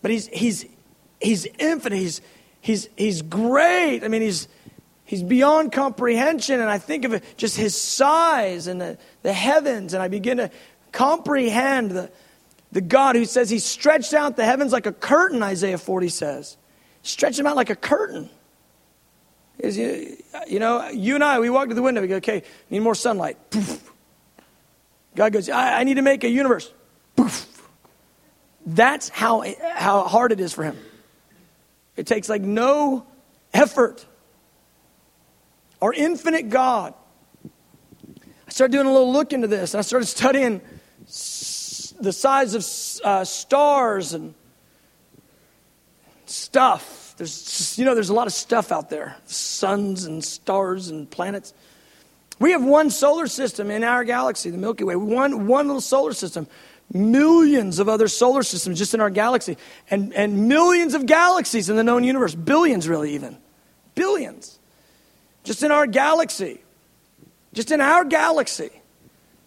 But 0.02 0.10
he's, 0.10 0.26
he's, 0.26 0.66
he's 1.18 1.46
infinite. 1.58 1.96
He's, 1.96 2.20
he's, 2.60 2.90
he's 2.94 3.22
great. 3.22 4.04
I 4.04 4.08
mean, 4.08 4.20
he's, 4.20 4.48
He's 5.04 5.22
beyond 5.22 5.72
comprehension. 5.72 6.60
And 6.60 6.70
I 6.70 6.78
think 6.78 7.04
of 7.04 7.22
just 7.36 7.56
his 7.56 7.80
size 7.80 8.66
and 8.66 8.80
the, 8.80 8.98
the 9.22 9.32
heavens, 9.32 9.94
and 9.94 10.02
I 10.02 10.08
begin 10.08 10.38
to 10.38 10.50
comprehend 10.92 11.90
the, 11.90 12.10
the 12.72 12.80
God 12.80 13.16
who 13.16 13.24
says 13.24 13.50
he 13.50 13.58
stretched 13.58 14.14
out 14.14 14.36
the 14.36 14.44
heavens 14.44 14.72
like 14.72 14.86
a 14.86 14.92
curtain, 14.92 15.42
Isaiah 15.42 15.78
40 15.78 16.08
says. 16.08 16.56
Stretch 17.02 17.36
them 17.36 17.46
out 17.46 17.56
like 17.56 17.70
a 17.70 17.76
curtain. 17.76 18.30
Is 19.58 19.76
you, 19.76 20.16
you 20.48 20.58
know, 20.58 20.88
you 20.88 21.14
and 21.14 21.22
I, 21.22 21.38
we 21.38 21.50
walk 21.50 21.68
to 21.68 21.74
the 21.74 21.82
window, 21.82 22.00
we 22.00 22.08
go, 22.08 22.16
okay, 22.16 22.42
need 22.70 22.80
more 22.80 22.94
sunlight. 22.94 23.36
Poof. 23.50 23.92
God 25.14 25.32
goes, 25.32 25.48
I, 25.48 25.80
I 25.80 25.84
need 25.84 25.94
to 25.94 26.02
make 26.02 26.24
a 26.24 26.28
universe. 26.28 26.72
Poof. 27.14 27.46
That's 28.66 29.10
how, 29.10 29.44
how 29.74 30.04
hard 30.04 30.32
it 30.32 30.40
is 30.40 30.52
for 30.52 30.64
him. 30.64 30.76
It 31.96 32.06
takes 32.06 32.28
like 32.28 32.42
no 32.42 33.06
effort 33.52 34.06
our 35.84 35.92
infinite 35.92 36.48
God. 36.48 36.94
I 37.44 38.50
started 38.50 38.72
doing 38.72 38.86
a 38.86 38.90
little 38.90 39.12
look 39.12 39.34
into 39.34 39.48
this, 39.48 39.74
and 39.74 39.78
I 39.80 39.82
started 39.82 40.06
studying 40.06 40.62
the 42.00 42.12
size 42.12 42.54
of 42.54 43.06
uh, 43.06 43.24
stars 43.26 44.14
and 44.14 44.34
stuff. 46.24 47.14
There's, 47.18 47.78
you 47.78 47.84
know, 47.84 47.94
there's 47.94 48.08
a 48.08 48.14
lot 48.14 48.26
of 48.26 48.32
stuff 48.32 48.72
out 48.72 48.88
there 48.88 49.14
suns 49.26 50.06
and 50.06 50.24
stars 50.24 50.88
and 50.88 51.10
planets. 51.10 51.52
We 52.38 52.52
have 52.52 52.64
one 52.64 52.88
solar 52.88 53.26
system 53.26 53.70
in 53.70 53.84
our 53.84 54.04
galaxy, 54.04 54.48
the 54.48 54.56
Milky 54.56 54.84
Way. 54.84 54.96
One, 54.96 55.46
one 55.46 55.66
little 55.66 55.82
solar 55.82 56.14
system. 56.14 56.46
Millions 56.94 57.78
of 57.78 57.90
other 57.90 58.08
solar 58.08 58.42
systems 58.42 58.78
just 58.78 58.94
in 58.94 59.02
our 59.02 59.10
galaxy. 59.10 59.58
And, 59.90 60.14
and 60.14 60.48
millions 60.48 60.94
of 60.94 61.04
galaxies 61.04 61.68
in 61.68 61.76
the 61.76 61.84
known 61.84 62.04
universe. 62.04 62.34
Billions, 62.34 62.88
really, 62.88 63.14
even. 63.14 63.36
Billions 63.94 64.58
just 65.44 65.62
in 65.62 65.70
our 65.70 65.86
galaxy, 65.86 66.60
just 67.52 67.70
in 67.70 67.80
our 67.80 68.04
galaxy, 68.04 68.70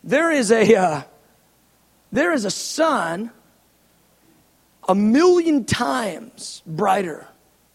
there 0.03 0.31
is 0.31 0.51
a 0.51 0.75
uh, 0.75 1.01
there 2.11 2.31
is 2.31 2.45
a 2.45 2.51
sun 2.51 3.31
a 4.87 4.95
million 4.95 5.65
times 5.65 6.61
brighter 6.65 7.27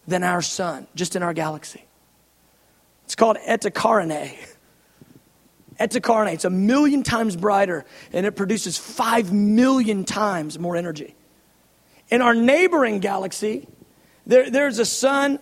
than 0.07 0.23
our 0.23 0.41
sun, 0.41 0.87
just 0.95 1.15
in 1.15 1.21
our 1.21 1.33
galaxy. 1.33 1.83
It's 3.05 3.15
called 3.15 3.37
Eta 3.45 3.69
Carinae. 3.69 4.35
Eta 5.79 5.99
Carinae. 5.99 6.33
It's 6.33 6.45
a 6.45 6.49
million 6.49 7.03
times 7.03 7.35
brighter, 7.35 7.85
and 8.11 8.25
it 8.25 8.31
produces 8.31 8.77
five 8.77 9.31
million 9.31 10.05
times 10.05 10.57
more 10.57 10.75
energy. 10.75 11.15
In 12.09 12.21
our 12.21 12.33
neighboring 12.33 12.99
galaxy, 12.99 13.67
there, 14.25 14.49
there's 14.49 14.79
a 14.79 14.85
sun 14.85 15.39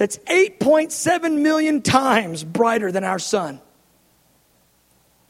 that's 0.00 0.16
8.7 0.16 1.42
million 1.42 1.82
times 1.82 2.42
brighter 2.42 2.90
than 2.90 3.04
our 3.04 3.18
sun. 3.18 3.60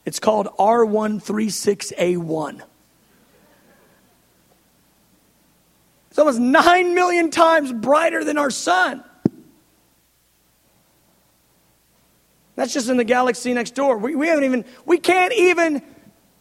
It's 0.06 0.20
called 0.20 0.46
R136A1. 0.60 2.62
It's 6.10 6.18
almost 6.20 6.38
9 6.38 6.94
million 6.94 7.32
times 7.32 7.72
brighter 7.72 8.22
than 8.22 8.38
our 8.38 8.52
sun. 8.52 9.02
That's 12.54 12.72
just 12.72 12.88
in 12.88 12.96
the 12.96 13.02
galaxy 13.02 13.52
next 13.52 13.74
door. 13.74 13.98
We, 13.98 14.14
we 14.14 14.28
haven't 14.28 14.44
even, 14.44 14.64
we 14.86 14.98
can't 14.98 15.32
even 15.32 15.82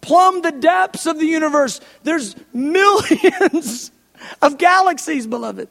plumb 0.01 0.43
the 0.43 0.51
depths 0.51 1.07
of 1.07 1.17
the 1.17 1.25
universe. 1.25 1.81
There's 2.03 2.35
millions 2.53 3.91
of 4.39 4.59
galaxies, 4.59 5.25
beloved. 5.25 5.67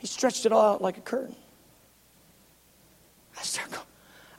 He 0.00 0.06
stretched 0.06 0.46
it 0.46 0.52
all 0.52 0.74
out 0.74 0.82
like 0.82 0.96
a 0.96 1.02
curtain. 1.02 1.36
I 3.38 3.42
start 3.42 3.70
going, 3.70 3.86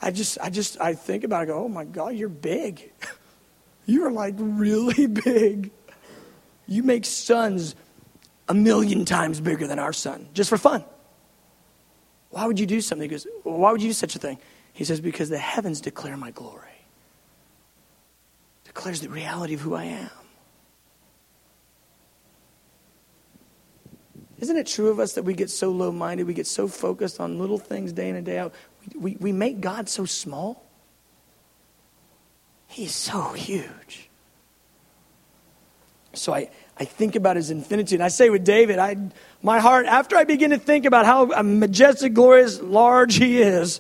I 0.02 0.10
just, 0.10 0.40
I 0.42 0.50
just, 0.50 0.82
I 0.82 0.96
think 0.96 1.24
about 1.24 1.42
it, 1.42 1.44
I 1.44 1.46
go, 1.46 1.64
oh 1.64 1.70
my 1.70 1.86
God, 1.86 2.16
you're 2.16 2.30
big. 2.30 2.92
you're 3.86 4.12
like 4.12 4.34
really 4.40 5.06
big. 5.26 5.72
You 6.66 6.82
make 6.82 7.06
suns 7.06 7.76
a 8.50 8.56
million 8.56 9.06
times 9.06 9.40
bigger 9.40 9.68
than 9.68 9.78
our 9.78 9.94
sun, 9.94 10.28
just 10.34 10.50
for 10.50 10.58
fun. 10.58 10.84
Why 12.32 12.48
would 12.48 12.60
you 12.60 12.66
do 12.66 12.82
something? 12.82 13.08
He 13.08 13.14
goes, 13.14 13.28
why 13.44 13.72
would 13.72 13.84
you 13.84 13.90
do 13.90 13.94
such 13.94 14.16
a 14.16 14.20
thing? 14.20 14.40
He 14.74 14.84
says, 14.84 15.00
because 15.00 15.30
the 15.30 15.38
heavens 15.38 15.80
declare 15.80 16.18
my 16.18 16.32
glory. 16.32 16.70
Declares 18.64 19.02
the 19.02 19.10
reality 19.10 19.54
of 19.54 19.62
who 19.62 19.76
I 19.76 19.84
am. 19.84 20.10
Isn't 24.42 24.58
it 24.58 24.66
true 24.66 24.90
of 24.90 25.00
us 25.00 25.14
that 25.14 25.24
we 25.24 25.36
get 25.36 25.52
so 25.52 25.70
low 25.70 25.92
minded, 25.92 26.26
we 26.26 26.34
get 26.34 26.48
so 26.48 26.68
focused 26.68 27.20
on 27.20 27.38
little 27.40 27.60
things 27.60 27.94
day 27.94 28.10
in 28.10 28.16
and 28.16 28.26
day 28.26 28.40
out? 28.40 28.54
We, 28.82 29.00
we, 29.00 29.18
we 29.20 29.32
make 29.32 29.62
God 29.62 29.88
so 29.88 30.06
small. 30.06 30.66
He's 32.68 32.96
so 32.96 33.34
huge. 33.34 34.10
So 36.14 36.34
I, 36.34 36.50
I 36.78 36.86
think 36.86 37.16
about 37.16 37.36
his 37.36 37.52
infinity. 37.52 37.96
And 37.96 38.04
I 38.04 38.08
say 38.08 38.32
with 38.32 38.44
David, 38.44 38.80
I, 38.80 38.98
my 39.44 39.60
heart, 39.60 39.86
after 39.86 40.18
I 40.18 40.24
begin 40.24 40.50
to 40.50 40.58
think 40.58 40.86
about 40.86 41.06
how 41.06 41.26
majestic, 41.44 42.14
glorious, 42.14 42.60
large 42.60 43.18
he 43.18 43.42
is, 43.42 43.80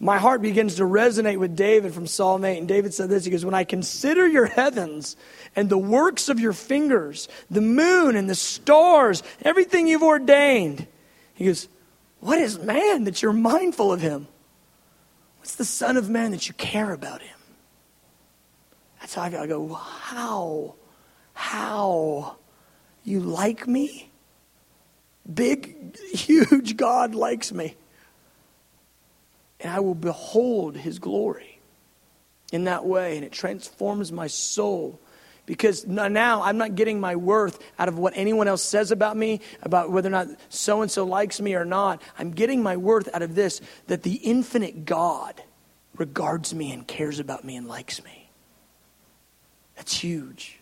my 0.00 0.18
heart 0.18 0.42
begins 0.42 0.76
to 0.76 0.84
resonate 0.84 1.38
with 1.38 1.56
David 1.56 1.92
from 1.92 2.06
Psalm 2.06 2.44
8. 2.44 2.58
And 2.58 2.68
David 2.68 2.94
said 2.94 3.08
this 3.08 3.24
He 3.24 3.30
goes, 3.30 3.44
When 3.44 3.54
I 3.54 3.64
consider 3.64 4.26
your 4.26 4.46
heavens 4.46 5.16
and 5.56 5.68
the 5.68 5.78
works 5.78 6.28
of 6.28 6.38
your 6.38 6.52
fingers, 6.52 7.28
the 7.50 7.60
moon 7.60 8.14
and 8.14 8.30
the 8.30 8.36
stars, 8.36 9.22
everything 9.42 9.88
you've 9.88 10.02
ordained, 10.02 10.86
he 11.34 11.46
goes, 11.46 11.68
What 12.20 12.38
is 12.38 12.58
man 12.58 13.04
that 13.04 13.22
you're 13.22 13.32
mindful 13.32 13.92
of 13.92 14.00
him? 14.00 14.28
What's 15.40 15.56
the 15.56 15.64
Son 15.64 15.96
of 15.96 16.08
Man 16.08 16.30
that 16.30 16.46
you 16.46 16.54
care 16.54 16.92
about 16.92 17.22
him? 17.22 17.36
That's 19.00 19.14
how 19.14 19.22
I 19.22 19.30
go. 19.30 19.40
I 19.40 19.46
go, 19.48 19.74
How? 19.74 20.74
How? 21.32 22.36
You 23.02 23.18
like 23.20 23.66
me? 23.66 24.12
Big, 25.32 25.96
huge 26.12 26.76
God 26.76 27.16
likes 27.16 27.52
me 27.52 27.74
and 29.60 29.72
I 29.72 29.80
will 29.80 29.94
behold 29.94 30.76
his 30.76 30.98
glory 30.98 31.60
in 32.52 32.64
that 32.64 32.84
way. 32.84 33.16
And 33.16 33.24
it 33.24 33.32
transforms 33.32 34.12
my 34.12 34.26
soul. 34.26 35.00
Because 35.46 35.86
now 35.86 36.42
I'm 36.42 36.58
not 36.58 36.74
getting 36.74 37.00
my 37.00 37.16
worth 37.16 37.58
out 37.78 37.88
of 37.88 37.98
what 37.98 38.12
anyone 38.14 38.48
else 38.48 38.62
says 38.62 38.90
about 38.90 39.16
me, 39.16 39.40
about 39.62 39.90
whether 39.90 40.08
or 40.08 40.12
not 40.12 40.28
so 40.50 40.82
and 40.82 40.90
so 40.90 41.04
likes 41.04 41.40
me 41.40 41.54
or 41.54 41.64
not. 41.64 42.02
I'm 42.18 42.32
getting 42.32 42.62
my 42.62 42.76
worth 42.76 43.08
out 43.14 43.22
of 43.22 43.34
this 43.34 43.62
that 43.86 44.02
the 44.02 44.16
infinite 44.16 44.84
God 44.84 45.42
regards 45.96 46.54
me 46.54 46.70
and 46.70 46.86
cares 46.86 47.18
about 47.18 47.44
me 47.44 47.56
and 47.56 47.66
likes 47.66 48.04
me. 48.04 48.30
That's 49.76 49.98
huge. 49.98 50.60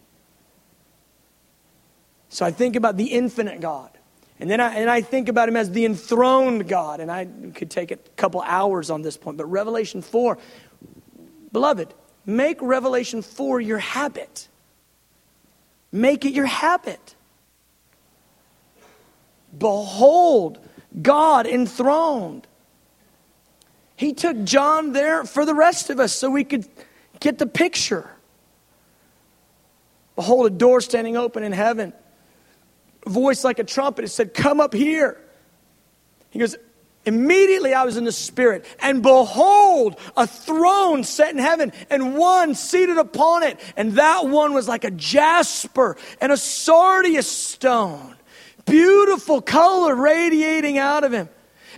So 2.29 2.47
I 2.47 2.53
think 2.53 2.77
about 2.77 2.97
the 2.97 3.07
infinite 3.07 3.61
God. 3.61 3.96
And 4.39 4.51
then 4.51 4.61
I, 4.61 4.75
and 4.75 4.91
I 4.91 5.01
think 5.01 5.29
about 5.29 5.49
him 5.49 5.57
as 5.57 5.71
the 5.71 5.85
enthroned 5.85 6.69
God. 6.69 7.01
And 7.01 7.11
I 7.11 7.27
could 7.55 7.71
take 7.71 7.91
a 7.91 7.97
couple 8.17 8.43
hours 8.43 8.91
on 8.91 9.03
this 9.03 9.17
point. 9.17 9.39
But 9.39 9.47
Revelation 9.47 10.03
4, 10.03 10.37
beloved, 11.53 11.95
make 12.27 12.61
Revelation 12.61 13.23
4 13.23 13.61
your 13.61 13.79
habit. 13.79 14.49
Make 15.91 16.27
it 16.27 16.33
your 16.33 16.47
habit. 16.47 17.15
Behold, 19.57 20.59
God 21.01 21.47
enthroned. 21.47 22.47
He 23.97 24.13
took 24.13 24.45
John 24.45 24.93
there 24.93 25.25
for 25.25 25.47
the 25.47 25.55
rest 25.55 25.89
of 25.89 25.99
us 25.99 26.13
so 26.13 26.29
we 26.29 26.45
could 26.45 26.69
get 27.21 27.39
the 27.39 27.47
picture. 27.47 28.11
Behold, 30.15 30.47
a 30.47 30.51
door 30.51 30.83
standing 30.83 31.17
open 31.17 31.43
in 31.43 31.53
heaven 31.53 31.95
voice 33.07 33.45
like 33.45 33.59
a 33.59 33.65
trumpet. 33.65 34.05
It 34.05 34.09
said, 34.09 34.35
Come 34.35 34.61
up 34.61 34.75
here. 34.75 35.21
He 36.31 36.39
goes, 36.39 36.57
Immediately 37.07 37.73
I 37.73 37.85
was 37.85 37.97
in 37.97 38.03
the 38.03 38.11
Spirit, 38.11 38.65
and 38.81 39.01
behold, 39.01 39.97
a 40.17 40.27
throne 40.27 41.05
set 41.05 41.31
in 41.31 41.39
heaven, 41.39 41.73
and 41.89 42.17
one 42.17 42.57
seated 42.57 42.99
upon 42.99 43.45
it. 43.45 43.61
And 43.77 43.93
that 43.93 44.27
one 44.27 44.55
was 44.55 44.67
like 44.67 44.83
a 44.83 44.91
jasper 44.91 45.97
and 46.21 46.33
a 46.33 46.37
sardius 46.37 47.31
stone. 47.31 48.17
Beautiful 48.65 49.41
color 49.41 49.95
radiating 49.95 50.79
out 50.79 51.05
of 51.05 51.13
him. 51.13 51.29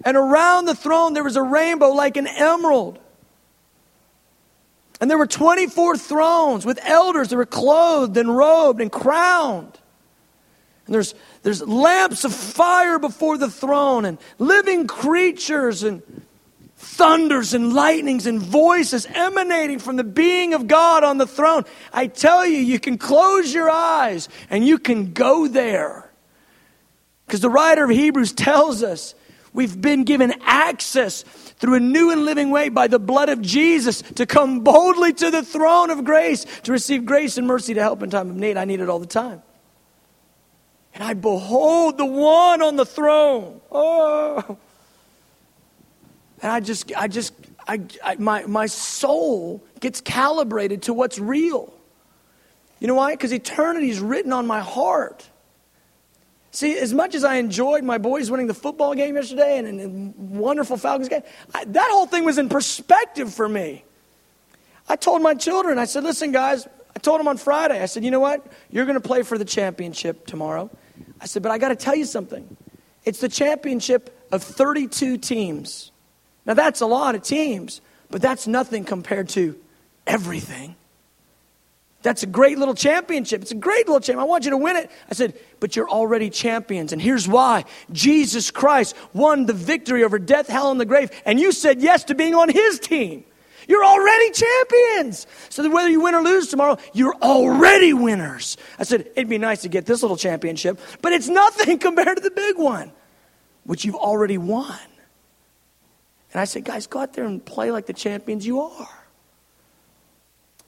And 0.03 0.17
around 0.17 0.65
the 0.65 0.75
throne 0.75 1.13
there 1.13 1.25
was 1.25 1.37
a 1.37 1.43
rainbow 1.43 1.91
like 1.91 2.17
an 2.17 2.27
emerald. 2.27 2.99
And 5.01 5.11
there 5.11 5.19
were 5.19 5.27
24 5.27 5.99
thrones 5.99 6.65
with 6.65 6.79
elders 6.83 7.29
that 7.29 7.37
were 7.37 7.47
clothed 7.47 8.17
and 8.17 8.35
robed 8.35 8.81
and 8.81 8.91
crowned. 8.91 9.79
And 10.89 10.95
there's, 10.95 11.15
there's 11.43 11.61
lamps 11.63 12.25
of 12.25 12.35
fire 12.35 12.99
before 12.99 13.37
the 13.37 13.51
throne 13.51 14.07
and 14.07 14.17
living 14.39 14.87
creatures 14.87 15.83
and 15.83 16.03
thunders 16.79 17.53
and 17.53 17.75
lightnings 17.75 18.27
and 18.27 18.41
voices 18.41 19.07
emanating 19.13 19.81
from 19.81 19.97
the 19.97 20.05
being 20.05 20.55
of 20.55 20.67
God 20.67 21.05
on 21.05 21.19
the 21.19 21.27
throne. 21.27 21.65
I 21.93 22.07
tell 22.07 22.47
you, 22.47 22.57
you 22.57 22.81
can 22.81 22.97
close 22.97 23.53
your 23.53 23.69
eyes 23.69 24.31
and 24.49 24.67
you 24.67 24.79
can 24.79 25.13
go 25.13 25.47
there. 25.47 26.11
Because 27.27 27.41
the 27.41 27.51
writer 27.51 27.85
of 27.85 27.91
Hebrews 27.91 28.33
tells 28.33 28.83
us 28.83 29.15
we've 29.53 29.79
been 29.79 30.05
given 30.05 30.33
access 30.41 31.23
through 31.59 31.75
a 31.75 31.81
new 31.81 32.11
and 32.11 32.25
living 32.25 32.51
way 32.51 32.71
by 32.71 32.87
the 32.87 32.99
blood 32.99 33.29
of 33.29 33.43
Jesus 33.43 34.01
to 34.01 34.25
come 34.25 34.61
boldly 34.61 35.13
to 35.13 35.31
the 35.31 35.43
throne 35.43 35.91
of 35.91 36.03
grace 36.03 36.47
to 36.63 36.73
receive 36.73 37.05
grace 37.05 37.37
and 37.37 37.47
mercy 37.47 37.75
to 37.75 37.83
help 37.83 38.03
in 38.03 38.09
time 38.09 38.31
of 38.31 38.37
need. 38.37 38.57
I 38.57 38.65
need 38.65 38.81
it 38.81 38.89
all 38.89 39.01
the 39.01 39.07
time. 39.07 39.43
And 40.95 41.05
I 41.05 41.15
behold 41.15 41.99
the 41.99 42.07
one 42.07 42.63
on 42.63 42.77
the 42.77 42.87
throne. 42.87 43.61
Oh. 43.71 44.59
And 46.43 46.53
I 46.53 46.61
just, 46.61 46.93
I 46.97 47.09
just, 47.09 47.35
I, 47.67 47.81
I, 48.05 48.17
my, 48.17 48.47
my 48.47 48.67
soul 48.67 49.65
gets 49.81 50.01
calibrated 50.01 50.83
to 50.83 50.95
what's 50.95 51.19
real. 51.19 51.73
You 52.81 52.87
know 52.87 52.95
why? 52.95 53.13
Because 53.13 53.33
eternity 53.33 53.91
is 53.91 54.01
written 54.01 54.33
on 54.33 54.47
my 54.47 54.61
heart. 54.61 55.29
See, 56.51 56.79
as 56.79 56.95
much 56.95 57.15
as 57.15 57.25
I 57.25 57.37
enjoyed 57.37 57.85
my 57.85 57.99
boys 57.99 58.31
winning 58.31 58.47
the 58.47 58.55
football 58.55 58.95
game 58.95 59.17
yesterday 59.17 59.59
and, 59.59 59.81
and 59.81 60.15
wonderful 60.17 60.77
Falcons 60.77 61.09
game, 61.09 61.23
I, 61.55 61.65
that 61.65 61.91
whole 61.91 62.07
thing 62.07 62.25
was 62.25 62.39
in 62.39 62.49
perspective 62.49 63.35
for 63.35 63.49
me. 63.49 63.85
I 64.89 64.97
told 64.97 65.21
my 65.21 65.35
children, 65.35 65.79
I 65.79 65.85
said, 65.85 66.05
listen, 66.05 66.33
guys, 66.33 66.67
I 66.99 67.01
told 67.01 67.21
him 67.21 67.29
on 67.29 67.37
Friday, 67.37 67.81
I 67.81 67.87
said, 67.87 68.05
you 68.05 68.11
know 68.11 68.19
what? 68.19 68.45
You're 68.73 68.85
going 68.85 69.01
to 69.01 69.09
play 69.09 69.23
for 69.23 69.39
the 69.39 69.45
championship 69.45 70.27
tomorrow. 70.27 70.69
I 71.21 71.27
said, 71.27 71.45
but 71.45 71.53
I 71.53 71.59
got 71.59 71.69
to 71.69 71.77
tell 71.77 71.95
you 71.95 72.05
something. 72.05 72.57
It's 73.05 73.21
the 73.21 73.29
championship 73.29 74.27
of 74.33 74.43
32 74.43 75.17
teams. 75.19 75.93
Now, 76.45 76.55
that's 76.55 76.81
a 76.81 76.87
lot 76.87 77.15
of 77.15 77.23
teams, 77.23 77.81
but 78.11 78.21
that's 78.21 78.49
nothing 78.49 78.83
compared 78.83 79.29
to 79.29 79.57
everything. 80.09 80.75
That's 82.03 82.25
a 82.25 82.27
great 82.27 82.59
little 82.59 82.75
championship. 82.75 83.43
It's 83.43 83.53
a 83.53 83.55
great 83.55 83.87
little 83.87 84.01
championship. 84.01 84.27
I 84.27 84.29
want 84.29 84.45
you 84.45 84.51
to 84.51 84.57
win 84.57 84.75
it. 84.75 84.91
I 85.09 85.15
said, 85.15 85.39
but 85.61 85.77
you're 85.77 85.89
already 85.89 86.31
champions. 86.31 86.93
And 86.93 87.01
here's 87.01 87.29
why 87.29 87.65
Jesus 87.93 88.51
Christ 88.51 88.97
won 89.13 89.47
the 89.47 89.53
victory 89.53 90.03
over 90.03 90.19
death, 90.19 90.49
hell, 90.49 90.73
and 90.73 90.81
the 90.81 90.85
grave. 90.85 91.13
And 91.25 91.39
you 91.39 91.53
said 91.53 91.81
yes 91.81 92.03
to 92.05 92.17
being 92.17 92.35
on 92.35 92.49
his 92.49 92.81
team. 92.81 93.23
You're 93.69 93.85
already 93.85 94.31
champions. 94.31 95.27
So 95.51 95.63
that 95.63 95.71
whether 95.71 95.91
you 95.91 96.01
win 96.01 96.15
or 96.15 96.23
lose 96.23 96.49
tomorrow, 96.49 96.79
you're 96.95 97.15
already 97.17 97.93
winners. 97.93 98.57
I 98.79 98.85
said, 98.85 99.11
it'd 99.15 99.29
be 99.29 99.39
nice 99.39 99.63
to 99.63 99.69
get 99.69 99.87
this 99.87 100.03
little 100.03 100.17
championship, 100.17 100.81
but 101.03 101.13
it's 101.13 101.29
nothing 101.29 101.79
compared 101.89 102.17
to 102.17 102.23
the 102.23 102.31
big 102.31 102.57
one, 102.57 102.91
which 103.65 103.85
you've 103.85 103.95
already 103.95 104.39
won. 104.39 104.79
And 106.33 106.41
I 106.41 106.45
said, 106.45 106.65
guys, 106.65 106.87
go 106.87 107.01
out 107.01 107.13
there 107.13 107.25
and 107.25 107.45
play 107.45 107.71
like 107.71 107.87
the 107.87 107.93
champions 107.93 108.47
you 108.47 108.61
are. 108.61 108.98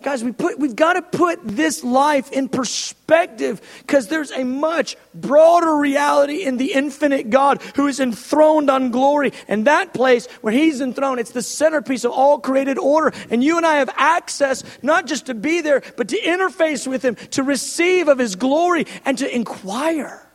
Guys, 0.03 0.25
we 0.25 0.33
put, 0.33 0.59
we've 0.59 0.77
got 0.77 0.95
to 0.95 1.03
put 1.03 1.41
this 1.45 1.85
life 1.85 2.33
in 2.33 2.49
perspective 2.49 3.61
because 3.81 4.09
there's 4.09 4.31
a 4.31 4.45
much 4.45 4.97
broader 5.15 5.77
reality 5.77 6.43
in 6.43 6.57
the 6.57 6.73
infinite 6.73 7.29
God 7.29 7.61
who 7.77 7.87
is 7.87 8.01
enthroned 8.01 8.71
on 8.71 8.93
glory. 8.93 9.35
And 9.47 9.67
that 9.67 9.93
place 9.93 10.27
where 10.41 10.55
He's 10.55 10.81
enthroned, 10.81 11.21
it's 11.21 11.33
the 11.33 11.43
centerpiece 11.43 12.05
of 12.05 12.13
all 12.13 12.39
created 12.39 12.79
order. 12.79 13.15
And 13.29 13.45
you 13.45 13.59
and 13.59 13.67
I 13.67 13.75
have 13.75 13.91
access 13.95 14.65
not 14.83 15.07
just 15.07 15.27
to 15.27 15.35
be 15.35 15.61
there, 15.61 15.83
but 15.99 16.09
to 16.09 16.19
interface 16.19 16.87
with 16.87 17.05
Him, 17.05 17.17
to 17.33 17.43
receive 17.43 18.09
of 18.09 18.19
His 18.19 18.37
glory, 18.37 18.87
and 19.05 19.19
to 19.19 19.35
inquire. 19.35 20.27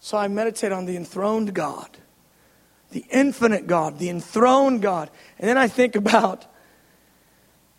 So 0.00 0.18
I 0.18 0.26
meditate 0.26 0.72
on 0.72 0.86
the 0.86 0.96
enthroned 0.96 1.54
God 1.54 1.98
the 2.94 3.04
infinite 3.10 3.66
God, 3.66 3.98
the 3.98 4.08
enthroned 4.08 4.80
God. 4.80 5.10
And 5.40 5.48
then 5.48 5.58
I 5.58 5.66
think 5.66 5.96
about 5.96 6.46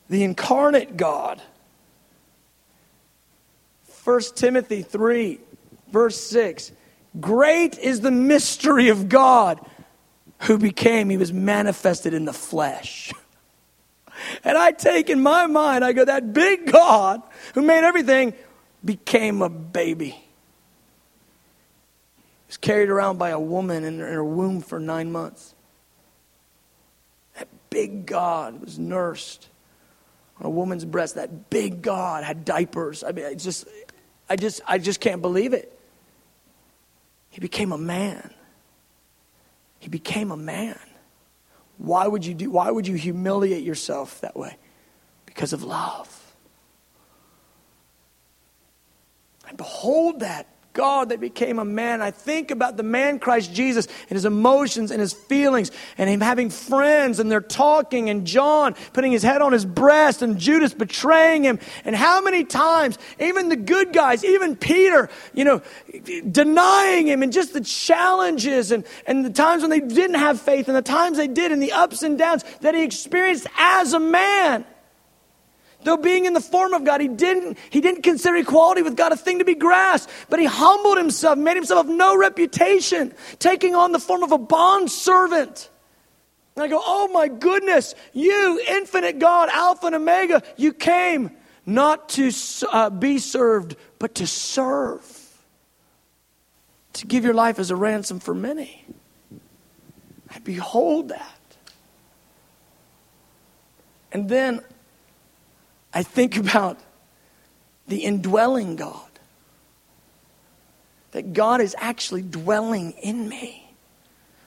the 0.09 0.25
incarnate 0.25 0.97
God. 0.97 1.41
1 4.03 4.21
Timothy 4.35 4.81
3, 4.81 5.39
verse 5.89 6.19
6. 6.19 6.73
Great 7.21 7.79
is 7.79 8.01
the 8.01 8.11
mystery 8.11 8.89
of 8.89 9.07
God 9.07 9.65
who 10.41 10.57
became, 10.57 11.09
he 11.09 11.15
was 11.15 11.31
manifested 11.31 12.13
in 12.13 12.25
the 12.25 12.33
flesh. 12.33 13.11
And 14.45 14.57
I 14.57 14.71
take 14.71 15.09
in 15.09 15.21
my 15.21 15.45
mind, 15.45 15.83
I 15.83 15.91
go, 15.91 16.05
that 16.05 16.31
big 16.31 16.71
God 16.71 17.21
who 17.53 17.61
made 17.61 17.83
everything 17.83 18.33
became 18.83 19.41
a 19.41 19.49
baby 19.49 20.24
was 22.47 22.57
carried 22.57 22.89
around 22.89 23.17
by 23.17 23.29
a 23.29 23.39
woman 23.39 23.83
in 23.83 23.99
her 23.99 24.23
womb 24.23 24.61
for 24.61 24.79
nine 24.79 25.11
months. 25.11 25.53
That 27.37 27.47
big 27.69 28.05
God 28.05 28.61
was 28.61 28.77
nursed 28.77 29.49
on 30.39 30.45
a 30.45 30.49
woman's 30.49 30.85
breast. 30.85 31.15
That 31.15 31.49
big 31.49 31.81
God 31.81 32.23
had 32.23 32.45
diapers. 32.45 33.03
I 33.03 33.11
mean, 33.11 33.25
I 33.25 33.33
just, 33.33 33.67
I 34.29 34.35
just, 34.35 34.61
I 34.67 34.77
just 34.77 34.99
can't 34.99 35.21
believe 35.21 35.53
it. 35.53 35.71
He 37.29 37.41
became 37.41 37.71
a 37.71 37.77
man. 37.77 38.33
He 39.79 39.89
became 39.89 40.31
a 40.31 40.37
man. 40.37 40.79
Why 41.77 42.07
would 42.07 42.25
you 42.25 42.33
do? 42.33 42.49
Why 42.49 42.71
would 42.71 42.87
you 42.87 42.95
humiliate 42.95 43.63
yourself 43.63 44.21
that 44.21 44.37
way? 44.37 44.55
Because 45.25 45.51
of 45.51 45.63
love. 45.63 46.33
And 49.47 49.57
behold 49.57 50.21
that 50.21 50.47
God 50.75 51.09
that 51.09 51.19
became 51.19 51.57
a 51.57 51.65
man. 51.65 52.01
I 52.01 52.11
think 52.11 52.51
about 52.51 52.77
the 52.77 52.83
man 52.83 53.17
Christ 53.17 53.51
Jesus 53.51 53.87
and 53.87 54.11
his 54.11 54.25
emotions 54.25 54.91
and 54.91 54.99
his 54.99 55.13
feelings 55.13 55.71
and 55.97 56.07
him 56.07 56.21
having 56.21 56.51
friends 56.51 57.19
and 57.19 57.31
they're 57.31 57.41
talking 57.41 58.09
and 58.11 58.27
John 58.27 58.75
putting 58.93 59.11
his 59.11 59.23
head 59.23 59.41
on 59.41 59.53
his 59.53 59.65
breast 59.65 60.21
and 60.21 60.37
Judas 60.37 60.73
betraying 60.73 61.43
him. 61.43 61.57
And 61.85 61.95
how 61.95 62.21
many 62.21 62.43
times, 62.43 62.99
even 63.19 63.49
the 63.49 63.55
good 63.55 63.93
guys, 63.93 64.23
even 64.23 64.55
Peter, 64.55 65.09
you 65.33 65.45
know, 65.45 65.61
denying 66.29 67.07
him 67.07 67.23
and 67.23 67.33
just 67.33 67.53
the 67.53 67.61
challenges 67.61 68.71
and, 68.71 68.83
and 69.07 69.25
the 69.25 69.31
times 69.31 69.63
when 69.63 69.71
they 69.71 69.79
didn't 69.79 70.17
have 70.17 70.39
faith 70.39 70.67
and 70.67 70.75
the 70.77 70.81
times 70.81 71.17
they 71.17 71.27
did 71.27 71.51
and 71.51 71.61
the 71.61 71.71
ups 71.71 72.03
and 72.03 72.19
downs 72.19 72.43
that 72.61 72.75
he 72.75 72.83
experienced 72.83 73.47
as 73.57 73.93
a 73.93 73.99
man. 73.99 74.65
Though 75.85 75.97
being 75.97 76.25
in 76.25 76.33
the 76.33 76.41
form 76.41 76.73
of 76.73 76.83
God, 76.83 76.99
he 76.99 77.07
didn't, 77.07 77.59
he 77.69 77.79
didn't 77.79 78.01
consider 78.01 78.37
equality 78.37 78.81
with 78.81 78.97
God 78.97 79.11
a 79.11 79.15
thing 79.15 79.37
to 79.37 79.45
be 79.45 79.53
grasped, 79.53 80.11
but 80.31 80.39
he 80.39 80.45
humbled 80.45 80.97
himself, 80.97 81.37
made 81.37 81.55
himself 81.55 81.85
of 81.85 81.91
no 81.93 82.17
reputation, 82.17 83.13
taking 83.37 83.75
on 83.75 83.91
the 83.91 83.99
form 83.99 84.23
of 84.23 84.31
a 84.31 84.37
bond 84.39 84.89
servant. 84.89 85.69
And 86.55 86.63
I 86.63 86.67
go, 86.69 86.81
oh 86.83 87.07
my 87.09 87.27
goodness, 87.27 87.93
you, 88.13 88.59
infinite 88.67 89.19
God, 89.19 89.49
Alpha 89.49 89.85
and 89.85 89.95
Omega, 89.95 90.41
you 90.57 90.73
came 90.73 91.29
not 91.67 92.09
to 92.09 92.31
uh, 92.71 92.89
be 92.89 93.19
served, 93.19 93.75
but 93.99 94.15
to 94.15 94.25
serve, 94.25 95.05
to 96.93 97.05
give 97.05 97.23
your 97.23 97.35
life 97.35 97.59
as 97.59 97.69
a 97.69 97.75
ransom 97.75 98.19
for 98.19 98.33
many. 98.33 98.83
I 100.31 100.39
behold 100.39 101.09
that. 101.09 101.57
And 104.11 104.27
then 104.27 104.63
I 105.95 106.03
think 106.03 106.35
about 106.35 106.77
the 107.87 108.03
indwelling 108.03 108.75
God. 108.75 108.99
That 111.11 111.31
God 111.31 111.61
is 111.61 111.73
actually 111.79 112.21
dwelling 112.21 112.91
in 113.01 113.29
me. 113.29 113.71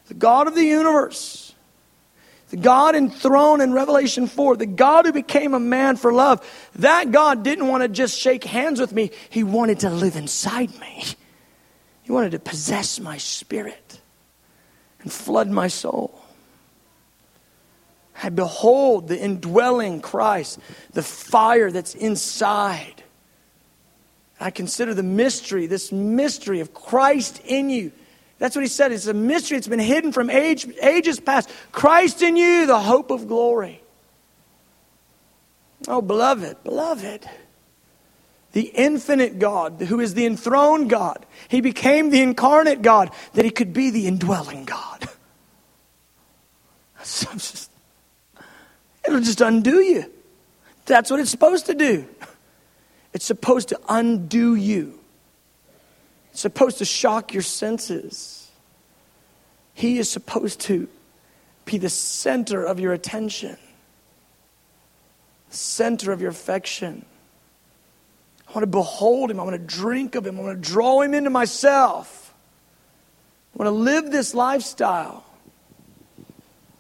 The 0.08 0.14
God 0.14 0.46
of 0.46 0.54
the 0.54 0.64
universe. 0.64 1.54
The 2.50 2.58
God 2.58 2.94
enthroned 2.94 3.62
in 3.62 3.72
Revelation 3.72 4.26
4, 4.26 4.56
the 4.56 4.66
God 4.66 5.06
who 5.06 5.12
became 5.12 5.54
a 5.54 5.60
man 5.60 5.96
for 5.96 6.12
love, 6.12 6.46
that 6.76 7.10
God 7.10 7.42
didn't 7.42 7.68
want 7.68 7.82
to 7.82 7.88
just 7.88 8.18
shake 8.18 8.44
hands 8.44 8.80
with 8.80 8.92
me. 8.92 9.10
He 9.28 9.42
wanted 9.42 9.80
to 9.80 9.90
live 9.90 10.16
inside 10.16 10.78
me. 10.80 11.04
He 12.02 12.12
wanted 12.12 12.32
to 12.32 12.38
possess 12.38 13.00
my 13.00 13.18
spirit 13.18 14.00
and 15.00 15.12
flood 15.12 15.48
my 15.48 15.68
soul. 15.68 16.17
I 18.28 18.30
behold 18.30 19.08
the 19.08 19.18
indwelling 19.18 20.02
Christ, 20.02 20.58
the 20.92 21.02
fire 21.02 21.70
that's 21.70 21.94
inside. 21.94 23.02
I 24.38 24.50
consider 24.50 24.92
the 24.92 25.02
mystery, 25.02 25.66
this 25.66 25.90
mystery 25.92 26.60
of 26.60 26.74
Christ 26.74 27.40
in 27.46 27.70
you. 27.70 27.90
That's 28.38 28.54
what 28.54 28.60
he 28.60 28.68
said. 28.68 28.92
It's 28.92 29.06
a 29.06 29.14
mystery. 29.14 29.56
It's 29.56 29.66
been 29.66 29.78
hidden 29.78 30.12
from 30.12 30.28
age, 30.28 30.68
ages 30.82 31.20
past. 31.20 31.48
Christ 31.72 32.20
in 32.20 32.36
you, 32.36 32.66
the 32.66 32.78
hope 32.78 33.10
of 33.10 33.28
glory. 33.28 33.80
Oh, 35.88 36.02
beloved, 36.02 36.62
beloved. 36.64 37.26
The 38.52 38.70
infinite 38.74 39.38
God, 39.38 39.80
who 39.80 40.00
is 40.00 40.12
the 40.12 40.26
enthroned 40.26 40.90
God, 40.90 41.24
he 41.48 41.62
became 41.62 42.10
the 42.10 42.20
incarnate 42.20 42.82
God 42.82 43.10
that 43.32 43.46
he 43.46 43.50
could 43.50 43.72
be 43.72 43.88
the 43.88 44.06
indwelling 44.06 44.66
God. 44.66 45.08
Just, 46.98 47.70
it'll 49.08 49.20
just 49.20 49.40
undo 49.40 49.80
you. 49.80 50.10
That's 50.86 51.10
what 51.10 51.20
it's 51.20 51.30
supposed 51.30 51.66
to 51.66 51.74
do. 51.74 52.06
It's 53.12 53.24
supposed 53.24 53.70
to 53.70 53.80
undo 53.88 54.54
you. 54.54 54.98
It's 56.30 56.40
supposed 56.40 56.78
to 56.78 56.84
shock 56.84 57.32
your 57.32 57.42
senses. 57.42 58.50
He 59.74 59.98
is 59.98 60.10
supposed 60.10 60.60
to 60.62 60.88
be 61.64 61.78
the 61.78 61.88
center 61.88 62.64
of 62.64 62.80
your 62.80 62.92
attention, 62.92 63.56
center 65.50 66.12
of 66.12 66.20
your 66.20 66.30
affection. 66.30 67.04
I 68.48 68.52
want 68.52 68.62
to 68.62 68.66
behold 68.66 69.30
him. 69.30 69.40
I 69.40 69.42
want 69.42 69.56
to 69.56 69.76
drink 69.76 70.14
of 70.14 70.26
him. 70.26 70.38
I 70.38 70.42
want 70.42 70.62
to 70.62 70.68
draw 70.70 71.02
him 71.02 71.12
into 71.12 71.30
myself. 71.30 72.34
I 73.54 73.58
want 73.62 73.66
to 73.68 73.78
live 73.78 74.10
this 74.10 74.34
lifestyle. 74.34 75.24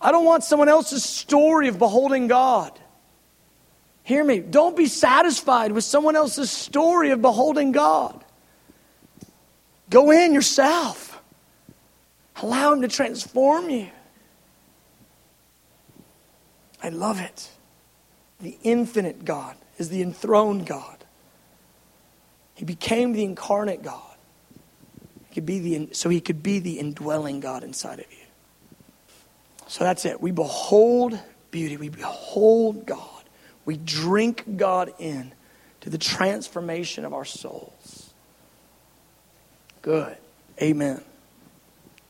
I 0.00 0.12
don't 0.12 0.24
want 0.24 0.44
someone 0.44 0.68
else's 0.68 1.04
story 1.04 1.68
of 1.68 1.78
beholding 1.78 2.28
God. 2.28 2.78
Hear 4.04 4.24
me. 4.24 4.38
Don't 4.38 4.76
be 4.76 4.86
satisfied 4.86 5.72
with 5.72 5.84
someone 5.84 6.16
else's 6.16 6.50
story 6.50 7.10
of 7.10 7.20
beholding 7.20 7.72
God. 7.72 8.24
Go 9.90 10.10
in 10.10 10.32
yourself. 10.32 11.20
Allow 12.42 12.74
Him 12.74 12.82
to 12.82 12.88
transform 12.88 13.70
you. 13.70 13.88
I 16.82 16.90
love 16.90 17.20
it. 17.20 17.50
The 18.40 18.56
infinite 18.62 19.24
God 19.24 19.56
is 19.78 19.88
the 19.88 20.00
enthroned 20.02 20.66
God. 20.66 21.04
He 22.54 22.64
became 22.64 23.12
the 23.12 23.24
incarnate 23.24 23.82
God. 23.82 24.02
He 25.28 25.34
could 25.34 25.46
be 25.46 25.58
the, 25.58 25.94
so 25.94 26.08
he 26.08 26.20
could 26.20 26.42
be 26.42 26.58
the 26.58 26.78
indwelling 26.78 27.40
God 27.40 27.62
inside 27.62 28.00
of 28.00 28.06
you. 28.10 28.17
So 29.68 29.84
that's 29.84 30.04
it. 30.04 30.20
We 30.20 30.30
behold 30.30 31.18
beauty. 31.50 31.76
We 31.76 31.90
behold 31.90 32.86
God. 32.86 33.24
We 33.64 33.76
drink 33.76 34.56
God 34.56 34.92
in 34.98 35.32
to 35.82 35.90
the 35.90 35.98
transformation 35.98 37.04
of 37.04 37.12
our 37.12 37.26
souls. 37.26 38.10
Good. 39.82 40.16
Amen. 40.60 41.02